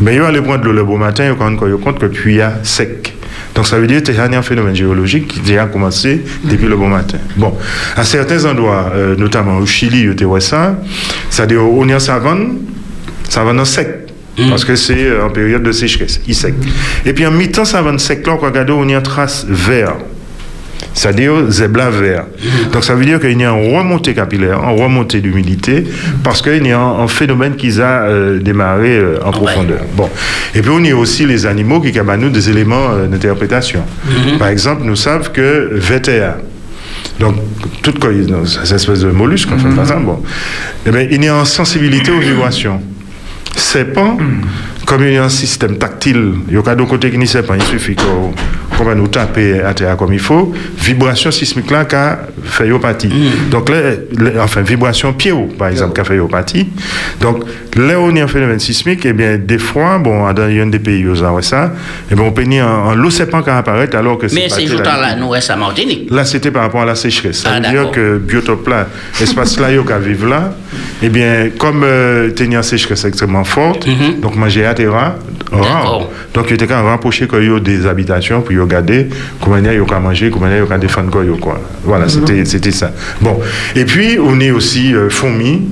Mais 0.00 0.14
il 0.14 0.22
y 0.22 0.24
a 0.24 0.30
les 0.30 0.40
points 0.40 0.58
de 0.58 0.64
l'eau 0.64 0.72
le 0.72 0.84
beau 0.84 0.96
matin, 0.96 1.24
il 1.24 1.28
y 1.28 1.30
a 1.30 1.76
compte 1.76 1.98
que 1.98 2.06
le 2.06 2.10
puits 2.10 2.38
est 2.38 2.64
sec. 2.64 3.14
Donc 3.54 3.66
ça 3.66 3.78
veut 3.78 3.86
dire 3.86 4.02
que 4.02 4.12
c'est 4.12 4.18
un 4.18 4.42
phénomène 4.42 4.74
géologique 4.74 5.42
qui 5.42 5.58
a 5.58 5.66
commencé 5.66 6.22
depuis 6.44 6.66
le 6.66 6.76
bon 6.76 6.88
matin. 6.88 7.18
Bon, 7.36 7.54
à 7.96 8.04
certains 8.04 8.44
endroits, 8.46 8.90
euh, 8.94 9.14
notamment 9.16 9.58
au 9.58 9.66
Chili, 9.66 10.04
il 10.04 10.20
y 10.20 10.24
a 10.24 10.40
ça, 10.40 10.78
c'est-à-dire 11.28 11.62
on 11.62 11.86
y 11.86 11.92
a 11.92 12.00
savane, 12.00 12.58
savane 13.28 13.64
sec. 13.64 13.88
Parce 14.48 14.64
que 14.64 14.76
c'est 14.76 15.04
euh, 15.04 15.26
en 15.26 15.28
période 15.28 15.62
de 15.62 15.72
sécheresse, 15.72 16.22
il 16.26 16.34
sec. 16.34 16.54
Et 17.04 17.12
puis 17.12 17.26
en 17.26 17.30
mi-temps, 17.30 17.66
savane 17.66 17.98
sec, 17.98 18.26
là, 18.26 18.32
on 18.32 18.38
regarde, 18.38 18.70
on 18.70 18.88
y 18.88 18.94
a 18.94 19.02
trace 19.02 19.44
vert 19.46 19.96
c'est-à-dire 20.94 21.50
zébla 21.50 21.90
vert. 21.90 22.24
Donc 22.72 22.84
ça 22.84 22.94
veut 22.94 23.04
dire 23.04 23.20
qu'il 23.20 23.30
y 23.30 23.44
a 23.44 23.50
une 23.50 23.74
remontée 23.76 24.14
capillaire, 24.14 24.60
une 24.62 24.80
remontée 24.80 25.20
d'humidité, 25.20 25.84
parce 26.22 26.42
qu'il 26.42 26.66
y 26.66 26.72
a 26.72 26.78
un, 26.78 27.00
un 27.00 27.08
phénomène 27.08 27.56
qui 27.56 27.80
a 27.80 28.02
euh, 28.02 28.38
démarré 28.38 28.96
euh, 28.96 29.18
en 29.24 29.30
profondeur. 29.30 29.80
Bon. 29.96 30.08
Et 30.54 30.60
puis 30.60 30.70
on 30.70 30.82
y 30.82 30.90
a 30.90 30.96
aussi 30.96 31.26
les 31.26 31.46
animaux 31.46 31.80
qui 31.80 31.98
ont 31.98 32.16
nous 32.16 32.30
des 32.30 32.50
éléments 32.50 32.90
euh, 32.90 33.06
d'interprétation. 33.06 33.82
Par 34.38 34.48
exemple, 34.48 34.82
nous 34.84 34.96
savons 34.96 35.24
que 35.32 35.70
VTA, 35.72 36.38
donc, 37.18 37.36
toute 37.82 37.98
cette 38.46 38.72
espèce 38.72 39.00
de 39.00 39.10
mollusque, 39.10 39.50
en 39.52 39.58
fait, 39.58 39.68
exemple, 39.80 40.04
bon, 40.04 40.22
eh 40.86 40.90
bien, 40.90 41.02
il 41.02 41.24
y 41.24 41.28
a 41.28 41.38
une 41.38 41.44
sensibilité 41.44 42.10
aux 42.10 42.18
vibrations. 42.18 42.80
C'est 43.56 43.92
pas 43.92 44.16
comme 44.86 45.04
il 45.04 45.12
y 45.12 45.16
a 45.16 45.24
un 45.24 45.28
système 45.28 45.78
tactile, 45.78 46.34
il 46.48 46.54
y 46.54 46.56
a 46.58 46.74
d'un 46.74 46.86
côté 46.86 47.10
qui 47.10 47.18
n'y 47.18 47.26
pas, 47.26 47.56
il 47.56 47.62
suffit 47.62 47.94
qu'on 47.94 48.32
qu'on 48.82 48.88
va 48.88 48.94
nous 48.94 49.08
taper 49.08 49.60
à 49.60 49.72
terre 49.74 49.96
comme 49.96 50.12
il 50.12 50.18
faut, 50.18 50.52
vibration 50.78 51.30
sismique 51.30 51.70
là 51.70 51.84
qui 51.84 51.94
a 51.96 52.18
fait 52.44 52.68
yopathie. 52.68 53.10
Donc 53.50 53.68
là, 53.68 53.76
les- 54.18 54.38
enfin, 54.40 54.62
vibration 54.62 55.12
pied 55.12 55.32
haut, 55.32 55.48
par 55.58 55.68
exemple, 55.68 55.94
qui 55.94 56.00
a 56.00 56.04
fait 56.04 56.16
yopathie. 56.16 56.66
Donc, 57.20 57.44
là 57.76 57.98
où 57.98 58.04
on 58.10 58.16
a 58.16 58.22
un 58.22 58.26
phénomène 58.26 58.58
sismique, 58.58 59.04
eh 59.06 59.12
bien, 59.12 59.36
des 59.38 59.58
fois, 59.58 59.98
bon, 59.98 60.30
dans 60.32 60.48
il 60.48 60.56
y 60.56 60.60
a 60.60 60.62
un 60.62 60.66
des 60.66 60.78
pays 60.78 61.06
où 61.06 61.14
ça, 61.16 61.32
ouais, 61.32 61.42
ça, 61.42 61.72
eh 62.10 62.14
bien, 62.14 62.24
on 62.24 62.32
peut 62.32 62.42
un, 62.42 62.66
un 62.90 62.94
lot 62.94 63.10
sépant 63.10 63.42
qui 63.42 63.50
apparaît 63.50 63.94
alors 63.94 64.18
que 64.18 64.28
c'est 64.28 64.34
Mais 64.34 64.48
pas 64.48 64.54
ces 64.56 64.62
tel 64.62 64.68
jours-là, 64.72 64.92
à- 64.94 65.00
là, 65.00 65.16
nous, 65.16 65.30
c'est 65.40 65.52
à 65.52 65.56
Martinique. 65.56 66.08
Là, 66.10 66.24
c'était 66.24 66.50
par 66.50 66.62
rapport 66.62 66.82
à 66.82 66.86
la 66.86 66.94
sécheresse. 66.94 67.42
Ça 67.42 67.50
Ah, 67.54 67.84
que 67.92 68.18
biotope 68.18 68.66
là, 68.68 68.88
espace 69.20 69.58
là, 69.60 69.70
yo, 69.70 69.84
qui 69.84 69.92
vivent 70.08 70.26
là, 70.28 70.54
eh 71.02 71.08
bien, 71.08 71.50
comme 71.58 71.82
euh, 71.84 72.30
tenir 72.30 72.58
une 72.58 72.62
sécheresse 72.62 73.04
extrêmement 73.04 73.44
forte, 73.44 73.86
donc 74.20 74.34
manger 74.36 74.66
à 74.66 74.74
terre, 74.74 74.92
rare. 74.92 75.14
Donc, 76.34 76.46
il 76.50 76.56
quand 76.66 76.76
même 76.76 76.86
rapproché 76.86 77.26
que 77.26 77.36
yo 77.36 77.58
des 77.60 77.86
habitations 77.86 78.40
pour 78.40 78.52
yo 78.52 78.66
regarder 78.76 79.08
comment 79.40 79.56
il 79.58 79.64
y 79.64 79.68
a 79.68 79.74
yo 79.74 79.84
qu'à 79.84 79.98
manger, 80.00 80.30
comment 80.30 80.46
il 80.46 80.52
y 80.52 80.54
a 80.54 80.58
yo 80.58 80.66
qu'à 80.66 80.78
défendre 80.78 81.10
quoi. 81.40 81.60
Voilà, 81.84 82.08
c'était, 82.08 82.44
c'était 82.44 82.70
ça. 82.70 82.92
Bon. 83.20 83.38
Et 83.76 83.84
puis, 83.84 84.18
on 84.18 84.40
est 84.40 84.50
aussi 84.50 84.94
euh, 84.94 85.08
fourmis, 85.10 85.62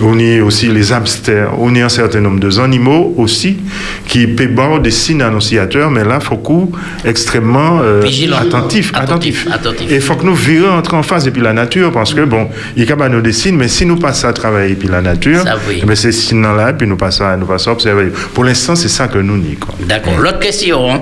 on 0.00 0.18
est 0.18 0.40
aussi 0.40 0.68
les 0.68 0.92
hamsters, 0.92 1.50
on 1.58 1.74
est 1.74 1.82
un 1.82 1.88
certain 1.88 2.20
nombre 2.20 2.40
d'animaux 2.40 3.14
aussi 3.16 3.58
qui 4.06 4.26
peuvent 4.26 4.82
des 4.82 4.90
signes 4.90 5.22
annonciateurs, 5.22 5.90
mais 5.90 6.04
là, 6.04 6.20
faut 6.20 6.36
coup 6.36 6.70
extrêmement 7.04 7.80
euh, 7.82 8.00
Vigilant. 8.02 8.36
attentif, 8.38 8.92
Attentif, 8.94 9.46
attentif. 9.46 9.52
attentif. 9.52 9.90
Et 9.90 9.96
il 9.96 10.00
faut 10.00 10.16
que 10.16 10.24
nous 10.26 10.34
virions 10.34 10.72
entrer 10.72 10.96
en 10.96 11.02
phase 11.02 11.24
depuis 11.24 11.42
la 11.42 11.52
nature, 11.52 11.92
parce 11.92 12.14
que 12.14 12.22
bon, 12.24 12.48
il 12.76 12.88
y 12.88 12.92
a 12.92 13.08
nous 13.08 13.20
des 13.20 13.32
signes, 13.32 13.56
mais 13.56 13.68
si 13.68 13.86
nous 13.86 13.96
passons 13.96 14.28
à 14.28 14.32
travailler 14.32 14.74
puis 14.74 14.88
la 14.88 15.00
nature, 15.00 15.42
Ça, 15.42 15.56
oui. 15.68 15.82
eh 15.88 15.96
ces 15.96 16.12
signes-là, 16.12 16.72
puis 16.72 16.86
nous 16.86 16.96
passons 16.96 17.24
à, 17.24 17.36
nous 17.36 17.46
passons 17.46 17.70
à 17.70 17.72
observer. 17.74 18.06
Pour 18.34 18.44
l'instant, 18.44 18.74
c'est 18.74 18.88
ça 18.88 19.08
que 19.08 19.18
nous 19.18 19.36
nions. 19.36 19.56
quoi. 19.58 19.74
D'accord. 19.86 20.18
L'autre 20.18 20.38
question, 20.40 20.90
hein, 20.90 21.00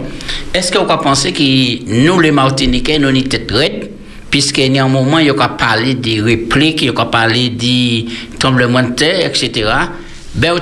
est-ce 0.54 0.70
que 0.72 0.78
vous 0.78 0.84
pensez 1.02 1.32
nous, 1.86 2.20
les 2.20 2.30
Martiniquais, 2.30 2.98
nous 2.98 3.12
tête 3.22 3.50
raide, 3.50 3.90
puisqu'il 4.30 4.74
y 4.74 4.78
a 4.78 4.84
un 4.84 4.88
moment, 4.88 5.18
il 5.18 5.26
y 5.26 5.30
a 5.30 5.48
parlé 5.48 5.94
des 5.94 6.20
répliques, 6.20 6.82
il 6.82 6.86
y 6.86 6.88
a 6.90 7.04
parlé 7.06 7.50
des 7.50 8.06
tremblements 8.38 8.82
de 8.82 8.94
terre, 8.94 9.26
etc. 9.26 9.68
Ben, 10.34 10.52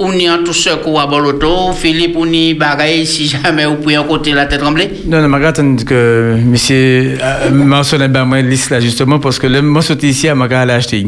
on 0.00 0.12
est 0.18 0.28
en 0.28 0.42
tout 0.42 0.52
seul 0.52 0.78
à 0.84 1.06
l'auto, 1.06 1.72
Philippe, 1.72 2.16
on 2.16 2.32
est 2.32 2.54
bagaille, 2.54 3.06
si 3.06 3.28
jamais 3.28 3.66
vous 3.66 3.76
pouvez 3.76 3.96
en 3.96 4.04
côté 4.04 4.32
la 4.32 4.46
tête 4.46 4.60
trembler. 4.60 4.90
Non, 5.06 5.20
non, 5.20 5.38
je 5.38 5.44
attendre 5.44 5.84
que 5.84 6.36
monsieur 6.44 7.18
euh, 7.22 7.50
mentionne 7.52 8.08
ben 8.08 8.24
moi 8.24 8.40
liste 8.40 8.70
là 8.70 8.80
justement 8.80 9.20
parce 9.20 9.38
que 9.38 9.46
le 9.46 9.62
moi 9.62 9.80
sorti 9.82 10.08
ici 10.08 10.28
à 10.28 10.34
m'a 10.34 10.46
aller 10.46 10.72
acheter. 10.72 11.06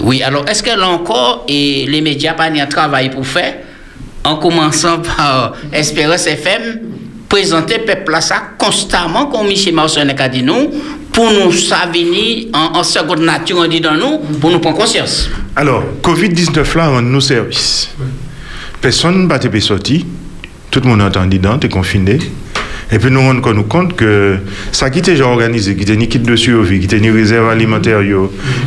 Oui, 0.00 0.22
alors 0.22 0.48
est-ce 0.48 0.62
que 0.62 0.70
là 0.70 0.88
encore, 0.88 1.44
et 1.46 1.84
les 1.86 2.00
médias 2.00 2.32
pas 2.32 2.44
un 2.44 2.66
travail 2.66 3.10
pour 3.10 3.26
faire, 3.26 3.56
en 4.24 4.36
commençant 4.36 5.00
par 5.00 5.54
Espérance 5.72 6.26
FM, 6.26 6.78
présenter 7.28 7.78
peuple 7.80 8.16
ça 8.20 8.50
constamment, 8.58 9.26
comme 9.26 9.46
M. 9.46 9.74
Marcelin 9.74 10.14
a 10.16 10.28
dit 10.28 10.42
nous, 10.42 10.70
pour 11.12 11.30
nous 11.30 11.52
savenir 11.52 12.46
en, 12.52 12.82
seconde 12.82 13.20
nature, 13.20 13.58
on 13.58 13.66
dit 13.68 13.80
dans 13.80 13.94
nous, 13.94 14.18
pour 14.40 14.50
nous 14.50 14.58
prendre 14.58 14.78
conscience. 14.78 15.28
Alors, 15.54 15.84
Covid-19 16.02 16.76
là, 16.76 16.90
on 16.90 17.00
nous 17.02 17.20
service. 17.20 17.90
Personne 18.80 19.28
n'a 19.28 19.36
été 19.36 19.60
sorti. 19.60 20.04
Tout 20.70 20.80
le 20.80 20.88
monde 20.88 21.02
a 21.02 21.06
entendu 21.06 21.40
t'es 21.60 21.68
confiné. 21.68 22.18
Et 22.94 22.98
puis 22.98 23.10
nous 23.10 23.18
on 23.18 23.34
nous 23.34 23.64
compte 23.64 23.96
que 23.96 24.36
ça 24.70 24.88
qui 24.88 25.00
était 25.00 25.10
déjà 25.10 25.26
organisé, 25.26 25.74
qui 25.74 25.82
était 25.82 25.96
ni 25.96 26.06
kit 26.06 26.20
de 26.20 26.36
survie, 26.36 26.78
qui 26.78 26.84
était 26.84 27.00
ni 27.00 27.10
réserve 27.10 27.48
alimentaire, 27.48 27.98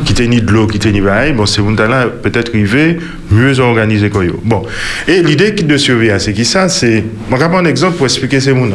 qui 0.03 0.11
était 0.11 0.27
ni 0.27 0.41
de 0.41 0.51
l'eau, 0.51 0.67
qui 0.67 0.75
était 0.75 0.91
ni 0.91 0.99
bail, 0.99 1.31
bon, 1.31 1.45
c'est 1.45 1.61
là 1.61 2.07
peut-être 2.07 2.49
arrivé 2.53 2.97
mieux 3.31 3.57
organisé 3.61 4.09
que 4.09 4.25
yo. 4.25 4.37
Bon. 4.43 4.63
Et 5.07 5.23
l'idée 5.23 5.55
kit 5.55 5.63
de 5.63 5.77
survie, 5.77 6.09
c'est 6.17 6.33
qui 6.33 6.43
ça? 6.43 6.67
C'est, 6.67 7.05
je 7.31 7.35
vais 7.37 7.43
un 7.43 7.65
exemple 7.65 7.95
pour 7.95 8.05
expliquer 8.05 8.41
ces 8.41 8.51
mots 8.51 8.67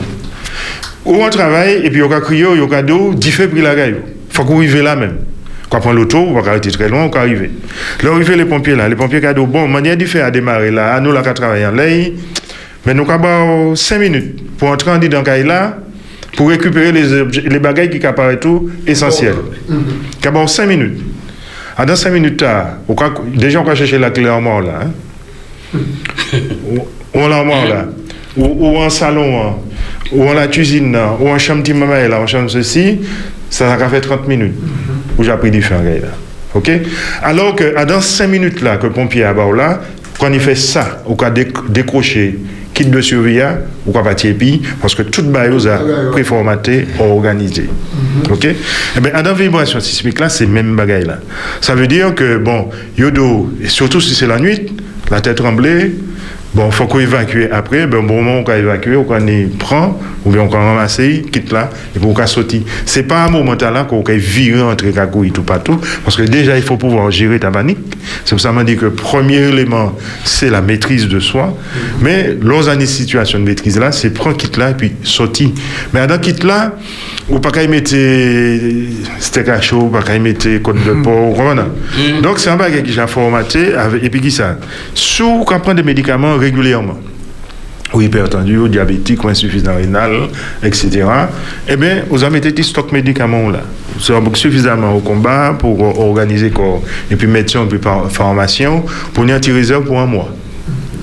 Où 1.05 1.23
on 1.23 1.29
travaille, 1.29 1.85
et 1.85 1.91
puis 1.91 2.03
on 2.03 2.11
a 2.11 2.21
crié, 2.23 2.47
on 2.47 2.73
a 2.73 2.83
d'eau, 2.83 3.12
10 3.12 3.31
fait 3.31 3.51
la 3.55 3.75
gaille. 3.75 3.97
Faut 4.31 4.45
qu'on 4.45 4.57
arrive 4.57 4.81
là 4.81 4.97
même. 4.97 5.17
Quand 5.69 5.77
on 5.77 5.81
prend 5.81 5.93
l'auto, 5.93 6.17
on 6.17 6.33
va 6.33 6.51
arrêter 6.51 6.71
très 6.71 6.88
loin, 6.88 7.05
on 7.05 7.11
va 7.11 7.21
arriver. 7.21 7.51
Là, 8.03 8.11
on 8.11 8.15
arrive 8.15 8.33
les 8.33 8.47
pompiers 8.47 8.75
là, 8.75 8.88
les 8.88 8.97
pompiers 8.97 9.21
dit, 9.21 9.47
bon, 9.47 9.69
manière 9.69 9.99
faire 10.07 10.25
à 10.25 10.31
démarrer 10.31 10.71
là, 10.71 10.99
nous 10.99 11.12
là 11.12 11.21
qui 11.21 11.35
travaillons 11.35 11.69
en 11.69 11.73
l'air, 11.73 12.09
mais 12.87 12.95
nous 12.95 13.11
avons 13.11 13.77
5 13.77 13.99
minutes 13.99 14.41
pour 14.62 14.70
entrer 14.70 14.92
en 14.92 14.98
dans 14.98 15.22
le 15.22 15.42
là, 15.42 15.77
pour 16.37 16.48
récupérer 16.51 16.92
les, 16.92 17.12
objets- 17.14 17.42
les 17.51 17.59
bagages 17.59 17.90
qui 17.90 18.07
apparaissent 18.07 18.38
tout 18.38 18.70
essentiels. 18.87 19.35
Nous 19.68 20.29
avons 20.29 20.46
5 20.46 20.66
minutes. 20.68 21.01
Ah, 21.77 21.85
dans 21.85 21.96
5 21.96 22.10
minutes, 22.13 22.40
là, 22.42 22.79
on 22.87 22.94
va- 22.94 23.13
déjà 23.35 23.60
on 23.60 23.65
va 23.65 23.75
chercher 23.75 23.98
la 23.98 24.10
clé 24.10 24.29
en 24.31 24.40
mort 24.40 24.60
là. 24.60 24.83
hein. 24.85 24.90
ou, 26.71 26.79
ou 27.13 27.21
en 27.21 27.27
l'armoire 27.27 27.67
là, 27.67 27.87
ou, 28.37 28.44
ou 28.69 28.77
en 28.77 28.88
salon, 28.88 29.42
hein, 29.42 29.54
ou 30.13 30.29
en 30.29 30.33
la 30.33 30.46
cuisine, 30.46 30.92
là, 30.92 31.17
ou 31.19 31.29
en 31.29 31.38
chambre 31.40 31.65
de 31.65 31.73
maman 31.73 32.06
là, 32.08 32.21
en 32.21 32.29
chambre 32.29 32.48
ceci, 32.48 33.00
ça 33.50 33.73
a 33.75 33.88
fait 33.88 34.00
30 34.00 34.29
minutes. 34.29 34.54
Où 35.19 35.25
j'ai 35.25 35.33
pris 35.38 35.50
du 35.50 35.60
feu 35.60 35.75
là. 35.75 36.08
OK? 36.54 36.71
Alors 37.25 37.56
que 37.56 37.75
à 37.75 37.85
dans 37.85 38.00
5 38.00 38.29
minutes 38.29 38.60
là, 38.63 38.77
que 38.77 38.87
le 38.87 38.92
pompier 38.92 39.25
a 39.25 39.33
là, 39.33 39.81
quand 40.21 40.33
il 40.33 40.38
fait 40.38 40.54
ça, 40.54 41.02
ou 41.08 41.17
quand 41.17 41.33
décrocher 41.69 42.38
kit 42.75 42.87
de 42.87 43.00
surveillance 43.00 43.58
ou 43.87 43.92
quoi 43.92 44.02
partir 44.02 44.35
puis 44.38 44.62
parce 44.81 44.94
que 44.94 45.02
toute 45.02 45.31
bailleuse 45.31 45.66
a 45.66 45.81
préformaté 46.10 46.87
organisé 46.98 47.68
OK? 48.31 48.46
Eh 48.46 49.00
bien 49.00 49.23
dans 49.23 49.35
vibration 49.35 49.81
sismique 49.81 50.18
là 50.20 50.29
c'est 50.29 50.46
même 50.46 50.77
bagaille 50.77 51.04
là. 51.04 51.18
Ça 51.60 51.75
veut 51.75 51.87
dire 51.87 52.14
que 52.14 52.38
bon, 52.38 52.68
yodo 52.96 53.52
et 53.62 53.68
surtout 53.68 54.00
si 54.00 54.14
c'est 54.14 54.27
la 54.27 54.38
nuit, 54.38 54.73
la 55.10 55.20
tête 55.20 55.37
tremblée 55.37 55.92
Bon, 56.55 56.71
faut 56.71 56.87
qu'on 56.87 57.00
évacue 57.00 57.44
après. 57.50 57.87
Ben, 57.87 58.07
bon 58.07 58.23
moment, 58.23 58.40
on 58.40 58.44
peut 58.44 58.55
évacuer, 58.55 58.94
on 58.96 59.05
prendre, 59.59 59.98
ou 60.25 60.31
bien 60.31 60.42
on 60.42 60.48
ramasser, 60.48 61.25
quitte 61.33 61.50
là, 61.50 61.71
et 61.96 61.98
puis 61.98 62.07
on 62.07 62.13
peut 62.13 62.27
sortir. 62.27 62.61
C'est 62.85 63.05
pas 63.05 63.25
un 63.25 63.31
moment 63.31 63.55
là 63.55 63.85
qu'on 63.85 64.03
peut 64.03 64.15
virer 64.15 64.61
entre 64.61 64.85
et 65.25 65.31
tout 65.31 65.42
partout, 65.42 65.81
parce 66.05 66.17
que 66.17 66.23
déjà, 66.23 66.57
il 66.57 66.63
faut 66.63 66.77
pouvoir 66.77 67.11
gérer 67.11 67.40
ta 67.40 67.50
panique. 67.50 67.79
C'est 68.25 68.35
pour 68.35 68.40
ça 68.40 68.53
que 68.53 68.65
dit 68.65 68.77
que 68.77 68.85
le 68.85 68.92
premier 68.92 69.48
élément, 69.48 69.96
c'est 70.25 70.50
la 70.50 70.61
maîtrise 70.61 71.09
de 71.09 71.21
soi. 71.21 71.57
Mais, 72.03 72.37
lors 72.42 72.65
d'une 72.65 72.87
situation 72.87 73.38
de 73.38 73.44
maîtrise 73.44 73.79
là, 73.79 73.90
c'est 73.90 74.11
prendre 74.11 74.37
quitte 74.37 74.59
là, 74.59 74.71
et 74.71 74.75
puis 74.75 74.92
sortir. 75.05 75.48
Mais 75.94 76.07
dans 76.07 76.19
quitte 76.19 76.44
là, 76.44 76.75
ou 77.29 77.38
pas 77.38 77.50
qu'à 77.50 77.66
mettre 77.66 77.94
steak 79.18 79.48
à 79.48 79.60
chaud, 79.60 79.88
pas 79.88 80.02
qu'à 80.02 80.18
mettre 80.18 80.48
côte 80.62 80.85
de 80.85 80.92
porc, 81.02 81.37
mm. 81.54 82.20
Donc, 82.23 82.38
c'est 82.38 82.50
un 82.50 82.56
bagage 82.56 82.83
qui 82.83 82.92
j'ai 82.92 83.06
formaté, 83.06 83.73
et 84.02 84.10
puis 84.10 84.20
qui 84.20 84.31
ça. 84.31 84.56
Sous 84.94 85.44
qu'on 85.44 85.60
prend 85.60 85.75
des 85.75 85.83
médicaments 85.83 86.37
régulièrement, 86.37 86.98
ou 87.94 88.00
hypertendu, 88.00 88.58
ou 88.58 88.68
diabétique, 88.68 89.23
ou 89.25 89.29
insuffisant 89.29 89.77
rénal, 89.77 90.29
etc., 90.62 91.04
eh 91.68 91.77
bien, 91.77 92.02
vous 92.08 92.25
avez 92.25 92.40
mis 92.40 92.64
stock 92.64 92.92
médicaments 92.92 93.50
là. 93.50 93.60
C'est 94.00 94.14
suffisamment 94.37 94.94
au 94.94 95.00
combat 95.00 95.54
pour 95.58 96.00
organiser 96.00 96.50
corps, 96.50 96.83
et 97.10 97.16
puis 97.16 97.27
médecin, 97.27 97.64
et 97.64 97.66
puis 97.66 97.79
formation, 98.10 98.85
pour 99.12 99.25
y 99.27 99.35
en 99.35 99.40
tirer 99.40 99.62
pour 99.81 100.00
un 100.00 100.06
mois. 100.06 100.29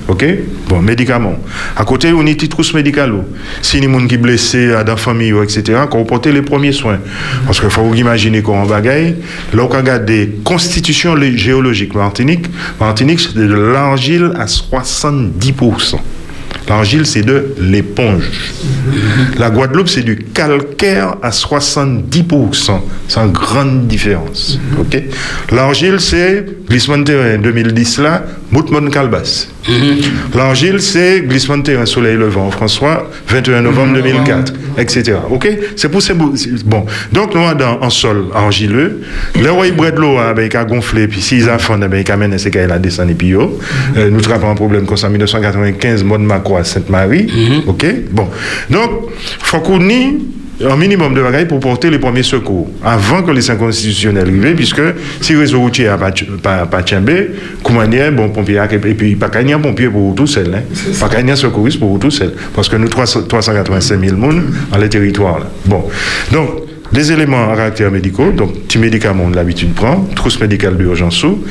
OK? 0.09 0.25
Bon, 0.67 0.81
médicaments. 0.81 1.35
À 1.75 1.85
côté, 1.85 2.11
on 2.11 2.21
a 2.21 2.33
des 2.33 2.49
trousses 2.49 2.73
médicales. 2.73 3.13
Si 3.61 3.79
les 3.79 3.87
gens 3.87 4.07
qui 4.07 4.15
sont 4.15 4.21
blessés 4.21 4.67
dans 4.67 4.83
la 4.83 4.97
famille, 4.97 5.33
etc., 5.43 5.81
qu'on 5.89 6.03
porte 6.03 6.25
les 6.25 6.41
premiers 6.41 6.71
soins. 6.71 6.97
Parce 7.45 7.59
qu'il 7.59 7.69
faut 7.69 7.83
vous 7.83 7.95
imaginer 7.95 8.41
qu'on 8.41 8.65
bagaille. 8.65 9.17
Là, 9.53 9.63
on 9.63 9.67
regarde 9.67 10.05
des 10.05 10.39
constitutions 10.43 11.15
géologiques 11.15 11.93
Martinique. 11.93 12.45
Martinique, 12.79 13.19
c'est 13.19 13.35
de 13.35 13.53
l'argile 13.53 14.31
à 14.35 14.45
70%. 14.45 15.99
L'argile, 16.69 17.05
c'est 17.07 17.23
de 17.23 17.47
l'éponge. 17.59 18.29
La 19.39 19.49
Guadeloupe, 19.49 19.89
c'est 19.89 20.03
du 20.03 20.17
calcaire 20.17 21.15
à 21.23 21.31
70%. 21.31 22.79
C'est 23.07 23.19
une 23.19 23.31
grande 23.31 23.87
différence. 23.87 24.59
Ok? 24.79 25.01
L'argile, 25.51 25.99
c'est 25.99 26.45
glissement 26.69 26.99
de 26.99 27.03
terrain 27.05 27.37
2010 27.39 27.99
là, 27.99 28.23
Moutmon 28.51 28.87
Calbas. 28.91 29.47
L'argile, 30.35 30.79
c'est 30.79 31.21
glissement 31.21 31.57
de 31.57 31.63
terrain 31.63 31.85
soleil 31.87 32.15
levant 32.15 32.51
François, 32.51 33.09
21 33.27 33.61
novembre 33.61 33.95
2004, 33.95 34.53
etc. 34.79 35.17
Ok? 35.29 35.47
C'est 35.75 35.89
pour 35.89 36.01
ces 36.01 36.13
bon. 36.13 36.85
Donc 37.11 37.35
nous 37.35 37.53
dans 37.53 37.79
un 37.81 37.89
sol 37.89 38.25
argileux, 38.33 39.01
le 39.39 39.51
roi 39.51 39.69
de 39.69 39.99
l'eau 39.99 40.17
avec 40.17 40.55
a 40.55 40.63
gonflé 40.63 41.07
puis 41.07 41.21
s'ils 41.21 41.49
affondent 41.49 41.83
avec 41.83 42.09
amène 42.09 42.37
c'est 42.37 42.51
qu'elle 42.51 42.71
a 42.71 42.79
descendu 42.79 43.15
puis 43.15 43.33
euh, 43.33 44.09
nous 44.09 44.21
travaillons 44.21 44.51
un 44.51 44.55
problème 44.55 44.85
comme 44.85 44.97
ça 44.97 45.07
en 45.07 45.11
1995 45.11 46.03
mode 46.03 46.21
macro 46.21 46.57
à 46.57 46.63
Sainte-Marie. 46.63 47.27
Mhm. 47.27 47.69
OK? 47.69 47.85
Bon. 48.11 48.27
Donc 48.69 49.09
faut 49.39 49.59
qu'on 49.59 49.79
un 50.61 50.75
minimum 50.75 51.13
de 51.13 51.21
bagailles 51.21 51.47
pour 51.47 51.59
porter 51.59 51.89
les 51.89 51.99
premiers 51.99 52.23
secours 52.23 52.69
avant 52.83 53.23
que 53.23 53.31
les 53.31 53.41
cinq 53.41 53.57
constitutionnels 53.57 54.27
arrivent, 54.27 54.55
puisque 54.55 54.81
si 55.21 55.33
le 55.33 55.39
réseau 55.39 55.59
routier 55.59 55.85
n'a 55.85 55.97
pas, 55.97 56.65
pas, 56.65 56.83
comment 57.63 57.87
dire, 57.87 58.11
bon, 58.11 58.29
pompier, 58.29 58.61
et 58.71 58.77
puis 58.93 59.15
pas 59.15 59.29
qu'il 59.29 59.49
y 59.49 59.53
a 59.53 59.59
pompier 59.59 59.87
pour 59.87 60.15
tout 60.15 60.27
seul, 60.27 60.53
hein, 60.53 60.61
pas 60.99 61.09
qu'il 61.09 61.27
y 61.27 61.31
a 61.31 61.35
secouriste 61.35 61.79
pour 61.79 61.97
tout 61.99 62.11
seul, 62.11 62.33
parce 62.53 62.67
que 62.67 62.75
nous, 62.75 62.89
385 62.89 63.99
000 63.99 64.15
personnes 64.17 64.53
dans 64.71 64.77
les 64.77 64.89
territoires. 64.89 65.39
Là. 65.39 65.45
Bon. 65.65 65.83
Donc, 66.31 66.68
des 66.91 67.11
éléments 67.11 67.51
à 67.51 67.55
caractère 67.55 67.91
médicaux, 67.91 68.31
donc 68.31 68.53
petit 68.61 68.77
médicament 68.77 69.25
on 69.27 69.29
l'habitude 69.29 69.69
de 69.69 69.75
prendre, 69.75 70.07
trousse 70.15 70.39
médicale 70.39 70.77
d'urgence 70.77 71.15
sous. 71.15 71.43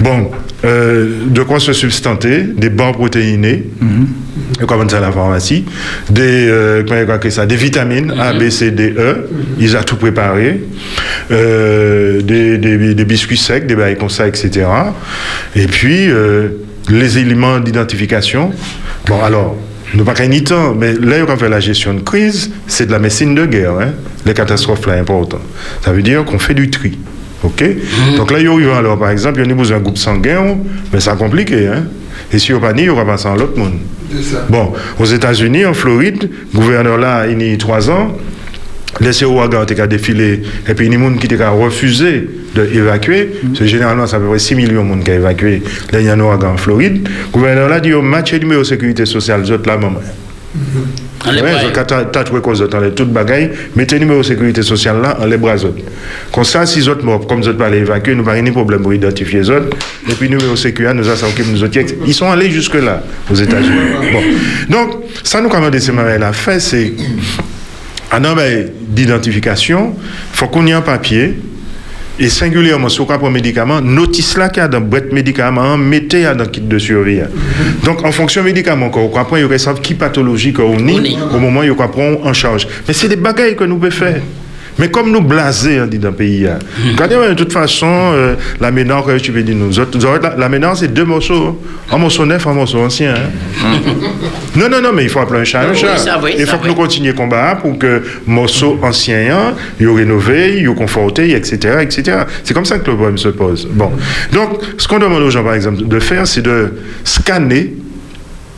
Bon, 0.00 0.30
euh, 0.64 1.24
de 1.26 1.42
quoi 1.42 1.60
se 1.60 1.72
substanter, 1.72 2.42
des 2.42 2.70
barres 2.70 2.92
protéinées, 2.92 3.64
mm-hmm. 3.82 4.66
comme 4.66 4.88
ça 4.88 5.00
la 5.00 5.12
pharmacie, 5.12 5.64
des, 6.10 6.48
euh, 6.48 7.30
ça, 7.30 7.46
des 7.46 7.56
vitamines 7.56 8.14
A, 8.18 8.32
B, 8.32 8.50
C, 8.50 8.70
D, 8.70 8.94
E, 8.96 9.28
ils 9.58 9.76
ont 9.76 9.82
tout 9.82 9.96
préparé, 9.96 10.60
euh, 11.30 12.20
des, 12.22 12.58
des, 12.58 12.94
des, 12.94 13.04
biscuits 13.04 13.36
secs, 13.36 13.66
des 13.66 13.76
bails 13.76 13.96
comme 13.96 14.10
ça, 14.10 14.26
etc. 14.26 14.66
Et 15.56 15.66
puis, 15.66 16.10
euh, 16.10 16.48
les 16.88 17.18
éléments 17.18 17.60
d'identification. 17.60 18.52
Bon, 19.06 19.22
alors, 19.22 19.56
nous 19.94 20.04
pas 20.04 20.26
ni 20.26 20.44
temps, 20.44 20.74
mais 20.74 20.92
là, 20.94 21.24
on 21.28 21.36
fait 21.36 21.48
la 21.48 21.60
gestion 21.60 21.94
de 21.94 22.00
crise, 22.00 22.50
c'est 22.66 22.86
de 22.86 22.92
la 22.92 22.98
médecine 22.98 23.34
de 23.34 23.46
guerre. 23.46 23.78
Hein? 23.80 23.92
Les 24.24 24.34
catastrophes 24.34 24.86
là 24.86 24.94
importantes. 24.94 25.40
Ça 25.84 25.92
veut 25.92 26.02
dire 26.02 26.24
qu'on 26.24 26.38
fait 26.38 26.54
du 26.54 26.70
tri. 26.70 26.98
OK? 27.42 27.62
Mhm. 27.62 28.16
Donc 28.16 28.30
là, 28.30 28.38
il 28.38 28.44
y 28.44 28.48
a 28.48 28.76
alors, 28.76 28.98
par 28.98 29.10
exemple, 29.10 29.40
il 29.40 29.48
y 29.48 29.50
a 29.50 29.54
besoin 29.54 29.78
d'un 29.78 29.82
groupe 29.82 29.98
sanguin, 29.98 30.58
mais 30.92 31.00
c'est 31.00 31.16
compliqué. 31.16 31.66
Hein? 31.68 31.84
Et 32.32 32.38
si 32.38 32.52
on 32.52 32.60
pas 32.60 32.72
il 32.76 32.84
y 32.84 32.88
aura 32.88 33.04
pas 33.04 33.26
en 33.26 33.34
l'autre 33.34 33.58
monde. 33.58 33.78
Bon, 34.48 34.72
aux 34.98 35.04
États-Unis, 35.04 35.64
en 35.64 35.74
Floride, 35.74 36.30
le 36.52 36.58
gouverneur 36.58 36.98
là, 36.98 37.26
il 37.26 37.42
y 37.42 37.52
a 37.52 37.56
trois 37.56 37.90
ans, 37.90 38.16
laissé 39.00 39.24
Ouaga 39.24 39.60
a 39.60 39.86
défilé, 39.86 40.42
et 40.68 40.74
puis 40.74 40.86
il 40.86 40.92
y 40.92 40.96
a 40.96 40.98
des 40.98 41.36
gens 41.36 41.36
qui 41.36 41.42
ont 41.42 41.60
refusé 41.62 42.28
d'évacuer. 42.54 43.30
Mm 43.42 43.52
-hmm. 43.52 43.64
Généralement, 43.64 44.06
c'est 44.06 44.16
à 44.16 44.18
peu 44.18 44.26
près 44.26 44.38
6 44.38 44.54
millions 44.54 44.82
de 44.82 44.88
monde 44.88 45.04
qui 45.04 45.10
ont 45.10 45.14
évacué 45.14 45.62
les 45.92 46.02
Yanoaga 46.02 46.48
en 46.48 46.56
Floride. 46.56 47.08
Le 47.08 47.32
gouverneur 47.32 47.68
là 47.68 47.80
dit, 47.80 47.90
match 47.90 48.32
numéro 48.34 48.62
de 48.62 48.66
sécurité 48.66 49.06
sociale, 49.06 49.40
autres 49.52 49.68
là, 49.68 49.76
maman. 49.76 50.00
Tu 51.22 52.24
trouvé 52.24 52.40
cause 52.40 52.66
dans 52.68 52.80
les 52.80 52.90
toutes 52.90 53.12
bagailles, 53.12 53.50
mettez 53.76 53.96
le 53.96 54.00
numéro 54.00 54.20
de 54.20 54.26
sécurité 54.26 54.62
sociale 54.62 55.00
là, 55.00 55.18
en 55.20 55.26
les 55.26 55.36
bras 55.36 55.54
autres. 55.54 55.82
Comme 56.32 56.44
ça, 56.44 56.66
si 56.66 56.80
les 56.80 56.88
autres 56.88 57.04
morts, 57.04 57.26
comme 57.26 57.40
les 57.40 57.48
autres 57.48 57.58
pas 57.58 57.68
les 57.68 57.78
évacuer, 57.78 58.14
nous 58.14 58.24
n'avons 58.24 58.42
pas 58.42 58.48
de 58.48 58.50
problème 58.50 58.82
pour 58.82 58.94
identifier 58.94 59.40
les 59.40 59.50
autres. 59.50 59.76
Et 60.08 60.14
puis, 60.14 60.28
numéro 60.28 60.52
de 60.52 60.56
sécurité, 60.56 60.94
nous 60.94 61.08
avons 61.08 61.26
nous 61.52 61.62
autres. 61.62 61.78
Ils 62.06 62.14
sont 62.14 62.30
allés 62.30 62.50
jusque-là, 62.50 63.02
aux 63.30 63.34
États-Unis. 63.34 64.10
Bon. 64.12 64.22
Donc, 64.76 65.04
ça 65.22 65.40
nous 65.40 65.48
commande 65.48 65.78
ces 65.78 65.92
la 65.92 66.32
fait, 66.32 66.58
c'est, 66.58 66.92
en 68.12 68.20
ben, 68.34 68.68
d'identification, 68.88 69.94
il 69.98 70.36
faut 70.36 70.48
qu'on 70.48 70.66
ait 70.66 70.72
un 70.72 70.80
papier 70.80 71.34
et 72.20 72.28
singulièrement, 72.28 72.90
sur 72.90 73.06
le 73.10 73.30
médicament, 73.30 73.80
notice 73.80 74.36
là 74.36 74.50
qu'il 74.50 74.62
y 74.62 74.64
a 74.64 74.68
dans 74.68 74.82
boîte 74.82 75.10
médicament, 75.10 75.78
mettez 75.78 76.26
dans 76.36 76.44
kit 76.44 76.60
de 76.60 76.78
surveillance. 76.78 77.30
Donc, 77.82 78.04
en 78.04 78.12
fonction 78.12 78.42
médicament, 78.42 78.86
on 78.94 79.08
comprend, 79.08 79.36
il 79.36 79.46
y 79.46 79.52
a 79.52 79.74
qui 79.82 79.94
pathologie 79.94 80.52
qu'on 80.52 80.76
au 80.76 81.38
moment 81.38 81.60
où 81.60 81.72
on 81.72 81.88
prend 81.88 82.12
en 82.22 82.32
charge. 82.34 82.68
Mais 82.86 82.92
c'est 82.92 83.08
des 83.08 83.16
bagailles 83.16 83.56
que 83.56 83.64
nous 83.64 83.76
pouvons 83.76 83.90
faire. 83.90 84.20
Mais 84.78 84.90
comme 84.90 85.10
nous 85.10 85.20
blasés, 85.20 85.80
on 85.80 85.86
dit 85.86 85.98
dans 85.98 86.10
le 86.10 86.14
pays, 86.14 86.46
hein. 86.46 86.58
hmm. 86.78 86.96
quand 86.96 87.08
de 87.08 87.34
toute 87.34 87.52
façon, 87.52 88.12
euh, 88.14 88.34
la 88.60 88.70
ménard, 88.70 89.04
que 89.04 89.18
tu 89.18 89.32
veux 89.32 89.42
dire 89.42 89.56
nous 89.56 89.78
autres, 89.78 89.98
la, 90.38 90.48
la 90.48 90.74
c'est 90.74 90.92
deux 90.92 91.04
morceaux. 91.04 91.60
Un 91.90 91.98
morceau 91.98 92.24
neuf, 92.24 92.46
un 92.46 92.54
morceau 92.54 92.78
ancien. 92.78 93.14
Hein. 93.14 93.70
non, 94.56 94.68
non, 94.68 94.80
non, 94.80 94.90
mais 94.94 95.04
il 95.04 95.10
faut 95.10 95.20
appeler 95.20 95.40
un 95.40 95.44
chat 95.44 95.62
un 95.62 95.74
chat. 95.74 95.96
il 96.38 96.46
faut 96.46 96.58
que 96.58 96.68
nous 96.68 96.74
continuions 96.74 97.12
le 97.12 97.18
combat 97.18 97.56
pour 97.56 97.78
que 97.78 98.02
morceau 98.26 98.78
ancien, 98.82 99.54
il 99.78 99.88
rénové, 99.88 100.60
il 100.60 100.70
conforté, 100.74 101.34
etc., 101.34 101.78
etc. 101.82 102.18
C'est 102.44 102.54
comme 102.54 102.64
ça 102.64 102.78
que 102.78 102.90
le 102.90 102.96
problème 102.96 103.18
se 103.18 103.28
pose. 103.28 103.68
Bon. 103.70 103.90
Donc, 104.32 104.60
ce 104.78 104.86
qu'on 104.88 104.98
demande 104.98 105.22
aux 105.22 105.30
gens, 105.30 105.44
par 105.44 105.54
exemple, 105.54 105.86
de 105.86 105.98
faire, 106.00 106.26
c'est 106.26 106.42
de 106.42 106.72
scanner 107.04 107.74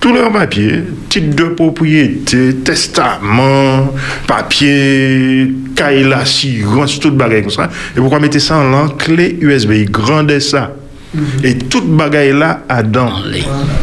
tout 0.03 0.13
lor 0.13 0.33
papye, 0.35 0.83
tit 1.13 1.31
de 1.39 1.47
propriyete, 1.57 2.41
testaman, 2.67 3.93
papye, 4.27 5.47
kaila, 5.79 6.25
sirans, 6.27 6.99
tout 7.01 7.15
bagay 7.17 7.45
kon 7.47 7.55
sa. 7.55 7.71
E 7.95 8.01
pou 8.01 8.11
kwa 8.11 8.21
mette 8.25 8.43
sa 8.43 8.59
an 8.65 8.75
lan, 8.75 8.93
kle 9.01 9.31
USB, 9.47 9.85
grande 9.95 10.41
sa. 10.43 10.73
Mm 11.13 11.25
-hmm. 11.25 11.47
E 11.47 11.55
tout 11.71 11.87
bagay 11.97 12.33
la 12.35 12.59
adan 12.69 13.23
li. 13.31 13.47
Voilà. 13.47 13.79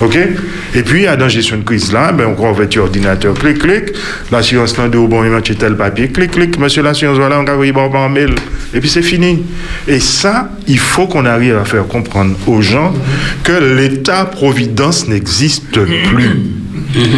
Ok? 0.00 0.16
Et 0.74 0.82
puis, 0.82 1.06
à 1.06 1.16
la 1.16 1.28
gestion 1.28 1.58
de 1.58 1.62
crise 1.62 1.92
là, 1.92 2.12
ben, 2.12 2.34
on 2.38 2.52
votre 2.52 2.78
ordinateur, 2.78 3.34
clic, 3.34 3.58
clic, 3.58 3.84
l'assurance 4.30 4.76
là 4.76 4.88
de 4.88 4.98
bon, 4.98 5.24
il 5.24 5.30
match 5.30 5.52
tel 5.58 5.76
papier, 5.76 6.08
clic, 6.08 6.30
clic, 6.30 6.58
monsieur 6.58 6.82
l'assurance, 6.82 7.18
voilà, 7.18 7.40
on 7.40 7.44
va 7.44 7.52
envoyer 7.52 7.72
par 7.72 8.08
mail, 8.10 8.34
et 8.74 8.80
puis 8.80 8.88
c'est 8.88 9.02
fini. 9.02 9.42
Et 9.88 10.00
ça, 10.00 10.50
il 10.66 10.78
faut 10.78 11.06
qu'on 11.06 11.24
arrive 11.24 11.56
à 11.56 11.64
faire 11.64 11.86
comprendre 11.86 12.36
aux 12.46 12.62
gens 12.62 12.92
que 13.42 13.76
l'État-providence 13.76 15.08
n'existe 15.08 15.72
plus. 15.72 16.30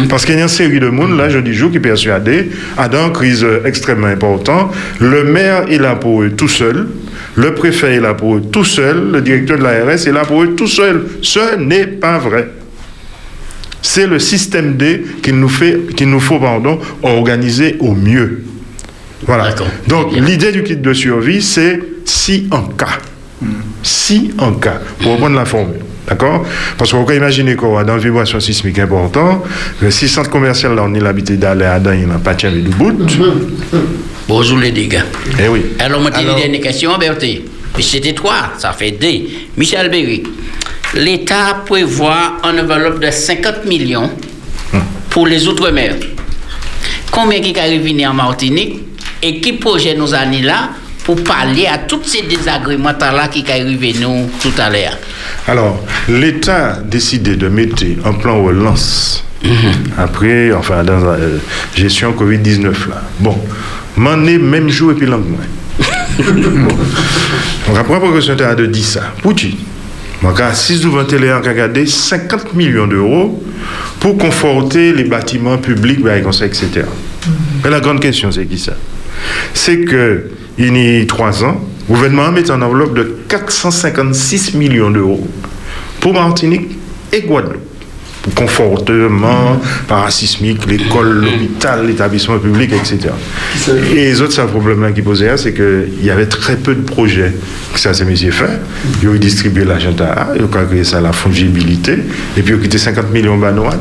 Parce 0.09 0.25
qu'il 0.25 0.35
y 0.35 0.39
a 0.39 0.41
une 0.41 0.47
série 0.47 0.79
de 0.79 0.89
monde, 0.89 1.17
là, 1.17 1.29
je 1.29 1.39
dis 1.39 1.53
jour, 1.53 1.71
qui 1.71 1.77
est 1.77 1.81
persuadé, 1.81 2.49
à 2.77 2.87
dans 2.87 3.07
une 3.07 3.13
crise 3.13 3.45
extrêmement 3.65 4.07
importante, 4.07 4.73
le 4.99 5.23
maire 5.23 5.65
est 5.69 5.77
là 5.77 5.95
pour 5.95 6.23
eux 6.23 6.31
tout 6.31 6.47
seul, 6.47 6.87
Le 7.35 7.53
préfet 7.53 7.95
est 7.95 7.99
là 8.01 8.13
pour 8.13 8.35
eux 8.35 8.41
tout 8.41 8.65
seul, 8.65 9.11
le 9.13 9.21
directeur 9.21 9.57
de 9.57 9.63
l'ARS 9.63 10.07
est 10.07 10.11
là 10.11 10.25
pour 10.25 10.43
eux 10.43 10.55
tout 10.55 10.67
seul. 10.67 11.05
Ce 11.21 11.55
n'est 11.55 11.87
pas 11.87 12.17
vrai. 12.17 12.49
C'est 13.81 14.07
le 14.07 14.19
système 14.19 14.75
D 14.75 15.03
qu'il 15.23 15.35
nous, 15.39 15.49
fait, 15.49 15.79
qu'il 15.95 16.09
nous 16.09 16.19
faut 16.19 16.39
pardon, 16.39 16.79
organiser 17.03 17.77
au 17.79 17.93
mieux. 17.93 18.43
Voilà. 19.25 19.49
D'accord. 19.49 19.67
Donc 19.87 20.13
l'idée 20.15 20.51
du 20.51 20.63
kit 20.63 20.75
de 20.77 20.93
survie, 20.93 21.41
c'est 21.41 21.79
si 22.05 22.47
en 22.51 22.63
cas. 22.63 22.97
Si 23.83 24.31
en 24.37 24.53
cas, 24.53 24.79
pour 25.01 25.13
reprendre 25.13 25.35
la 25.37 25.45
formule. 25.45 25.79
D'accord? 26.07 26.43
Parce 26.77 26.91
qu'on 26.91 27.05
peut 27.05 27.15
imaginer 27.15 27.55
qu'on 27.55 27.75
va 27.75 27.83
dans 27.83 27.97
une 27.99 28.03
vibration 28.05 28.39
sismique 28.39 28.79
importante, 28.79 29.43
le 29.79 29.91
si 29.91 30.09
centre 30.09 30.29
commercial, 30.29 30.73
là, 30.73 30.83
on 30.85 30.93
est 30.95 30.99
l'habitude 30.99 31.39
d'aller 31.39 31.65
à 31.65 31.79
Dan, 31.79 31.99
il 32.01 32.07
n'a 32.07 32.17
pas 32.17 32.33
tient 32.33 32.51
du 32.51 32.61
bout. 32.61 32.97
Bonjour 34.27 34.57
les 34.57 34.71
dégâts. 34.71 35.03
Eh 35.39 35.47
oui. 35.47 35.61
Alors, 35.79 36.01
moi, 36.01 36.09
Alors- 36.13 36.35
une 36.35 36.41
dernière 36.41 36.61
question, 36.61 36.97
Berthe. 36.97 37.25
C'était 37.79 38.13
toi, 38.13 38.33
ça 38.57 38.73
fait 38.73 38.91
D. 38.91 39.29
Michel 39.55 39.89
Berry. 39.89 40.23
L'État 40.95 41.61
prévoit 41.65 42.37
une 42.43 42.59
enveloppe 42.61 42.99
de 42.99 43.11
50 43.11 43.65
millions 43.65 44.09
pour 45.09 45.27
les 45.27 45.47
Outre-mer. 45.47 45.95
Combien 47.11 47.41
qui 47.41 47.53
venir 47.53 48.11
en 48.11 48.13
Martinique 48.13 48.79
et 49.21 49.39
qui 49.39 49.53
projet 49.53 49.95
nos 49.95 50.13
années 50.13 50.41
là 50.41 50.69
pour 51.03 51.23
parler 51.23 51.65
à 51.65 51.77
tous 51.79 52.03
ces 52.03 52.23
désagréments 52.23 52.93
là 52.99 53.27
qui 53.27 53.43
arrivent 53.51 53.99
nous 53.99 54.29
tout 54.41 54.53
à 54.57 54.69
l'heure. 54.69 54.97
Alors, 55.47 55.83
l'État 56.07 56.73
a 56.73 56.79
décidé 56.81 57.35
de 57.35 57.47
mettre 57.47 57.83
un 58.05 58.13
plan 58.13 58.43
relance. 58.43 59.23
Après, 59.97 60.51
enfin, 60.51 60.83
dans 60.83 60.99
la 60.99 61.11
euh, 61.13 61.37
gestion 61.75 62.11
Covid-19 62.13 62.63
là. 62.89 63.01
Bon, 63.19 63.37
m'en 63.95 64.25
est 64.25 64.37
même 64.37 64.69
jour 64.69 64.91
et 64.91 64.95
puis 64.95 65.05
lendemain. 65.07 65.37
Donc 66.19 67.77
après, 67.77 67.99
pour 67.99 68.11
que 68.11 68.21
ce 68.21 68.33
de 68.33 68.65
dit 68.65 68.83
ça, 68.83 69.13
Pouti, 69.21 69.57
donc 70.21 70.39
à 70.39 70.53
6 70.53 70.85
ou 70.85 70.91
21 70.91 71.37
ans, 71.37 71.41
regardé 71.43 71.85
50 71.85 72.53
millions 72.53 72.87
d'euros 72.87 73.41
pour 73.99 74.17
conforter 74.17 74.93
les 74.93 75.05
bâtiments 75.05 75.57
publics, 75.57 75.99
ça, 76.31 76.45
etc. 76.45 76.85
Mais 77.63 77.69
la 77.69 77.79
grande 77.79 77.99
question, 78.01 78.31
c'est 78.31 78.45
qui 78.45 78.57
ça? 78.57 78.73
C'est 79.53 79.81
que, 79.81 80.31
il 80.57 80.75
y 80.77 81.01
a 81.01 81.05
trois 81.05 81.43
ans, 81.43 81.61
le 81.87 81.95
gouvernement 81.95 82.31
met 82.31 82.49
en 82.51 82.61
enveloppe 82.61 82.95
de 82.95 83.17
456 83.27 84.55
millions 84.55 84.91
d'euros 84.91 85.25
pour 85.99 86.13
Martinique 86.13 86.77
et 87.11 87.21
Guadeloupe. 87.21 87.68
Pour 88.21 88.33
confortement, 88.33 89.59
parasismique, 89.87 90.65
l'école, 90.67 91.23
l'hôpital, 91.23 91.87
l'établissement 91.87 92.37
public, 92.37 92.71
etc. 92.73 93.13
Et 93.91 93.95
les 93.95 94.21
autres, 94.21 94.33
c'est 94.33 94.41
un 94.41 94.47
problème 94.47 94.93
qui 94.93 95.01
posait 95.01 95.37
c'est 95.37 95.53
qu'il 95.53 96.03
y 96.03 96.09
avait 96.09 96.25
très 96.25 96.57
peu 96.57 96.75
de 96.75 96.81
projets 96.81 97.33
que 97.73 97.79
ça, 97.79 97.93
ces 97.93 98.03
messieurs 98.03 98.31
fait. 98.31 98.59
Ils 99.01 99.09
ont 99.09 99.13
distribué 99.13 99.63
l'argent 99.63 99.95
à 100.01 100.35
ils 100.35 100.43
ont 100.43 100.47
calculé 100.47 100.83
ça 100.83 100.99
la 100.99 101.13
fongibilité, 101.13 101.93
et 102.37 102.41
puis 102.41 102.53
ils 102.53 102.57
ont 102.57 102.61
quitté 102.61 102.77
50 102.77 103.11
millions 103.11 103.37
de 103.37 103.41
banois. 103.41 103.75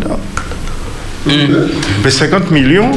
Mais 1.26 2.10
50 2.10 2.50
millions 2.50 2.90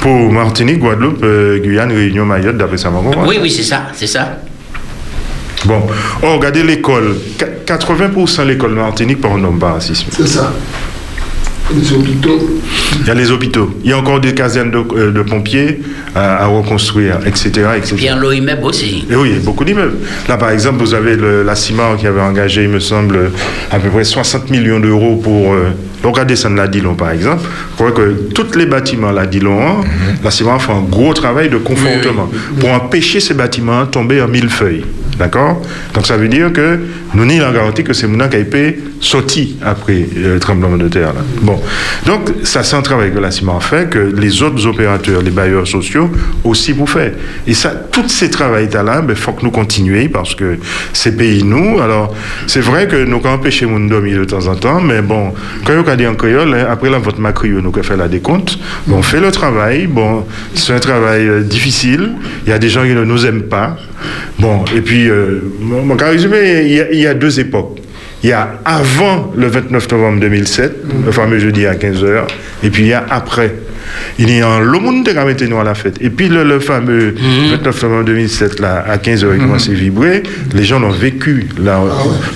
pour 0.00 0.32
Martinique, 0.32 0.80
Guadeloupe, 0.80 1.22
euh, 1.22 1.58
Guyane, 1.60 1.92
Réunion, 1.92 2.26
Mayotte, 2.26 2.56
d'après 2.56 2.76
ça, 2.76 2.90
mon 2.90 3.10
Oui, 3.26 3.38
oui, 3.40 3.50
c'est 3.50 3.62
ça, 3.62 3.86
c'est 3.94 4.06
ça. 4.06 4.38
Bon, 5.64 5.80
oh, 6.22 6.36
regardez 6.36 6.62
l'école. 6.62 7.16
Qu- 7.38 7.44
80% 7.72 8.42
de 8.44 8.48
l'école 8.48 8.74
Martinique 8.74 9.20
par 9.20 9.32
un 9.32 9.44
homme 9.44 9.58
parasisme. 9.58 10.08
C'est 10.12 10.26
ça. 10.26 10.52
Les 11.74 11.92
hôpitaux. 11.94 12.60
Il 13.00 13.06
y 13.06 13.10
a 13.10 13.14
les 13.14 13.30
hôpitaux. 13.30 13.70
Il 13.82 13.88
y 13.88 13.92
a 13.94 13.98
encore 13.98 14.20
des 14.20 14.34
casernes 14.34 14.70
de, 14.70 14.76
euh, 14.98 15.10
de 15.12 15.22
pompiers 15.22 15.80
à, 16.14 16.42
à 16.42 16.46
reconstruire, 16.46 17.20
etc. 17.26 17.48
etc. 17.78 17.94
Pierre 17.96 18.18
Loïmeb 18.18 18.62
aussi. 18.62 19.06
Et 19.10 19.16
oui, 19.16 19.30
il 19.30 19.36
y 19.36 19.40
a 19.40 19.42
beaucoup 19.42 19.64
d'immeubles. 19.64 19.96
Là, 20.28 20.36
par 20.36 20.50
exemple, 20.50 20.80
vous 20.80 20.92
avez 20.92 21.16
le- 21.16 21.42
la 21.42 21.54
CIMAR 21.54 21.96
qui 21.96 22.06
avait 22.06 22.20
engagé, 22.20 22.64
il 22.64 22.68
me 22.68 22.80
semble, 22.80 23.30
à 23.70 23.78
peu 23.78 23.88
près 23.88 24.04
60 24.04 24.50
millions 24.50 24.78
d'euros 24.78 25.16
pour. 25.16 25.54
Euh, 25.54 25.70
regardez 26.02 26.36
ça 26.36 26.50
de 26.50 26.54
la 26.56 26.68
Dillon, 26.68 26.94
par 26.96 27.12
exemple. 27.12 27.44
Pour 27.78 27.94
que 27.94 28.14
tous 28.34 28.54
les 28.58 28.66
bâtiments 28.66 29.10
la 29.10 29.24
Dillon, 29.24 29.76
la 30.22 30.30
CIMAR 30.30 30.60
fait 30.60 30.72
un 30.72 30.82
gros 30.82 31.14
travail 31.14 31.48
de 31.48 31.56
confortement 31.56 32.28
pour 32.60 32.68
empêcher 32.72 33.20
ces 33.20 33.32
bâtiments 33.32 33.84
de 33.84 33.88
tomber 33.90 34.20
en 34.20 34.28
millefeuilles. 34.28 34.84
D'accord 35.18 35.62
Donc 35.92 36.06
ça 36.06 36.16
veut 36.16 36.28
dire 36.28 36.52
que 36.52 36.80
nous 37.14 37.24
n'y 37.24 37.40
avons 37.40 37.54
garanti 37.54 37.84
que 37.84 37.92
c'est 37.92 38.06
maintenant 38.06 38.28
qui 38.28 38.36
a 38.36 38.40
été 38.40 38.78
sorti 39.00 39.56
après 39.62 40.06
euh, 40.16 40.34
le 40.34 40.40
tremblement 40.40 40.76
de 40.76 40.88
terre. 40.88 41.12
Bon. 41.42 41.60
Donc 42.06 42.30
ça 42.42 42.62
c'est 42.62 42.76
un 42.76 42.82
travail 42.82 43.12
que 43.12 43.18
la 43.18 43.30
CIMAR 43.30 43.62
fait, 43.62 43.90
que 43.90 43.98
les 43.98 44.42
autres 44.42 44.66
opérateurs, 44.66 45.22
les 45.22 45.30
bailleurs 45.30 45.66
sociaux 45.66 46.10
aussi 46.42 46.72
vous 46.72 46.86
faire. 46.86 47.12
Et 47.46 47.54
ça, 47.54 47.70
tous 47.70 48.08
ces 48.08 48.30
travails-là, 48.30 49.02
il 49.08 49.14
faut 49.14 49.32
que 49.32 49.44
nous 49.44 49.50
continuions 49.50 50.08
parce 50.08 50.34
que 50.34 50.58
c'est 50.92 51.16
pays 51.16 51.44
nous. 51.44 51.80
Alors 51.80 52.14
c'est 52.46 52.60
vrai 52.60 52.88
que 52.88 53.04
nous 53.04 53.18
avons 53.18 53.34
empêché 53.34 53.66
dormir 53.66 54.18
de 54.18 54.24
temps 54.24 54.46
en 54.46 54.56
temps, 54.56 54.80
mais 54.80 55.02
bon, 55.02 55.32
quand 55.64 55.72
on 55.74 55.88
a 55.88 55.96
dit 55.96 56.06
en 56.06 56.14
créole, 56.14 56.54
hein, 56.54 56.66
après 56.70 56.90
la 56.90 56.98
vote 56.98 57.18
macrio, 57.18 57.60
nous 57.60 57.72
fait 57.82 57.96
la 57.96 58.08
décompte. 58.08 58.58
Bon, 58.86 58.98
on 58.98 59.02
fait 59.02 59.20
le 59.20 59.30
travail. 59.30 59.86
Bon, 59.86 60.24
c'est 60.54 60.72
un 60.72 60.78
travail 60.78 61.26
euh, 61.28 61.40
difficile. 61.42 62.12
Il 62.46 62.50
y 62.50 62.52
a 62.52 62.58
des 62.58 62.68
gens 62.68 62.82
qui 62.84 62.94
ne 62.94 63.04
nous 63.04 63.26
aiment 63.26 63.44
pas. 63.44 63.76
Bon, 64.38 64.64
et 64.74 64.80
puis, 64.80 65.03
euh, 65.08 65.40
mon, 65.60 65.96
cas 65.96 66.08
résumé, 66.08 66.62
il 66.64 66.72
y, 66.72 66.80
a, 66.80 66.90
il 66.90 67.00
y 67.00 67.06
a 67.06 67.14
deux 67.14 67.40
époques. 67.40 67.80
Il 68.22 68.30
y 68.30 68.32
a 68.32 68.60
avant 68.64 69.32
le 69.36 69.46
29 69.48 69.90
novembre 69.92 70.20
2007, 70.20 70.72
le 71.04 71.12
fameux 71.12 71.38
jeudi 71.38 71.66
à 71.66 71.74
15h, 71.74 72.22
et 72.62 72.70
puis 72.70 72.84
il 72.84 72.88
y 72.88 72.92
a 72.94 73.04
après. 73.10 73.54
Il 74.18 74.30
y 74.30 74.40
a 74.40 74.48
un 74.48 74.60
le 74.60 74.78
monde 74.78 75.04
qui 75.04 75.10
a 75.10 75.24
mis 75.24 75.34
nous 75.48 75.58
à 75.58 75.64
la 75.64 75.74
fête. 75.74 75.96
Et 76.00 76.10
puis 76.10 76.28
le, 76.28 76.44
le 76.44 76.60
fameux 76.60 77.14
29 77.50 77.82
novembre 77.82 78.04
2007, 78.04 78.60
là, 78.60 78.84
à 78.88 78.96
15h, 78.96 79.26
il 79.34 79.40
commence 79.40 79.68
à 79.68 79.72
vibrer. 79.72 80.22
Les 80.54 80.64
gens 80.64 80.78
l'ont 80.78 80.90
vécu. 80.90 81.48
Là, 81.62 81.80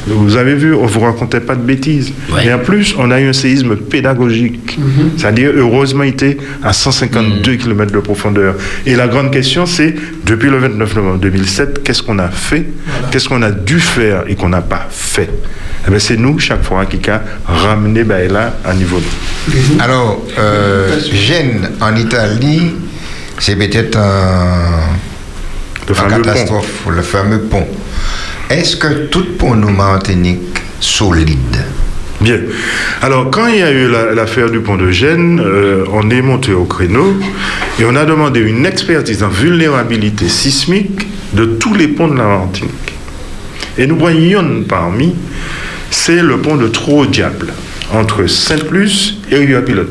Vous 0.06 0.36
avez 0.36 0.54
vu, 0.54 0.74
on 0.74 0.84
ne 0.84 0.88
vous 0.88 1.00
racontait 1.00 1.40
pas 1.40 1.54
de 1.54 1.62
bêtises. 1.62 2.12
Ouais. 2.32 2.46
Et 2.46 2.52
en 2.52 2.58
plus, 2.58 2.94
on 2.98 3.10
a 3.10 3.20
eu 3.20 3.28
un 3.28 3.32
séisme 3.32 3.76
pédagogique. 3.76 4.78
C'est-à-dire, 5.16 5.50
heureusement, 5.54 6.04
il 6.04 6.10
était 6.10 6.36
à 6.62 6.72
152 6.72 7.56
km 7.56 7.92
de 7.92 7.98
profondeur. 8.00 8.54
Et 8.86 8.94
la 8.94 9.08
grande 9.08 9.30
question, 9.30 9.66
c'est, 9.66 9.94
depuis 10.24 10.50
le 10.50 10.58
29 10.58 10.96
novembre 10.96 11.18
2007, 11.18 11.82
qu'est-ce 11.82 12.02
qu'on 12.02 12.18
a 12.18 12.28
fait? 12.28 12.66
Qu'est-ce 13.10 13.28
qu'on 13.28 13.42
a 13.42 13.50
dû 13.50 13.80
faire 13.80 14.24
et 14.28 14.34
qu'on 14.34 14.48
n'a 14.48 14.60
pas 14.60 14.86
fait? 14.90 15.30
Eh 15.86 15.90
ben, 15.90 15.98
C'est 15.98 16.16
nous, 16.16 16.38
chaque 16.38 16.62
fois, 16.64 16.84
qui 16.86 17.08
a 17.08 17.22
ramené 17.46 18.04
là 18.04 18.56
à 18.64 18.74
niveau. 18.74 19.00
Alors, 19.80 20.26
euh, 20.38 20.98
Gênes, 21.52 21.70
en 21.80 21.96
Italie, 21.96 22.72
c'est 23.38 23.56
peut-être 23.56 23.96
un, 23.96 24.88
Le 25.86 25.90
une 25.90 25.94
fameux 25.94 26.10
pont. 26.16 26.22
catastrophe, 26.22 26.82
le 26.90 27.02
fameux 27.02 27.40
pont. 27.42 27.66
Est-ce 28.50 28.76
que 28.76 29.06
tout 29.06 29.24
pont 29.38 29.54
nous 29.54 29.70
Martinique 29.70 30.40
solide? 30.80 31.56
Bien. 32.20 32.38
Alors, 33.02 33.30
quand 33.30 33.46
il 33.46 33.58
y 33.58 33.62
a 33.62 33.70
eu 33.70 33.88
la- 33.88 34.12
l'affaire 34.12 34.50
du 34.50 34.58
pont 34.60 34.76
de 34.76 34.90
Gênes, 34.90 35.40
euh, 35.40 35.84
on 35.92 36.10
est 36.10 36.20
monté 36.22 36.52
au 36.52 36.64
créneau 36.64 37.14
et 37.78 37.84
on 37.84 37.94
a 37.94 38.04
demandé 38.04 38.40
une 38.40 38.66
expertise 38.66 39.22
en 39.22 39.28
vulnérabilité 39.28 40.28
sismique 40.28 41.06
de 41.34 41.44
tous 41.44 41.74
les 41.74 41.88
ponts 41.88 42.08
de 42.08 42.16
la 42.16 42.24
Martinique. 42.24 42.72
Et 43.76 43.86
nous 43.86 43.96
voyons 43.96 44.64
parmi, 44.68 45.14
c'est 45.90 46.20
le 46.20 46.38
pont 46.38 46.56
de 46.56 46.66
Trop-Diable, 46.66 47.52
entre 47.92 48.26
Sainte-Luce 48.26 49.18
et 49.30 49.36
Rivière-Pilote. 49.36 49.90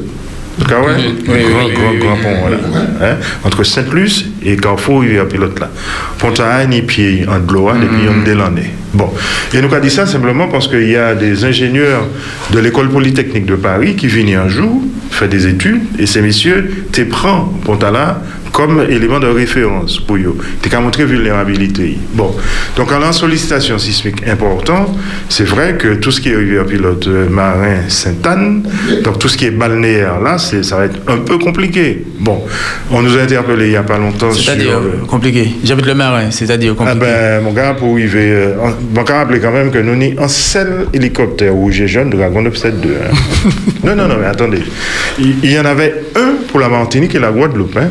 Ouais, 0.60 1.14
oui, 1.28 2.00
grand, 2.00 2.16
pont, 2.18 2.36
voilà. 2.42 2.58
Hein, 3.02 3.18
Entre 3.44 3.64
Sainte-Luce 3.64 4.26
et 4.44 4.56
Carrefour 4.58 5.02
Rivière-Pilote, 5.02 5.60
là. 5.60 5.70
Pont 6.18 6.34
à 6.40 6.66
ni 6.66 6.82
pied 6.82 7.26
en 7.28 7.40
de 7.40 7.54
l'eau, 7.54 7.70
et 7.70 7.86
puis 7.86 8.08
on 8.10 8.24
délandé. 8.24 8.64
Bon. 8.94 9.14
Et 9.54 9.62
nous, 9.62 9.74
a 9.74 9.80
dit 9.80 9.92
ça 9.92 10.06
simplement 10.08 10.48
parce 10.48 10.68
qu'il 10.68 10.90
y 10.90 10.96
a 10.96 11.14
des 11.14 11.46
ingénieurs 11.46 12.08
de 12.52 12.60
l'école 12.60 12.90
polytechnique 12.90 13.46
de 13.46 13.56
Paris 13.56 13.96
qui 13.96 14.08
viennent 14.08 14.40
un 14.40 14.50
jour, 14.50 14.82
faire 15.12 15.30
des 15.30 15.48
études, 15.48 15.82
et 16.00 16.06
ces 16.06 16.22
messieurs, 16.22 16.86
te 16.92 17.02
prend 17.02 17.54
Pont 17.64 17.78
à 17.78 17.92
là 17.92 18.22
comme 18.52 18.86
élément 18.90 19.20
de 19.20 19.28
référence 19.28 20.00
pour 20.00 20.18
eux. 20.18 20.38
Tu 20.62 20.74
as 20.76 20.80
montré 20.80 21.06
vulnérabilité. 21.06 21.98
Bon. 22.14 22.36
Donc, 22.76 22.92
en 22.92 23.12
sollicitation 23.12 23.78
sismique 23.78 24.28
importante, 24.28 24.98
c'est 25.30 25.46
vrai 25.46 25.76
que 25.78 25.96
tout 25.96 26.12
ce 26.12 26.22
qui 26.22 26.30
est 26.30 26.36
rivière 26.36 26.66
pilote 26.66 27.08
euh, 27.08 27.30
marin 27.30 27.78
Sainte-Anne, 27.88 28.68
donc 29.04 29.20
tout 29.20 29.28
ce 29.28 29.38
qui 29.38 29.46
est 29.46 29.52
balnéaire 29.52 30.20
là, 30.20 30.38
c'est, 30.38 30.64
ça 30.64 30.78
va 30.78 30.86
être 30.86 31.00
un 31.08 31.18
peu 31.18 31.38
compliqué. 31.38 32.04
Bon. 32.20 32.44
On 32.92 33.02
nous 33.02 33.18
a 33.18 33.22
interpellé 33.22 33.66
il 33.66 33.72
n'y 33.72 33.76
a 33.76 33.84
pas 33.84 33.98
longtemps 33.98 34.32
sur. 34.32 34.44
C'est-à-dire 34.44 34.78
euh, 34.78 35.06
compliqué. 35.08 35.50
J'habite 35.64 35.86
le 35.86 35.96
marin, 35.96 36.32
c'est-à-dire 36.32 36.74
ah 36.80 36.84
compliqué. 36.84 37.00
ben, 37.00 37.44
mon 37.44 37.54
gars, 37.54 37.74
pour 37.74 38.00
y 38.00 38.08
euh, 38.16 38.56
on 38.62 38.94
va 38.94 39.04
rappeler 39.18 39.40
quand 39.40 39.52
même 39.52 39.72
que 39.72 39.80
nous 39.80 39.94
sommes 39.94 40.24
un 40.24 40.28
seul 40.28 40.88
hélicoptère 40.94 41.54
rouge 41.54 41.82
et 41.82 41.88
jaune 41.88 42.10
Dragon 42.10 42.42
972. 42.42 42.92
hein. 42.92 43.50
non, 43.84 43.96
non, 43.96 44.08
non, 44.08 44.16
mais 44.20 44.28
attendez. 44.28 44.62
Il, 45.20 45.36
il 45.44 45.52
y 45.52 45.60
en 45.60 45.66
avait 45.66 46.04
un 46.16 46.36
pour 46.48 46.60
la 46.60 46.70
Martinique 46.70 47.16
et 47.16 47.20
la 47.20 47.32
Guadeloupe. 47.32 47.78
Hein. 47.78 47.90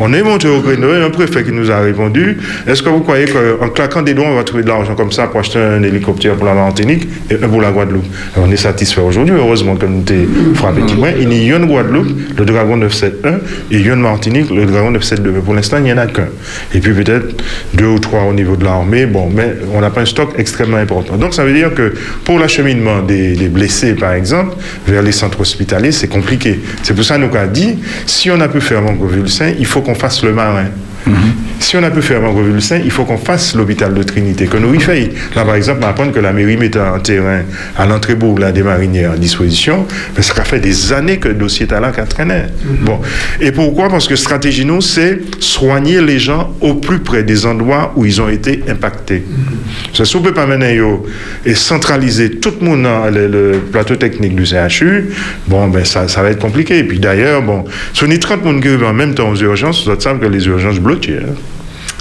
On 0.00 0.12
est 0.12 0.22
monté 0.22 0.48
au 0.48 0.60
et 0.64 1.02
un 1.02 1.10
préfet 1.10 1.44
qui 1.44 1.52
nous 1.52 1.70
a 1.70 1.78
répondu 1.80 2.38
Est-ce 2.66 2.82
que 2.82 2.88
vous 2.88 3.00
croyez 3.00 3.26
qu'en 3.26 3.68
claquant 3.68 4.02
des 4.02 4.14
doigts, 4.14 4.26
on 4.26 4.34
va 4.34 4.42
trouver 4.42 4.64
de 4.64 4.68
l'argent 4.68 4.94
comme 4.94 5.12
ça 5.12 5.26
pour 5.28 5.40
acheter 5.40 5.58
un 5.58 5.82
hélicoptère 5.82 6.34
pour 6.34 6.46
la 6.46 6.54
Martinique 6.54 7.06
et 7.30 7.34
un 7.34 7.48
pour 7.48 7.60
la 7.60 7.70
Guadeloupe? 7.70 8.04
On 8.36 8.50
est 8.50 8.56
satisfait 8.56 9.00
aujourd'hui, 9.00 9.34
heureusement 9.36 9.76
que 9.76 9.86
nous 9.86 10.02
avons 10.08 10.54
frappé. 10.54 10.80
Il 11.20 11.32
y 11.32 11.52
a 11.52 11.56
une 11.56 11.66
Guadeloupe, 11.66 12.08
le 12.36 12.44
Dragon 12.44 12.76
971, 12.76 13.40
et 13.70 13.78
une 13.78 14.00
Martinique, 14.00 14.50
le 14.50 14.66
Dragon 14.66 14.90
972. 14.90 15.34
Mais 15.34 15.40
pour 15.40 15.54
l'instant, 15.54 15.76
il 15.78 15.84
n'y 15.84 15.92
en 15.92 15.98
a 15.98 16.06
qu'un. 16.06 16.28
Et 16.74 16.80
puis 16.80 16.92
peut-être 16.92 17.44
deux 17.74 17.86
ou 17.86 17.98
trois 17.98 18.22
au 18.22 18.32
niveau 18.32 18.56
de 18.56 18.64
l'armée. 18.64 19.06
Bon, 19.06 19.30
mais 19.32 19.54
on 19.72 19.80
n'a 19.80 19.90
pas 19.90 20.00
un 20.00 20.06
stock 20.06 20.30
extrêmement 20.38 20.78
important. 20.78 21.16
Donc 21.16 21.34
ça 21.34 21.44
veut 21.44 21.54
dire 21.54 21.72
que 21.72 21.94
pour 22.24 22.38
l'acheminement 22.38 23.00
des, 23.02 23.34
blessés, 23.48 23.94
par 23.94 24.14
exemple, 24.14 24.56
vers 24.86 25.02
les 25.02 25.12
centres 25.12 25.40
hospitaliers, 25.40 25.92
c'est 25.92 26.08
compliqué. 26.08 26.58
C'est 26.82 26.94
pour 26.94 27.04
ça 27.04 27.16
nous 27.18 27.34
a 27.36 27.46
dit, 27.46 27.78
si 28.06 28.30
on 28.30 28.40
a 28.40 28.48
pu 28.48 28.60
faire 28.60 28.82
Mangoville-Saint, 28.82 29.52
il 29.58 29.66
faut 29.66 29.83
qu'on 29.84 29.94
fasse 29.94 30.22
le 30.22 30.32
marin. 30.32 30.66
Si 31.60 31.76
on 31.76 31.82
a 31.82 31.90
pu 31.90 32.02
faire 32.02 32.20
Mangoville-Saint, 32.20 32.80
il 32.84 32.90
faut 32.90 33.04
qu'on 33.04 33.16
fasse 33.16 33.54
l'hôpital 33.54 33.94
de 33.94 34.02
Trinité, 34.02 34.46
que 34.46 34.58
nous 34.58 34.74
y 34.74 34.80
faisons. 34.80 35.10
Là, 35.34 35.44
par 35.44 35.54
exemple, 35.54 35.80
on 35.82 35.86
apprend 35.86 36.10
que 36.10 36.20
la 36.20 36.32
mairie 36.32 36.56
met 36.56 36.76
un 36.76 36.98
terrain 36.98 37.42
à 37.76 37.86
l'entrée 37.86 38.14
bourg 38.14 38.38
là, 38.38 38.52
des 38.52 38.62
marinières 38.62 39.12
à 39.12 39.16
disposition, 39.16 39.86
mais 40.16 40.22
ça 40.22 40.44
fait 40.44 40.60
des 40.60 40.92
années 40.92 41.18
que 41.18 41.28
le 41.28 41.34
dossier 41.34 41.66
est 41.66 41.80
là 41.80 41.90
qu'à 41.90 42.04
traîner. 42.04 42.42
Bon. 42.82 43.00
Et 43.40 43.50
pourquoi? 43.50 43.88
Parce 43.88 44.06
que 44.08 44.16
stratégie, 44.16 44.64
nous, 44.64 44.80
c'est 44.80 45.20
soigner 45.40 46.00
les 46.02 46.18
gens 46.18 46.54
au 46.60 46.74
plus 46.74 46.98
près 46.98 47.22
des 47.22 47.46
endroits 47.46 47.92
où 47.96 48.04
ils 48.04 48.20
ont 48.20 48.28
été 48.28 48.62
impactés. 48.68 49.24
Ça, 49.94 50.04
si 50.04 50.16
on 50.16 50.22
peut 50.22 50.34
pas 50.34 50.46
mener 50.46 50.80
et 51.46 51.54
centraliser 51.54 52.30
tout 52.30 52.52
le 52.60 52.66
monde 52.66 52.82
dans 52.82 53.10
le, 53.10 53.26
le 53.26 53.58
plateau 53.58 53.96
technique 53.96 54.34
du 54.34 54.44
CHU, 54.44 55.10
bon, 55.46 55.68
ben, 55.68 55.84
ça, 55.84 56.08
ça 56.08 56.22
va 56.22 56.30
être 56.30 56.40
compliqué. 56.40 56.78
Et 56.78 56.84
puis 56.84 56.98
d'ailleurs, 56.98 57.42
bon, 57.42 57.64
si 57.92 58.04
on 58.04 58.10
est 58.10 58.18
30 58.18 58.42
personnes 58.42 58.60
qui 58.60 58.84
en 58.84 58.92
même 58.92 59.14
temps 59.14 59.30
aux 59.30 59.36
urgences, 59.36 59.86
vous 59.86 60.00
savez 60.00 60.20
que 60.20 60.26
les 60.26 60.46
urgences 60.46 60.78
hein. 61.02 61.34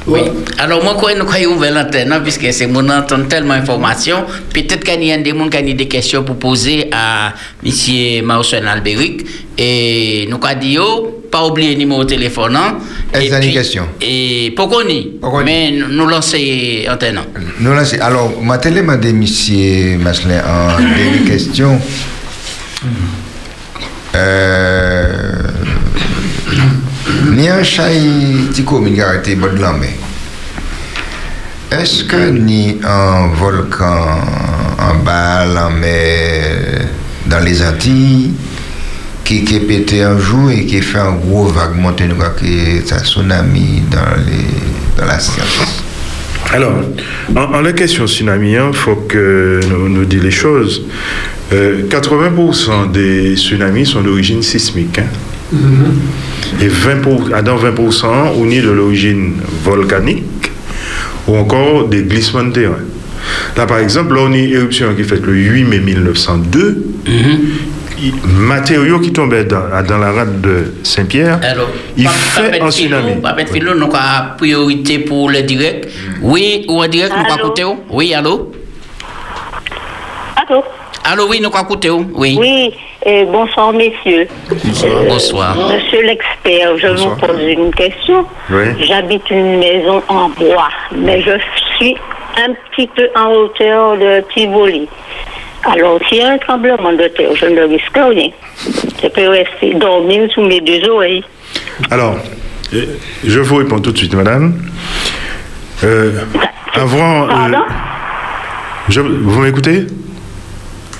Oui. 0.05 0.19
Alors, 0.59 0.83
moi, 0.83 0.97
quand 0.99 1.07
nous 1.17 1.21
avons 1.31 1.55
ouvert 1.55 1.73
l'antenne, 1.73 2.13
puisque 2.23 2.51
c'est 2.51 2.67
mon 2.67 2.89
entend 2.89 3.23
tellement 3.23 3.55
d'informations, 3.55 4.25
peut-être 4.53 4.83
qu'il 4.83 5.01
y 5.03 5.13
a 5.13 5.17
des 5.17 5.29
gens 5.29 5.47
qui 5.49 5.57
ont 5.57 5.73
des 5.75 5.87
questions 5.87 6.23
pour 6.23 6.35
poser 6.35 6.89
à 6.91 7.33
M. 7.65 8.25
Marcel 8.25 8.67
Albéric. 8.67 9.25
Et 9.57 10.27
nous 10.29 10.39
avons 10.45 10.59
dit, 10.59 10.77
pas 11.31 11.45
oublier 11.45 11.71
le 11.73 11.79
numéro 11.79 12.03
de 12.03 12.09
téléphone. 12.09 12.55
hein. 12.57 12.77
Est-ce 13.13 13.33
Et 13.33 13.39
puis- 13.39 13.53
question 13.53 13.85
Et 14.01 14.51
pourquoi 14.57 14.83
y 14.83 15.09
Mais 15.45 15.71
nous 15.71 15.87
nous 15.87 16.05
lançons 16.07 16.37
l'antenne. 16.85 17.21
Nous, 17.61 17.71
c'est- 17.85 18.01
alors, 18.01 18.33
ma 18.41 18.57
télé 18.57 18.81
m'a 18.81 18.97
dit, 18.97 19.13
monsieur 19.13 19.97
Maslin, 19.99 20.41
en 20.45 20.77
dernière 20.81 21.23
question. 21.25 21.79
Euh, 24.15 25.31
ni 27.31 27.49
un 27.49 27.63
chat, 27.63 27.89
petit 28.49 28.63
commune 28.63 28.93
qui 28.93 29.01
a 29.01 29.09
arrêté 29.09 29.35
bord 29.35 29.51
de 29.51 29.59
la 29.61 29.73
mer. 29.73 29.89
Est-ce 31.71 32.03
que 32.03 32.29
ni 32.29 32.79
un 32.83 33.27
volcan 33.33 34.19
en 34.79 35.03
balle, 35.03 35.57
en 35.57 35.71
mer, 35.71 36.87
dans 37.25 37.39
les 37.39 37.63
Antilles, 37.63 38.31
est 39.55 39.59
pété 39.61 40.03
un 40.03 40.19
jour 40.19 40.51
et 40.51 40.65
qui 40.65 40.81
fait 40.81 40.99
un 40.99 41.13
gros 41.13 41.45
vague 41.45 41.75
crois 42.15 42.29
que 42.29 42.45
c'est 42.85 42.93
un 42.93 42.99
tsunami 42.99 43.81
dans, 43.89 45.05
la 45.05 45.19
science 45.19 45.83
Alors, 46.53 46.73
en, 47.35 47.61
la 47.61 47.73
question 47.73 48.05
tsunami, 48.05 48.53
il 48.53 48.73
faut 48.73 48.95
que 49.07 49.59
nous, 49.67 49.89
nous 49.89 50.05
disions 50.05 50.23
les 50.23 50.31
choses. 50.31 50.83
Euh, 51.51 51.87
80% 51.89 52.91
des 52.91 53.35
tsunamis 53.35 53.85
sont 53.85 54.01
d'origine 54.01 54.43
sismique. 54.43 54.99
hein. 54.99 55.32
Et 56.61 56.67
20 56.67 57.01
pour- 57.01 57.29
ah, 57.33 57.41
dans 57.41 57.57
20%, 57.57 58.33
on 58.37 58.49
est 58.49 58.61
de 58.61 58.69
l'origine 58.71 59.33
volcanique 59.63 60.51
ou 61.27 61.35
encore 61.37 61.87
des 61.87 62.03
glissements 62.03 62.43
de 62.43 62.51
terrain. 62.51 62.79
Là, 63.57 63.65
par 63.65 63.79
exemple, 63.79 64.15
là, 64.15 64.21
on 64.23 64.33
a 64.33 64.37
une 64.37 64.51
éruption 64.53 64.93
qui 64.95 65.03
fait 65.03 65.21
le 65.25 65.33
8 65.33 65.63
mai 65.63 65.79
1902. 65.79 66.83
Il- 68.01 68.13
matériaux 68.27 68.99
qui 68.99 69.13
tombaient 69.13 69.45
dans, 69.45 69.61
dans 69.87 69.97
la 69.97 70.11
rade 70.11 70.41
de 70.41 70.73
Saint-Pierre, 70.83 71.39
Alors, 71.41 71.69
il 71.97 72.03
pas- 72.03 72.09
fait 72.11 72.59
pas 72.59 72.65
un 72.65 72.71
tsunami. 72.71 73.21
Pas 73.21 73.31
de 73.33 73.49
philo, 73.49 73.75
nous 73.75 73.85
avons 73.85 74.35
priorité 74.37 74.99
pour 74.99 75.29
le 75.29 75.41
direct. 75.43 75.87
Oui, 76.21 76.65
ou 76.67 76.83
en 76.83 76.87
direct, 76.87 77.13
nous 77.15 77.33
avons. 77.63 77.77
Oui, 77.91 78.13
allô? 78.13 78.51
Allô 81.05 81.27
oui, 81.29 81.39
nous 81.41 81.49
écouté. 81.49 82.05
Oui. 82.13 82.37
Oui, 82.39 82.73
euh, 83.07 83.25
bonsoir 83.25 83.73
messieurs. 83.73 84.25
Euh, 84.85 85.05
Bonsoir. 85.09 85.55
Monsieur 85.55 86.01
l'expert, 86.01 86.77
je 86.77 86.87
Bonsoir. 86.87 87.15
vous 87.15 87.27
pose 87.27 87.41
une 87.41 87.73
question. 87.73 88.25
Oui. 88.49 88.63
J'habite 88.87 89.29
une 89.29 89.59
maison 89.59 90.01
en 90.07 90.29
bois, 90.29 90.69
mais 90.95 91.21
je 91.21 91.31
suis 91.77 91.95
un 92.37 92.53
petit 92.71 92.87
peu 92.95 93.09
en 93.17 93.31
hauteur 93.31 93.97
de 93.97 94.23
Tivoli. 94.33 94.87
Alors, 95.65 95.99
s'il 96.07 96.19
y 96.19 96.21
a 96.21 96.29
un 96.31 96.37
tremblement 96.37 96.93
de 96.93 97.07
terre, 97.09 97.35
je 97.35 97.45
ne 97.47 97.61
risque 97.63 97.95
rien. 97.97 98.29
Je 99.01 99.07
peux 99.09 99.27
rester 99.27 99.73
dormir 99.75 100.29
sous 100.33 100.41
mes 100.41 100.61
deux 100.61 100.87
oreilles. 100.89 101.23
Alors, 101.91 102.15
euh, 102.73 102.85
je 103.25 103.39
vous 103.41 103.57
réponds 103.57 103.79
tout 103.79 103.91
de 103.91 103.97
suite, 103.97 104.13
madame. 104.15 104.53
Euh, 105.83 106.21
avant. 106.75 107.23
euh, 107.29 107.57
je- 108.89 109.01
vous 109.01 109.41
m'écoutez? 109.41 109.85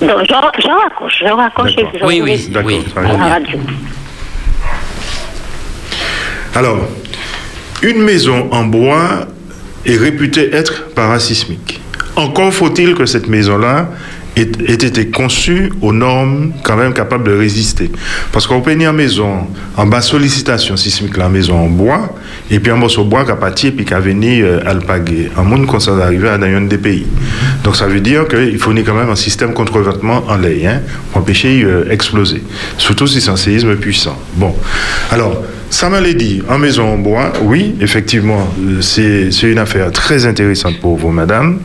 Donc, 0.07 0.19
je, 0.21 0.61
je 0.61 0.67
raccroche, 0.69 1.19
je 1.19 1.31
raccroche 1.31 1.71
et 1.71 1.83
D'accord. 1.83 1.99
je 2.01 2.05
Oui, 2.05 2.21
oui, 2.21 2.49
oui. 2.65 2.83
ça 2.93 2.99
à 2.99 3.03
va. 3.03 3.17
la 3.17 3.25
radio. 3.25 3.59
Alors, 6.55 6.77
une 7.81 8.01
maison 8.03 8.49
en 8.51 8.65
bois 8.65 9.27
est 9.85 9.97
réputée 9.97 10.53
être 10.53 10.89
parasismique. 10.93 11.81
Encore 12.15 12.53
faut-il 12.53 12.93
que 12.95 13.05
cette 13.05 13.27
maison-là 13.27 13.87
ait, 14.35 14.41
été 14.41 15.07
conçue 15.07 15.71
aux 15.81 15.93
normes 15.93 16.51
quand 16.63 16.75
même 16.75 16.93
capables 16.93 17.23
de 17.23 17.35
résister. 17.35 17.91
Parce 18.31 18.47
qu'on 18.47 18.61
peut 18.61 18.71
une 18.71 18.91
maison 18.91 19.47
en 19.77 19.85
bas 19.85 20.01
sollicitation 20.01 20.75
sismique, 20.77 21.17
la 21.17 21.29
maison 21.29 21.57
en 21.57 21.67
bois, 21.67 22.15
et 22.49 22.59
puis 22.59 22.71
un 22.71 22.75
morceau 22.75 23.03
bois 23.03 23.25
qui 23.25 23.31
a 23.31 23.35
pâti 23.35 23.67
et 23.67 23.71
puis 23.71 23.85
qui 23.85 23.93
a 23.93 23.99
venu 23.99 24.43
euh, 24.43 24.59
alpaguer. 24.65 25.31
Un 25.37 25.43
monde 25.43 25.67
comme 25.67 25.79
ça 25.79 25.95
d'arriver 25.95 26.29
à 26.29 26.33
un 26.35 26.61
des 26.61 26.77
pays. 26.77 27.05
Donc 27.63 27.75
ça 27.75 27.87
veut 27.87 27.99
dire 27.99 28.27
qu'il 28.27 28.57
faut 28.59 28.71
quand 28.71 28.93
même 28.93 29.09
un 29.09 29.15
système 29.15 29.53
contre 29.53 29.73
revêtement 29.73 30.23
en 30.27 30.37
lait, 30.37 30.65
hein, 30.65 30.81
pour 31.11 31.21
empêcher 31.21 31.63
euh, 31.63 31.89
exploser. 31.89 32.43
Surtout 32.77 33.07
si 33.07 33.21
c'est 33.21 33.31
un 33.31 33.35
séisme 33.35 33.75
puissant. 33.75 34.17
Bon. 34.35 34.55
Alors, 35.11 35.43
ça 35.73 35.89
m'a 35.89 36.01
dit, 36.01 36.43
en 36.47 36.59
maison 36.59 36.93
en 36.93 36.97
bois, 36.97 37.33
oui, 37.41 37.73
effectivement, 37.81 38.47
euh, 38.59 38.79
c'est 38.81 39.31
une 39.41 39.57
affaire 39.57 39.91
très 39.91 40.27
intéressante 40.27 40.79
pour 40.79 40.97
vous, 40.97 41.09
madame. 41.09 41.61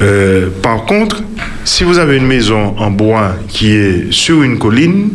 Euh, 0.00 0.48
par 0.62 0.86
contre, 0.86 1.22
si 1.70 1.84
vous 1.84 1.98
avez 1.98 2.16
une 2.16 2.26
maison 2.26 2.74
en 2.78 2.90
bois 2.90 3.36
qui 3.46 3.70
est 3.70 4.12
sur 4.12 4.42
une 4.42 4.58
colline, 4.58 5.10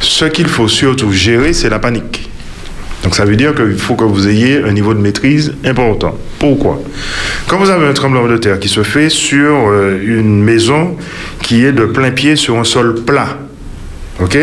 ce 0.00 0.26
qu'il 0.26 0.46
faut 0.46 0.68
surtout 0.68 1.12
gérer, 1.12 1.54
c'est 1.54 1.70
la 1.70 1.78
panique. 1.78 2.28
Donc 3.02 3.14
ça 3.14 3.24
veut 3.24 3.36
dire 3.36 3.54
qu'il 3.54 3.78
faut 3.78 3.94
que 3.94 4.04
vous 4.04 4.28
ayez 4.28 4.62
un 4.62 4.72
niveau 4.72 4.92
de 4.92 5.00
maîtrise 5.00 5.54
important. 5.64 6.14
Pourquoi? 6.38 6.78
Quand 7.46 7.56
vous 7.56 7.70
avez 7.70 7.86
un 7.86 7.94
tremblement 7.94 8.28
de 8.28 8.36
terre 8.36 8.60
qui 8.60 8.68
se 8.68 8.82
fait 8.82 9.08
sur 9.08 9.70
euh, 9.70 9.98
une 10.04 10.44
maison 10.44 10.94
qui 11.42 11.64
est 11.64 11.72
de 11.72 11.86
plein 11.86 12.10
pied 12.10 12.36
sur 12.36 12.58
un 12.58 12.64
sol 12.64 13.02
plat, 13.06 13.38
ok? 14.20 14.36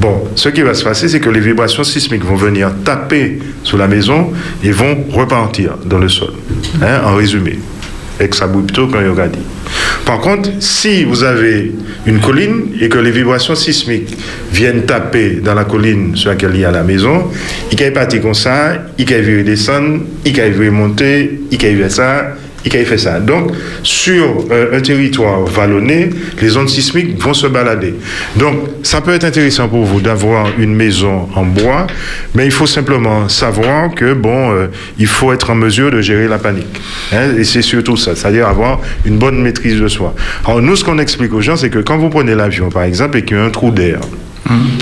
Bon, 0.00 0.24
ce 0.34 0.48
qui 0.48 0.62
va 0.62 0.74
se 0.74 0.82
passer, 0.82 1.08
c'est 1.08 1.20
que 1.20 1.30
les 1.30 1.40
vibrations 1.40 1.84
sismiques 1.84 2.24
vont 2.24 2.34
venir 2.34 2.72
taper 2.84 3.38
sur 3.62 3.78
la 3.78 3.86
maison 3.86 4.32
et 4.64 4.72
vont 4.72 5.04
repartir 5.10 5.76
dans 5.84 5.98
le 5.98 6.08
sol. 6.08 6.32
Hein, 6.82 7.02
en 7.04 7.14
résumé, 7.14 7.60
ça 8.32 8.46
bouille 8.46 8.64
plutôt 8.64 8.88
qu'un 8.88 9.02
yoga 9.02 9.28
dit. 9.28 9.38
Par 10.04 10.20
contre, 10.20 10.50
si 10.60 11.04
vous 11.04 11.24
avez 11.24 11.72
une 12.06 12.20
colline 12.20 12.68
et 12.80 12.88
que 12.88 12.98
les 12.98 13.10
vibrations 13.10 13.54
sismiques 13.54 14.16
viennent 14.52 14.82
taper 14.82 15.40
dans 15.42 15.54
la 15.54 15.64
colline 15.64 16.14
sur 16.14 16.30
laquelle 16.30 16.52
il 16.54 16.60
y 16.60 16.64
a 16.64 16.70
la 16.70 16.82
maison, 16.82 17.30
il 17.70 17.76
peut 17.76 17.92
partir 17.92 18.22
comme 18.22 18.34
ça, 18.34 18.74
il 18.98 19.04
peut 19.04 19.42
descendre, 19.42 20.00
il 20.24 20.32
peut 20.32 20.70
monter, 20.70 21.40
il 21.50 21.58
faire 21.58 21.90
ça, 21.90 22.36
peut 22.70 22.84
faire 22.84 22.98
ça. 22.98 23.20
Donc, 23.20 23.52
sur 23.82 24.44
euh, 24.50 24.76
un 24.76 24.80
territoire 24.80 25.44
vallonné, 25.44 26.10
les 26.40 26.56
ondes 26.56 26.68
sismiques 26.68 27.20
vont 27.20 27.34
se 27.34 27.46
balader. 27.46 27.94
Donc, 28.36 28.56
ça 28.82 29.00
peut 29.00 29.12
être 29.12 29.24
intéressant 29.24 29.68
pour 29.68 29.84
vous 29.84 30.00
d'avoir 30.00 30.48
une 30.58 30.74
maison 30.74 31.28
en 31.34 31.44
bois, 31.44 31.86
mais 32.34 32.44
il 32.46 32.52
faut 32.52 32.66
simplement 32.66 33.28
savoir 33.28 33.94
que, 33.94 34.12
bon, 34.12 34.52
euh, 34.52 34.66
il 34.98 35.06
faut 35.06 35.32
être 35.32 35.50
en 35.50 35.54
mesure 35.54 35.90
de 35.90 36.00
gérer 36.00 36.28
la 36.28 36.38
panique. 36.38 36.80
Hein, 37.12 37.36
et 37.38 37.44
c'est 37.44 37.62
surtout 37.62 37.96
ça, 37.96 38.14
c'est-à-dire 38.14 38.48
avoir 38.48 38.80
une 39.04 39.18
bonne 39.18 39.40
maîtrise 39.40 39.80
de 39.80 39.88
soi. 39.88 40.14
Alors, 40.44 40.62
nous, 40.62 40.76
ce 40.76 40.84
qu'on 40.84 40.98
explique 40.98 41.32
aux 41.32 41.40
gens, 41.40 41.56
c'est 41.56 41.70
que 41.70 41.78
quand 41.78 41.98
vous 41.98 42.10
prenez 42.10 42.34
l'avion, 42.34 42.70
par 42.70 42.84
exemple, 42.84 43.18
et 43.18 43.24
qu'il 43.24 43.36
y 43.36 43.40
a 43.40 43.44
un 43.44 43.50
trou 43.50 43.70
d'air, 43.70 44.00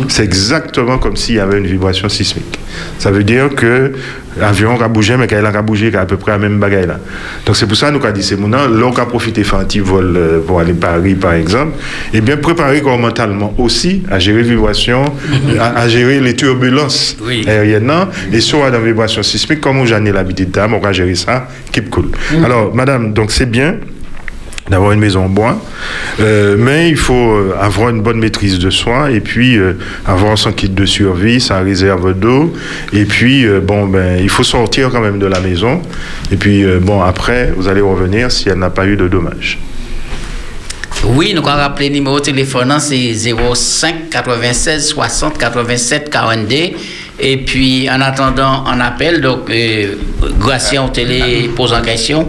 C'est 0.09 0.25
exactement 0.25 0.99
comme 0.99 1.17
s'il 1.17 1.37
y 1.37 1.41
avait 1.41 1.59
une 1.59 1.67
vibration 1.67 2.09
sismique. 2.09 2.59
Ça 2.99 3.11
veut 3.11 3.25
dire 3.25 3.49
que 3.55 3.93
l'avion 4.39 4.81
a 4.81 4.89
bougé, 4.89 5.17
mais 5.17 5.27
qu'il 5.27 5.39
a 5.39 5.63
bougé 5.63 5.95
à 5.95 6.05
peu 6.07 6.17
près 6.17 6.33
la 6.33 6.39
même 6.39 6.59
bagaille 6.59 6.87
là. 6.87 6.99
Donc 7.47 7.57
c'est 7.57 7.67
pour 7.67 7.77
ça 7.77 7.89
que 7.91 7.97
nous 7.97 8.05
avons 8.05 8.13
dit, 8.15 8.23
c'est 8.23 8.39
maintenant, 8.39 8.67
l'on 8.67 8.93
a 8.93 9.07
profité 9.07 9.45
faire 9.45 9.61
un 9.61 9.65
petit 9.65 9.79
vol 9.81 10.15
euh, 10.17 10.41
pour 10.41 10.61
aller 10.61 10.73
à 10.73 10.75
Paris, 10.75 11.15
par 11.15 11.35
exemple, 11.35 11.73
et 12.13 12.21
bien 12.21 12.37
préparer 12.37 12.83
mentalement 12.83 13.55
aussi 13.59 14.03
à 14.11 14.19
gérer 14.19 14.43
vibration, 14.43 15.05
à, 15.59 15.79
à 15.81 15.89
gérer 15.89 16.21
les 16.21 16.35
turbulences 16.35 17.17
Oui. 17.25 17.45
aériennes, 17.49 17.87
non? 17.87 18.09
et 18.33 18.41
soit 18.41 18.71
dans 18.71 18.79
la 18.81 18.85
vibration 18.85 19.23
sismique, 19.23 19.61
comme 19.61 19.85
j'en 19.87 20.05
ai 20.05 20.13
l'habitude 20.13 20.51
de 20.51 20.61
on 20.61 20.81
va 20.81 20.93
gérer 20.93 21.15
ça, 21.15 21.49
keep 21.73 21.91
cool. 21.91 22.07
Alors, 22.45 22.75
madame, 22.75 23.13
donc 23.13 23.31
c'est 23.31 23.49
bien, 23.51 23.77
d'avoir 24.69 24.93
une 24.93 25.01
maison 25.01 25.27
en 25.27 25.29
bois, 25.29 25.61
euh, 26.21 26.57
mais 26.59 26.89
il 26.89 26.97
faut 26.97 27.15
euh, 27.15 27.55
avoir 27.61 27.91
une 27.91 28.01
bonne 28.01 28.19
maîtrise 28.19 28.59
de 28.59 28.71
soi 28.71 29.11
et 29.11 29.21
puis 29.21 29.57
euh, 29.57 29.75
avoir 30.07 30.39
son 30.39 30.53
kit 30.53 30.71
de 30.71 30.87
survie, 30.87 31.41
sa 31.41 31.61
réserve 31.61 32.15
d'eau 32.15 32.53
et 32.93 33.05
puis 33.05 33.47
bon 33.63 33.87
ben 33.87 34.19
il 34.23 34.31
faut 34.31 34.43
sortir 34.43 34.91
quand 34.91 35.01
même 35.01 35.19
de 35.19 35.27
la 35.27 35.41
maison 35.41 35.83
et 36.33 36.37
puis 36.37 36.65
bon 36.81 37.03
après 37.03 37.53
vous 37.57 37.69
allez 37.69 37.83
revenir 37.83 38.31
si 38.33 38.49
elle 38.49 38.59
n'a 38.59 38.71
pas 38.71 38.87
eu 38.87 38.97
de 38.97 39.09
dommages. 39.09 39.59
Oui, 41.07 41.35
nous 41.35 41.47
avons 41.47 41.59
rappelé 41.59 41.89
le 41.89 41.97
numéro 41.97 42.19
de 42.19 42.25
téléphone, 42.25 42.71
hein, 42.71 42.79
c'est 42.79 43.13
05 43.15 44.09
96 44.11 44.87
60 44.89 45.37
87 45.37 46.09
42. 46.09 46.57
Et 47.21 47.37
puis, 47.39 47.89
en 47.91 48.01
attendant, 48.01 48.65
on 48.67 48.81
appelle. 48.81 49.21
Donc, 49.21 49.51
euh, 49.51 49.97
Gratien, 50.39 50.85
on 50.85 50.89
télé 50.89 51.51
pose 51.55 51.73
en 51.73 51.83
question. 51.83 52.27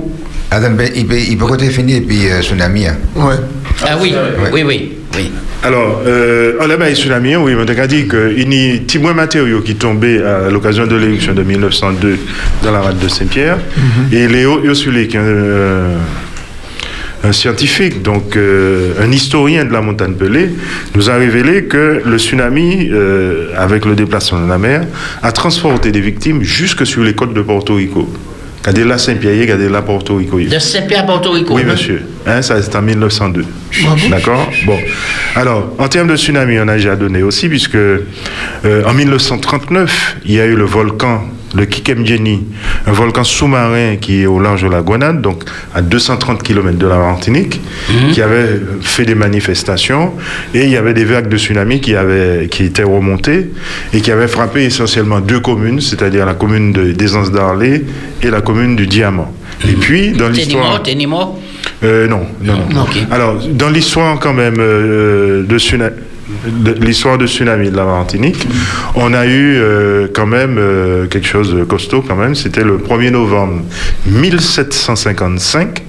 Adam, 0.52 0.70
il 0.96 1.06
peut, 1.08 1.18
il 1.18 1.38
peut 1.38 1.46
redéfinir 1.46 1.98
et 1.98 2.02
puis 2.02 2.30
euh, 2.30 2.42
tsunami. 2.42 2.88
hein. 2.88 2.98
Ouais. 3.16 3.36
Ah 3.84 3.98
oui, 4.02 4.14
oui, 4.54 4.64
oui, 4.66 4.92
oui. 5.16 5.32
Alors, 5.64 6.04
euh, 6.06 6.54
on 6.62 6.70
a 6.70 6.96
sur 6.96 7.10
la 7.10 7.20
mienne, 7.20 7.38
oui, 7.38 7.54
on 7.58 7.62
a 7.68 7.88
dit 7.88 8.08
qu'il 8.08 8.54
y 8.54 8.76
a 8.76 8.80
petit 8.80 9.00
moins 9.00 9.14
matériaux 9.14 9.62
qui 9.62 9.76
tombaient 9.76 10.22
à 10.22 10.50
l'occasion 10.50 10.86
de 10.86 10.96
l'élection 10.96 11.34
de 11.34 11.42
1902 11.42 12.20
dans 12.64 12.72
la 12.72 12.82
rade 12.82 13.00
de 13.00 13.08
Saint-Pierre. 13.08 13.58
Et 14.12 14.28
Léo 14.28 14.64
Ursulé, 14.64 15.08
qui 15.08 15.18
est 15.18 15.20
un, 15.20 15.24
euh, 15.24 15.98
un 17.24 17.32
scientifique, 17.32 18.04
donc 18.04 18.36
euh, 18.36 18.94
un 19.02 19.12
historien 19.12 19.66
de 19.66 19.74
la 19.74 19.82
montagne 19.82 20.14
Pelée, 20.14 20.50
nous 20.94 21.10
a 21.10 21.16
révélé 21.16 21.64
que 21.64 22.02
le 22.06 22.18
tsunami, 22.20 22.90
euh, 22.92 23.48
avec 23.58 23.86
le 23.86 23.96
déplacement 23.96 24.40
de 24.42 24.48
la 24.50 24.60
mer, 24.60 24.86
a 25.24 25.32
transporté 25.32 25.92
des 25.92 26.02
victimes 26.02 26.44
jusque 26.44 26.86
sur 26.86 27.02
les 27.04 27.14
côtes 27.14 27.34
de 27.34 27.42
Porto 27.42 27.76
Rico. 27.76 28.08
Regardez 28.66 28.84
là 28.84 28.98
Saint-Pierre, 28.98 29.40
regardez 29.40 29.70
là 29.70 29.84
Porto 29.84 30.16
Rico. 30.16 30.40
De 30.40 30.58
Saint-Pierre, 30.58 31.06
Porto 31.06 31.30
Rico. 31.30 31.54
Oui, 31.54 31.64
monsieur. 31.64 32.02
Hein, 32.26 32.42
ça, 32.42 32.60
c'est 32.60 32.76
en 32.76 32.82
1902. 32.82 33.46
D'accord? 34.10 34.50
Bon. 34.66 34.80
Alors, 35.36 35.76
en 35.78 35.88
termes 35.88 36.08
de 36.08 36.16
tsunami, 36.16 36.58
on 36.60 36.68
a 36.68 36.74
déjà 36.74 36.96
donné 36.96 37.22
aussi, 37.22 37.48
puisque 37.48 37.76
euh, 37.76 38.02
en 38.64 38.94
1939, 38.96 40.18
il 40.26 40.32
y 40.32 40.40
a 40.40 40.46
eu 40.46 40.56
le 40.56 40.64
volcan, 40.64 41.26
le 41.56 41.66
Kikemjeni, 41.66 42.44
un 42.88 42.92
volcan 42.92 43.24
sous-marin 43.24 43.96
qui 44.00 44.22
est 44.24 44.26
au 44.26 44.40
large 44.40 44.64
de 44.64 44.68
la 44.70 44.82
Grenade, 44.82 45.22
donc 45.22 45.44
à 45.74 45.82
230 45.82 46.44
km 46.44 46.78
de 46.78 46.88
la 46.88 46.98
Martinique, 46.98 47.62
qui 48.14 48.22
avait 48.22 48.60
fait 48.82 49.06
des 49.06 49.16
manifestations, 49.16 50.14
et 50.54 50.64
il 50.64 50.70
y 50.70 50.78
avait 50.78 50.94
des 50.94 51.06
vagues 51.06 51.30
de 51.30 51.38
tsunami 51.38 51.80
qui, 51.82 51.96
avaient, 51.96 52.48
qui 52.50 52.64
étaient 52.64 52.84
remontées 52.84 53.52
et 53.94 54.02
qui 54.02 54.12
avaient 54.12 54.28
frappé 54.28 54.64
essentiellement 54.66 55.20
deux 55.20 55.40
communes, 55.40 55.80
c'est-à-dire 55.82 56.26
la 56.26 56.34
commune 56.34 56.74
de, 56.74 56.92
d'Aisance 56.92 57.32
d'Arlé 57.32 57.86
et 58.22 58.30
la 58.30 58.42
commune 58.42 58.76
du 58.76 58.88
Diamant. 58.88 59.32
Et 59.68 59.74
puis, 59.74 60.12
dans 60.12 60.26
l'histoire... 60.30 60.74
Euh, 61.84 62.08
non, 62.08 62.22
non, 62.42 62.54
non. 62.74 62.86
Alors, 63.12 63.36
dans 63.52 63.70
l'histoire 63.70 64.20
quand 64.20 64.34
même 64.34 64.56
euh, 64.60 65.44
de, 65.44 65.58
tsuna- 65.58 65.90
de 65.90 65.94
l'histoire 66.80 67.18
de 67.18 67.28
tsunami 67.28 67.70
de 67.70 67.78
la 67.78 67.86
Martinique, 67.86 68.48
on 68.96 69.14
a 69.14 69.26
eu 69.26 69.58
euh, 69.58 70.08
quand 70.14 70.26
même 70.26 70.58
euh, 70.58 71.08
quelque 71.08 71.28
chose 71.28 71.54
de 71.54 71.64
costaud 71.64 72.04
quand 72.06 72.16
même. 72.16 72.36
C'était 72.36 72.64
le 72.64 72.78
1er 72.78 73.12
novembre 73.12 73.62
1755, 74.08 75.84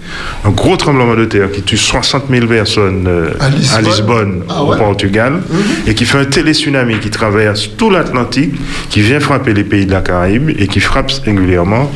un 0.45 0.51
gros 0.51 0.76
tremblement 0.76 1.14
de 1.14 1.24
terre 1.24 1.51
qui 1.51 1.62
tue 1.62 1.76
60 1.76 2.24
000 2.30 2.47
personnes 2.47 3.07
euh, 3.07 3.30
À 3.41 3.49
Lisbonne. 3.51 3.84
Lisbonne, 3.84 4.43
Ah 4.49 4.62
au. 4.62 4.76
Portugal, 4.76 5.41
et 5.87 5.95
qui 5.95 6.05
fait 6.05 6.18
un 6.18 6.24
télé-tsunami 6.24 6.99
qui 7.01 7.11
traverse 7.11 7.70
tout 7.76 7.91
l'Atlantique, 7.91 8.55
qui 8.91 9.01
vient 9.01 9.20
frapper 9.20 9.55
les 9.55 9.64
pays 9.64 9.87
de 9.87 9.93
la 9.93 10.01
Caraïbe 10.01 10.51
et 10.59 10.66
qui 10.66 10.80
frappe 10.80 11.11
singulièrement 11.11 11.91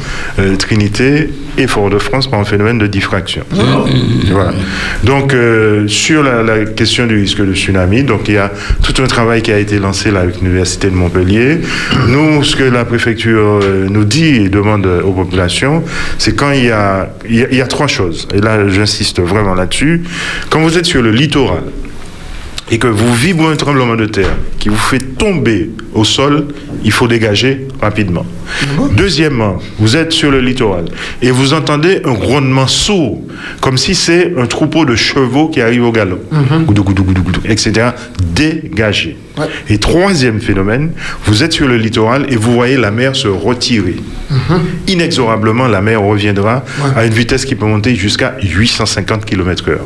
Trinité 0.58 1.28
et 1.58 1.66
Fort-de-France 1.66 2.28
par 2.28 2.40
un 2.40 2.44
phénomène 2.44 2.78
de 2.78 2.86
diffraction. 2.86 3.44
Voilà. 4.30 4.52
Donc, 5.04 5.34
euh, 5.34 5.86
sur 5.88 6.22
la, 6.22 6.42
la 6.42 6.64
question 6.64 7.06
du 7.06 7.16
risque 7.16 7.44
de 7.44 7.54
tsunami, 7.54 8.04
donc 8.04 8.28
il 8.28 8.34
y 8.34 8.38
a 8.38 8.50
tout 8.82 9.02
un 9.02 9.06
travail 9.06 9.42
qui 9.42 9.52
a 9.52 9.58
été 9.58 9.78
lancé 9.78 10.10
là 10.10 10.20
avec 10.20 10.40
l'Université 10.40 10.88
de 10.88 10.94
Montpellier. 10.94 11.60
Nous, 12.08 12.42
ce 12.44 12.56
que 12.56 12.64
la 12.64 12.84
préfecture 12.84 13.60
euh, 13.62 13.86
nous 13.88 14.04
dit 14.04 14.36
et 14.36 14.48
demande 14.48 14.86
aux 14.86 15.12
populations, 15.12 15.82
c'est 16.18 16.36
quand 16.36 16.52
il 16.52 16.66
y 16.66 16.70
a, 16.70 17.10
il 17.28 17.36
y 17.36 17.42
a, 17.44 17.46
il 17.50 17.56
y 17.56 17.60
a 17.60 17.66
trois 17.66 17.86
choses. 17.86 18.28
Et 18.34 18.40
là, 18.40 18.68
j'insiste 18.68 19.20
vraiment 19.20 19.54
là-dessus. 19.54 20.02
Quand 20.48 20.60
vous 20.60 20.78
êtes 20.78 20.86
sur 20.86 21.02
le 21.02 21.10
littoral, 21.10 21.62
et 22.72 22.78
que 22.78 22.86
vous 22.86 23.12
vibrez 23.14 23.52
un 23.52 23.56
tremblement 23.56 23.96
de 23.96 24.06
terre 24.06 24.36
qui 24.60 24.68
vous 24.68 24.76
fait 24.76 25.00
tomber 25.00 25.70
au 25.94 26.04
sol, 26.04 26.46
il 26.84 26.92
faut 26.92 27.08
dégager 27.08 27.66
rapidement. 27.80 28.24
Deuxièmement, 28.96 29.58
vous 29.78 29.96
êtes 29.96 30.12
sur 30.12 30.30
le 30.30 30.40
littoral 30.40 30.86
et 31.22 31.30
vous 31.30 31.52
entendez 31.52 32.00
un 32.04 32.14
grondement 32.14 32.66
sourd, 32.66 33.22
comme 33.60 33.78
si 33.78 33.94
c'est 33.94 34.34
un 34.36 34.46
troupeau 34.46 34.84
de 34.84 34.96
chevaux 34.96 35.48
qui 35.48 35.60
arrive 35.60 35.84
au 35.84 35.92
galop, 35.92 36.20
goudou, 36.66 36.84
goudou, 36.84 37.04
goudou, 37.04 37.22
goudou, 37.22 37.40
etc. 37.44 37.90
Dégagez. 38.34 39.16
Ouais. 39.38 39.46
Et 39.68 39.78
troisième 39.78 40.40
phénomène, 40.40 40.90
vous 41.24 41.42
êtes 41.42 41.52
sur 41.52 41.68
le 41.68 41.76
littoral 41.76 42.26
et 42.28 42.36
vous 42.36 42.52
voyez 42.52 42.76
la 42.76 42.90
mer 42.90 43.14
se 43.14 43.28
retirer. 43.28 43.96
Inexorablement, 44.88 45.68
la 45.68 45.80
mer 45.80 46.02
reviendra 46.02 46.64
à 46.96 47.06
une 47.06 47.12
vitesse 47.12 47.44
qui 47.44 47.54
peut 47.54 47.66
monter 47.66 47.94
jusqu'à 47.94 48.34
850 48.42 49.24
km/h. 49.24 49.78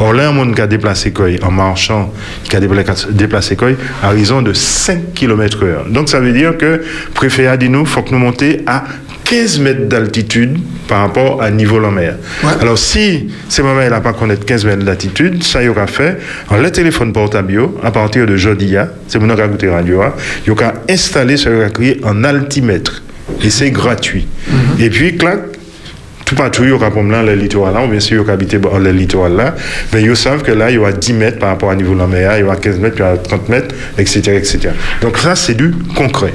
Or 0.00 0.12
là, 0.12 0.28
un 0.28 0.32
monde 0.32 0.54
qui 0.54 0.60
a 0.60 0.66
déplacé 0.66 1.12
quoi 1.12 1.26
en 1.42 1.50
marchant, 1.50 2.12
qui 2.44 2.56
a 2.56 2.60
déplacé, 2.60 3.56
quoi 3.56 3.68
à 4.02 4.10
raison 4.10 4.42
de 4.42 4.52
5 4.52 5.14
Donc 5.88 6.08
ça 6.08 6.20
veut 6.20 6.32
dire 6.32 6.56
que, 6.56 6.82
préfet 7.14 7.56
dit 7.58 7.68
nous, 7.68 7.84
faut 7.84 8.02
que 8.02 8.10
nous 8.10 8.18
monter 8.18 8.62
à 8.66 8.84
15 9.24 9.58
mètres 9.60 9.88
d'altitude 9.88 10.58
par 10.86 11.00
rapport 11.00 11.42
à 11.42 11.50
niveau 11.50 11.78
de 11.78 11.82
la 11.82 11.90
mer. 11.90 12.14
Ouais. 12.44 12.50
Alors 12.60 12.78
si 12.78 13.28
ces 13.48 13.62
moments 13.62 13.88
n'a 13.88 14.00
pas 14.00 14.12
connaître 14.12 14.44
15 14.44 14.64
mètres 14.64 14.84
d'altitude, 14.84 15.42
ça 15.42 15.62
y 15.62 15.68
aura 15.68 15.86
fait, 15.86 16.18
le 16.50 16.70
téléphone 16.70 17.12
portable, 17.12 17.68
à 17.82 17.90
partir 17.90 18.26
de 18.26 18.36
jeudi, 18.36 18.76
c'est 19.08 19.18
mon 19.18 19.34
écouter 19.34 19.68
radio, 19.68 20.02
il 20.44 20.48
y 20.48 20.50
aura 20.50 20.74
installé, 20.88 21.36
ça 21.36 21.50
y 21.50 21.54
aura 21.54 21.70
créé 21.70 22.00
en 22.04 22.22
altimètre. 22.24 23.02
Et 23.42 23.50
c'est 23.50 23.70
gratuit. 23.70 24.28
Et 24.78 24.88
puis, 24.88 25.16
clac, 25.16 25.40
tout 26.26 26.34
partout, 26.34 26.64
il 26.64 26.70
y 26.70 26.72
aura 26.72 26.90
pour 26.90 27.04
là, 27.04 27.22
le 27.22 27.34
littoral 27.34 27.72
là, 27.72 27.84
ou 27.84 27.88
bien 27.88 28.00
sûr, 28.00 28.16
il 28.16 28.18
y 28.18 28.20
aura 28.20 28.32
habité 28.32 28.58
dans 28.58 28.76
le 28.76 28.90
littoral 28.90 29.36
là, 29.36 29.54
mais 29.92 30.02
ils 30.02 30.16
savent 30.16 30.42
que 30.42 30.50
là, 30.50 30.70
il 30.70 30.74
y 30.74 30.78
aura 30.78 30.90
10 30.92 31.12
mètres 31.14 31.38
par 31.38 31.50
rapport 31.50 31.70
à 31.70 31.76
niveau 31.76 31.94
de 31.94 32.00
la 32.00 32.08
mer, 32.08 32.36
il 32.36 32.40
y 32.40 32.42
aura 32.42 32.56
15 32.56 32.78
mètres, 32.80 32.96
puis 32.96 33.04
il 33.04 33.06
y 33.06 33.10
aura 33.12 33.18
30 33.22 33.48
mètres, 33.48 33.74
etc., 33.96 34.20
etc. 34.36 34.70
Donc 35.00 35.16
ça, 35.18 35.36
c'est 35.36 35.54
du 35.54 35.72
concret. 35.94 36.34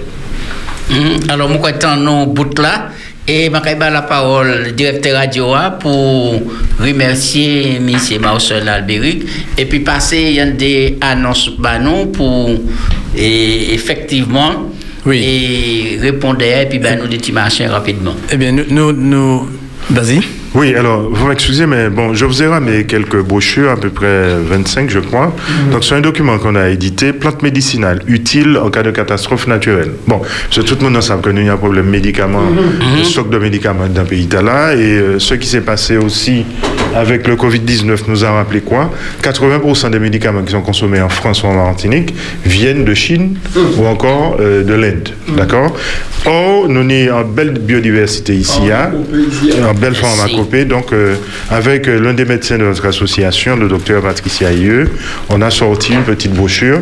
Mhm. 0.90 1.30
Alors, 1.30 1.50
moi, 1.50 1.72
quand 1.80 1.98
nous 1.98 2.26
bout 2.28 2.58
là, 2.58 2.90
et 3.28 3.46
je 3.46 3.52
vais 3.52 3.90
la 3.92 4.02
parole 4.02 4.66
au 4.70 4.72
directeur 4.72 5.18
radio 5.18 5.54
A 5.54 5.72
pour 5.72 6.42
remercier 6.80 7.76
M. 7.78 7.92
Marcel 8.20 8.68
Albéric 8.68 9.24
et 9.58 9.66
puis 9.66 9.82
passer 9.82 10.40
a 10.40 10.46
des 10.48 10.98
annonces 11.02 11.52
bah, 11.60 11.78
pour 12.12 12.50
et, 13.16 13.74
effectivement 13.74 14.72
Oui. 15.06 15.22
et 15.24 16.00
répondre 16.02 16.42
et 16.42 16.66
puis 16.68 16.80
ben, 16.80 16.98
nous 17.00 17.08
des 17.08 17.18
petits 17.18 17.32
machins 17.32 17.68
rapidement. 17.68 18.16
Eh 18.32 18.38
bien, 18.38 18.52
nous, 18.52 18.66
nous, 18.70 18.92
nous- 18.92 19.50
vas-y. 19.94 20.41
Oui, 20.54 20.76
alors, 20.76 21.10
vous 21.10 21.28
m'excusez, 21.28 21.66
mais 21.66 21.90
bon, 21.90 22.14
je 22.14 22.26
vous 22.26 22.44
ai 22.44 22.48
ramené 22.48 22.84
quelques 22.84 23.22
brochures, 23.22 23.72
à 23.72 23.78
peu 23.78 23.90
près 23.90 24.36
25, 24.36 24.90
je 24.90 25.00
crois. 25.00 25.34
Donc, 25.72 25.86
c'est 25.86 25.96
un 25.96 26.02
document 26.02 26.38
qu'on 26.40 26.56
a 26.56 26.68
édité, 26.68 27.14
plantes 27.14 27.42
médicinales, 27.42 28.02
utiles 28.08 28.58
en 28.58 28.70
cas 28.70 28.84
de 28.84 28.92
catastrophe 28.92 29.48
naturelle. 29.48 29.92
Bon, 30.08 30.20
parce 30.20 30.58
que 30.58 30.62
tout 30.62 30.76
le 30.84 30.90
monde 30.90 31.02
sait 31.02 31.14
que 31.24 31.30
nous, 31.30 31.40
il 31.40 31.48
y 31.48 31.50
a 31.50 31.54
un 31.54 31.58
problème 31.58 31.86
médicaments, 31.86 32.52
de 32.98 33.04
stock 33.04 33.30
de 33.30 33.38
médicaments 33.38 33.88
dans 33.88 34.02
le 34.02 34.08
pays 34.08 34.28
là. 34.32 34.74
Et 34.76 34.80
euh, 34.80 35.20
ce 35.20 35.36
qui 35.36 35.48
s'est 35.48 35.62
passé 35.62 35.96
aussi 35.96 36.44
avec 36.96 37.28
le 37.28 37.36
Covid-19 37.36 38.00
nous 38.08 38.26
a 38.26 38.32
rappelé 38.32 38.60
quoi? 38.60 38.92
80% 39.24 39.92
des 39.92 40.00
médicaments 40.00 40.42
qui 40.44 40.52
sont 40.52 40.62
consommés 40.62 41.02
en 41.02 41.08
France 41.10 41.44
ou 41.44 41.48
en 41.48 41.54
Martinique 41.54 42.14
viennent 42.46 42.84
de 42.84 42.94
Chine 42.94 43.38
ou 43.78 43.86
encore 43.86 44.38
euh, 44.42 44.64
de 44.64 44.74
l'Inde. 44.74 45.10
D'accord? 45.38 45.74
Or, 46.26 46.68
nous 46.68 46.82
sommes 46.82 47.14
en 47.14 47.24
belle 47.24 47.52
biodiversité 47.54 48.36
ici, 48.36 48.62
hein, 48.72 48.92
en 49.68 49.74
belle 49.74 49.96
pharmacopée. 49.96 50.41
Donc, 50.50 50.92
euh, 50.92 51.16
avec 51.50 51.88
euh, 51.88 52.00
l'un 52.00 52.14
des 52.14 52.26
médecins 52.26 52.58
de 52.58 52.64
notre 52.64 52.86
association, 52.88 53.56
le 53.56 53.68
docteur 53.68 54.02
Patricia 54.02 54.48
Ailleux, 54.50 54.90
on 55.30 55.42
a 55.42 55.50
sorti 55.52 55.94
une 55.94 56.04
petite 56.04 56.34
brochure. 56.34 56.80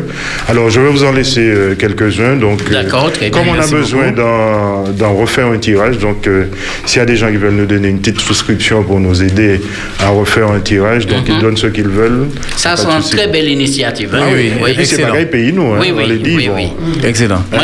Alors, 0.48 0.70
je 0.70 0.80
vais 0.80 0.88
vous 0.88 1.04
en 1.04 1.12
laisser 1.12 1.42
euh, 1.46 1.74
quelques-uns. 1.74 2.36
Donc, 2.36 2.60
euh, 2.70 2.82
D'accord, 2.82 3.12
très 3.12 3.28
bien, 3.30 3.38
comme 3.38 3.48
on 3.48 3.60
a 3.60 3.66
besoin 3.66 4.12
d'en 4.12 4.84
d'en 4.90 5.14
refaire 5.14 5.46
un 5.46 5.58
tirage, 5.58 5.98
donc 5.98 6.26
euh, 6.26 6.46
s'il 6.86 6.98
y 7.00 7.02
a 7.02 7.06
des 7.06 7.16
gens 7.16 7.30
qui 7.30 7.36
veulent 7.36 7.54
nous 7.54 7.66
donner 7.66 7.88
une 7.88 7.98
petite 7.98 8.20
souscription 8.20 8.82
pour 8.82 8.98
nous 8.98 9.22
aider 9.22 9.60
à 10.00 10.08
refaire 10.08 10.50
un 10.50 10.60
tirage, 10.60 11.06
donc 11.06 11.24
ils 11.28 11.38
donnent 11.38 11.56
ce 11.56 11.66
qu'ils 11.68 11.88
veulent. 11.88 12.10
Mhm. 12.12 12.30
Ça, 12.56 12.76
c'est 12.76 12.86
une 12.88 13.02
très 13.18 13.28
belle 13.28 13.48
initiative. 13.48 14.10
hein. 14.14 14.20
Ah 14.22 14.26
oui, 14.34 14.46
Et 14.46 14.74
puis 14.74 14.86
c'est 14.86 14.94
Excellent. 14.94 15.08
pareil, 15.08 15.26
pays 15.26 15.52
nous, 15.52 15.72
hein, 15.74 15.78
Oui, 15.80 15.92
on 15.94 15.98
oui, 15.98 16.06
les 16.08 16.18
dit. 16.18 16.36
oui, 16.36 16.48
bon. 16.48 16.54
oui. 16.56 16.68
Excellent. 17.04 17.42
Moi, 17.52 17.60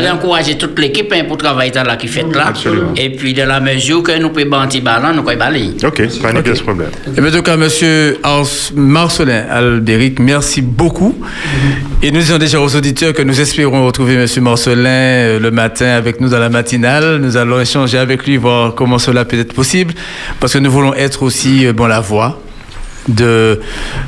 toute 0.58 0.78
l'équipe 0.78 1.12
hein, 1.12 1.24
pour 1.26 1.36
travailler 1.38 1.70
dans 1.70 1.82
là 1.84 1.96
qui 1.96 2.08
fait 2.08 2.24
là. 2.34 2.46
Absolument. 2.48 2.92
Et 2.96 3.10
puis, 3.10 3.32
de 3.34 3.42
la 3.42 3.60
mesure 3.60 4.02
que 4.02 4.18
nous 4.18 4.30
pouvons 4.30 4.58
un 4.60 4.66
petit 4.66 4.80
ballon, 4.80 5.12
nous 5.14 5.22
pouvons 5.22 5.36
balayer. 5.36 5.72
Ok, 5.86 6.02
pas 6.20 6.32
de 6.32 6.52
problème. 6.62 6.88
Et 7.16 7.20
bien, 7.20 7.30
en 7.30 7.36
tout 7.36 7.42
cas, 7.42 7.56
monsieur 7.56 8.18
Ars- 8.22 8.72
Marcelin 8.74 9.44
Albéric, 9.50 10.18
merci 10.18 10.60
beaucoup. 10.62 11.14
Et 12.02 12.10
nous 12.10 12.18
disons 12.20 12.38
déjà 12.38 12.60
aux 12.60 12.74
auditeurs 12.76 13.12
que 13.12 13.22
nous 13.22 13.40
espérons 13.40 13.86
retrouver 13.86 14.16
monsieur 14.16 14.40
Marcelin 14.42 14.88
euh, 14.88 15.38
le 15.40 15.50
matin 15.50 15.86
avec 15.86 16.20
nous 16.20 16.28
dans 16.28 16.38
la 16.38 16.48
matinale. 16.48 17.18
Nous 17.22 17.36
allons 17.36 17.60
échanger 17.60 17.98
avec 17.98 18.26
lui, 18.26 18.36
voir 18.36 18.74
comment 18.74 18.98
cela 18.98 19.24
peut 19.24 19.38
être 19.38 19.52
possible, 19.54 19.94
parce 20.40 20.52
que 20.54 20.58
nous 20.58 20.70
voulons 20.70 20.94
être 20.94 21.22
aussi, 21.22 21.66
euh, 21.66 21.72
bon, 21.72 21.86
la 21.86 22.00
voix 22.00 22.40
de 23.08 23.60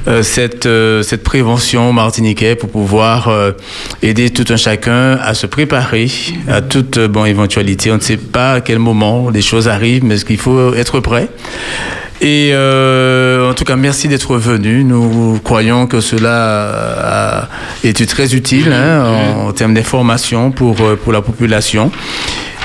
euh, 0.06 0.22
cette, 0.22 0.66
euh, 0.66 1.02
cette 1.02 1.22
prévention 1.22 1.92
martiniquais 1.92 2.54
pour 2.56 2.70
pouvoir 2.70 3.28
euh, 3.28 3.52
aider 4.02 4.30
tout 4.30 4.44
un 4.50 4.56
chacun 4.56 5.12
à 5.16 5.34
se 5.34 5.46
préparer 5.46 6.10
à 6.48 6.60
toute 6.60 6.98
bon, 6.98 7.24
éventualité. 7.24 7.90
On 7.90 7.96
ne 7.96 8.00
sait 8.00 8.16
pas 8.16 8.54
à 8.54 8.60
quel 8.60 8.78
moment 8.78 9.30
les 9.30 9.42
choses 9.42 9.68
arrivent, 9.68 10.04
mais 10.04 10.18
il 10.18 10.38
faut 10.38 10.74
être 10.74 11.00
prêt? 11.00 11.28
Et 12.20 12.52
en 12.52 13.54
tout 13.54 13.64
cas, 13.64 13.76
merci 13.76 14.08
d'être 14.08 14.36
venu. 14.36 14.82
Nous 14.82 15.38
croyons 15.44 15.86
que 15.86 16.00
cela 16.00 17.42
a 17.42 17.48
été 17.84 18.06
très 18.06 18.34
utile 18.34 18.72
hein, 18.72 19.04
en, 19.04 19.48
en 19.48 19.52
termes 19.52 19.74
d'information 19.74 20.50
pour, 20.50 20.74
pour 20.74 21.12
la 21.12 21.22
population. 21.22 21.92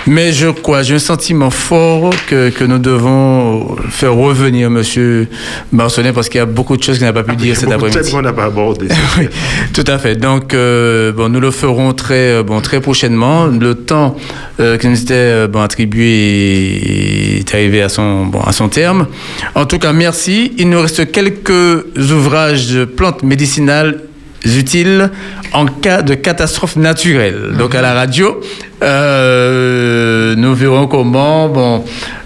Mais 0.07 0.33
je 0.33 0.49
crois, 0.49 0.83
j'ai 0.83 0.95
un 0.95 0.99
sentiment 0.99 1.49
fort 1.49 2.13
que, 2.27 2.49
que 2.49 2.63
nous 2.63 2.77
devons 2.77 3.75
faire 3.89 4.13
revenir 4.13 4.67
M. 4.67 5.27
Marcelin 5.71 6.11
parce 6.11 6.27
qu'il 6.29 6.39
y 6.39 6.41
a 6.41 6.45
beaucoup 6.45 6.75
de 6.75 6.83
choses 6.83 6.97
qu'il 6.97 7.05
n'a 7.05 7.13
pas 7.13 7.23
pu 7.23 7.35
dire 7.35 7.55
cet 7.55 7.71
après-midi. 7.71 8.11
qu'on 8.11 8.21
n'a 8.21 8.33
pas 8.33 8.45
abordé. 8.45 8.87
Oui, 9.17 9.27
tout 9.73 9.83
à 9.85 9.99
fait. 9.99 10.15
Donc, 10.15 10.53
euh, 10.53 11.11
bon, 11.11 11.29
nous 11.29 11.39
le 11.39 11.51
ferons 11.51 11.93
très, 11.93 12.31
euh, 12.31 12.43
bon, 12.43 12.61
très 12.61 12.81
prochainement. 12.81 13.45
Le 13.45 13.75
temps 13.75 14.15
euh, 14.59 14.77
qui 14.77 14.87
nous 14.87 14.99
était 14.99 15.47
bon, 15.47 15.61
attribué 15.61 17.39
est 17.39 17.53
arrivé 17.53 17.81
à 17.81 17.89
son, 17.89 18.25
bon, 18.25 18.41
à 18.41 18.51
son 18.51 18.69
terme. 18.69 19.07
En 19.53 19.65
tout 19.65 19.77
cas, 19.77 19.93
merci. 19.93 20.53
Il 20.57 20.69
nous 20.69 20.81
reste 20.81 21.11
quelques 21.11 21.85
ouvrages 21.97 22.71
de 22.71 22.85
plantes 22.85 23.23
médicinales 23.23 23.99
utiles 24.45 25.11
en 25.53 25.65
cas 25.65 26.01
de 26.01 26.15
catastrophe 26.15 26.75
naturelle. 26.75 27.53
Donc 27.57 27.75
à 27.75 27.81
la 27.81 27.93
radio, 27.93 28.41
euh, 28.83 30.35
nous 30.35 30.53
verrons 30.53 30.87
comment 30.87 31.47
bon, 31.49 31.83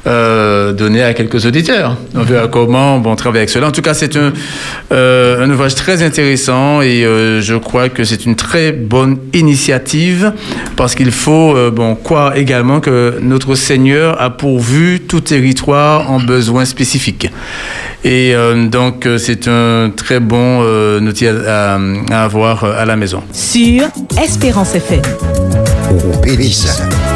euh, 0.08 0.74
donner 0.74 1.04
à 1.04 1.14
quelques 1.14 1.46
auditeurs. 1.46 1.98
On 2.16 2.24
verra 2.24 2.48
comment 2.48 3.00
bon, 3.00 3.16
travailler 3.16 3.42
avec 3.42 3.50
cela. 3.50 3.68
En 3.68 3.72
tout 3.72 3.82
cas, 3.82 3.94
c'est 3.94 4.16
un, 4.18 4.34
euh, 4.92 5.44
un 5.46 5.50
ouvrage 5.50 5.76
très 5.76 6.02
intéressant 6.04 6.82
et 6.82 7.02
je 7.42 7.56
crois 7.56 7.90
que 7.90 8.04
c'est 8.04 8.26
une 8.26 8.36
très 8.36 8.72
bonne 8.72 9.18
initiative 9.34 10.34
parce 10.76 10.96
qu'il 10.96 11.12
faut 11.12 11.56
bon, 11.72 11.96
croire 11.96 12.36
également 12.38 12.80
que 12.80 13.16
notre 13.22 13.56
Seigneur 13.56 14.20
a 14.22 14.30
pourvu 14.30 15.02
tout 15.08 15.22
territoire 15.22 16.10
en 16.12 16.20
besoins 16.20 16.66
spécifiques. 16.66 17.30
Et 18.04 18.34
donc, 18.72 19.08
c'est 19.18 19.48
un 19.48 19.92
très 19.96 20.20
bon 20.20 20.62
outil 21.02 21.28
à, 21.28 21.76
à- 21.76 21.80
à 22.12 22.24
avoir 22.24 22.64
à 22.64 22.86
la 22.86 22.96
maison. 22.96 23.22
Sur 23.34 23.84
Espérance 24.22 24.76
FM. 24.76 25.02
Pédissa. 26.22 27.07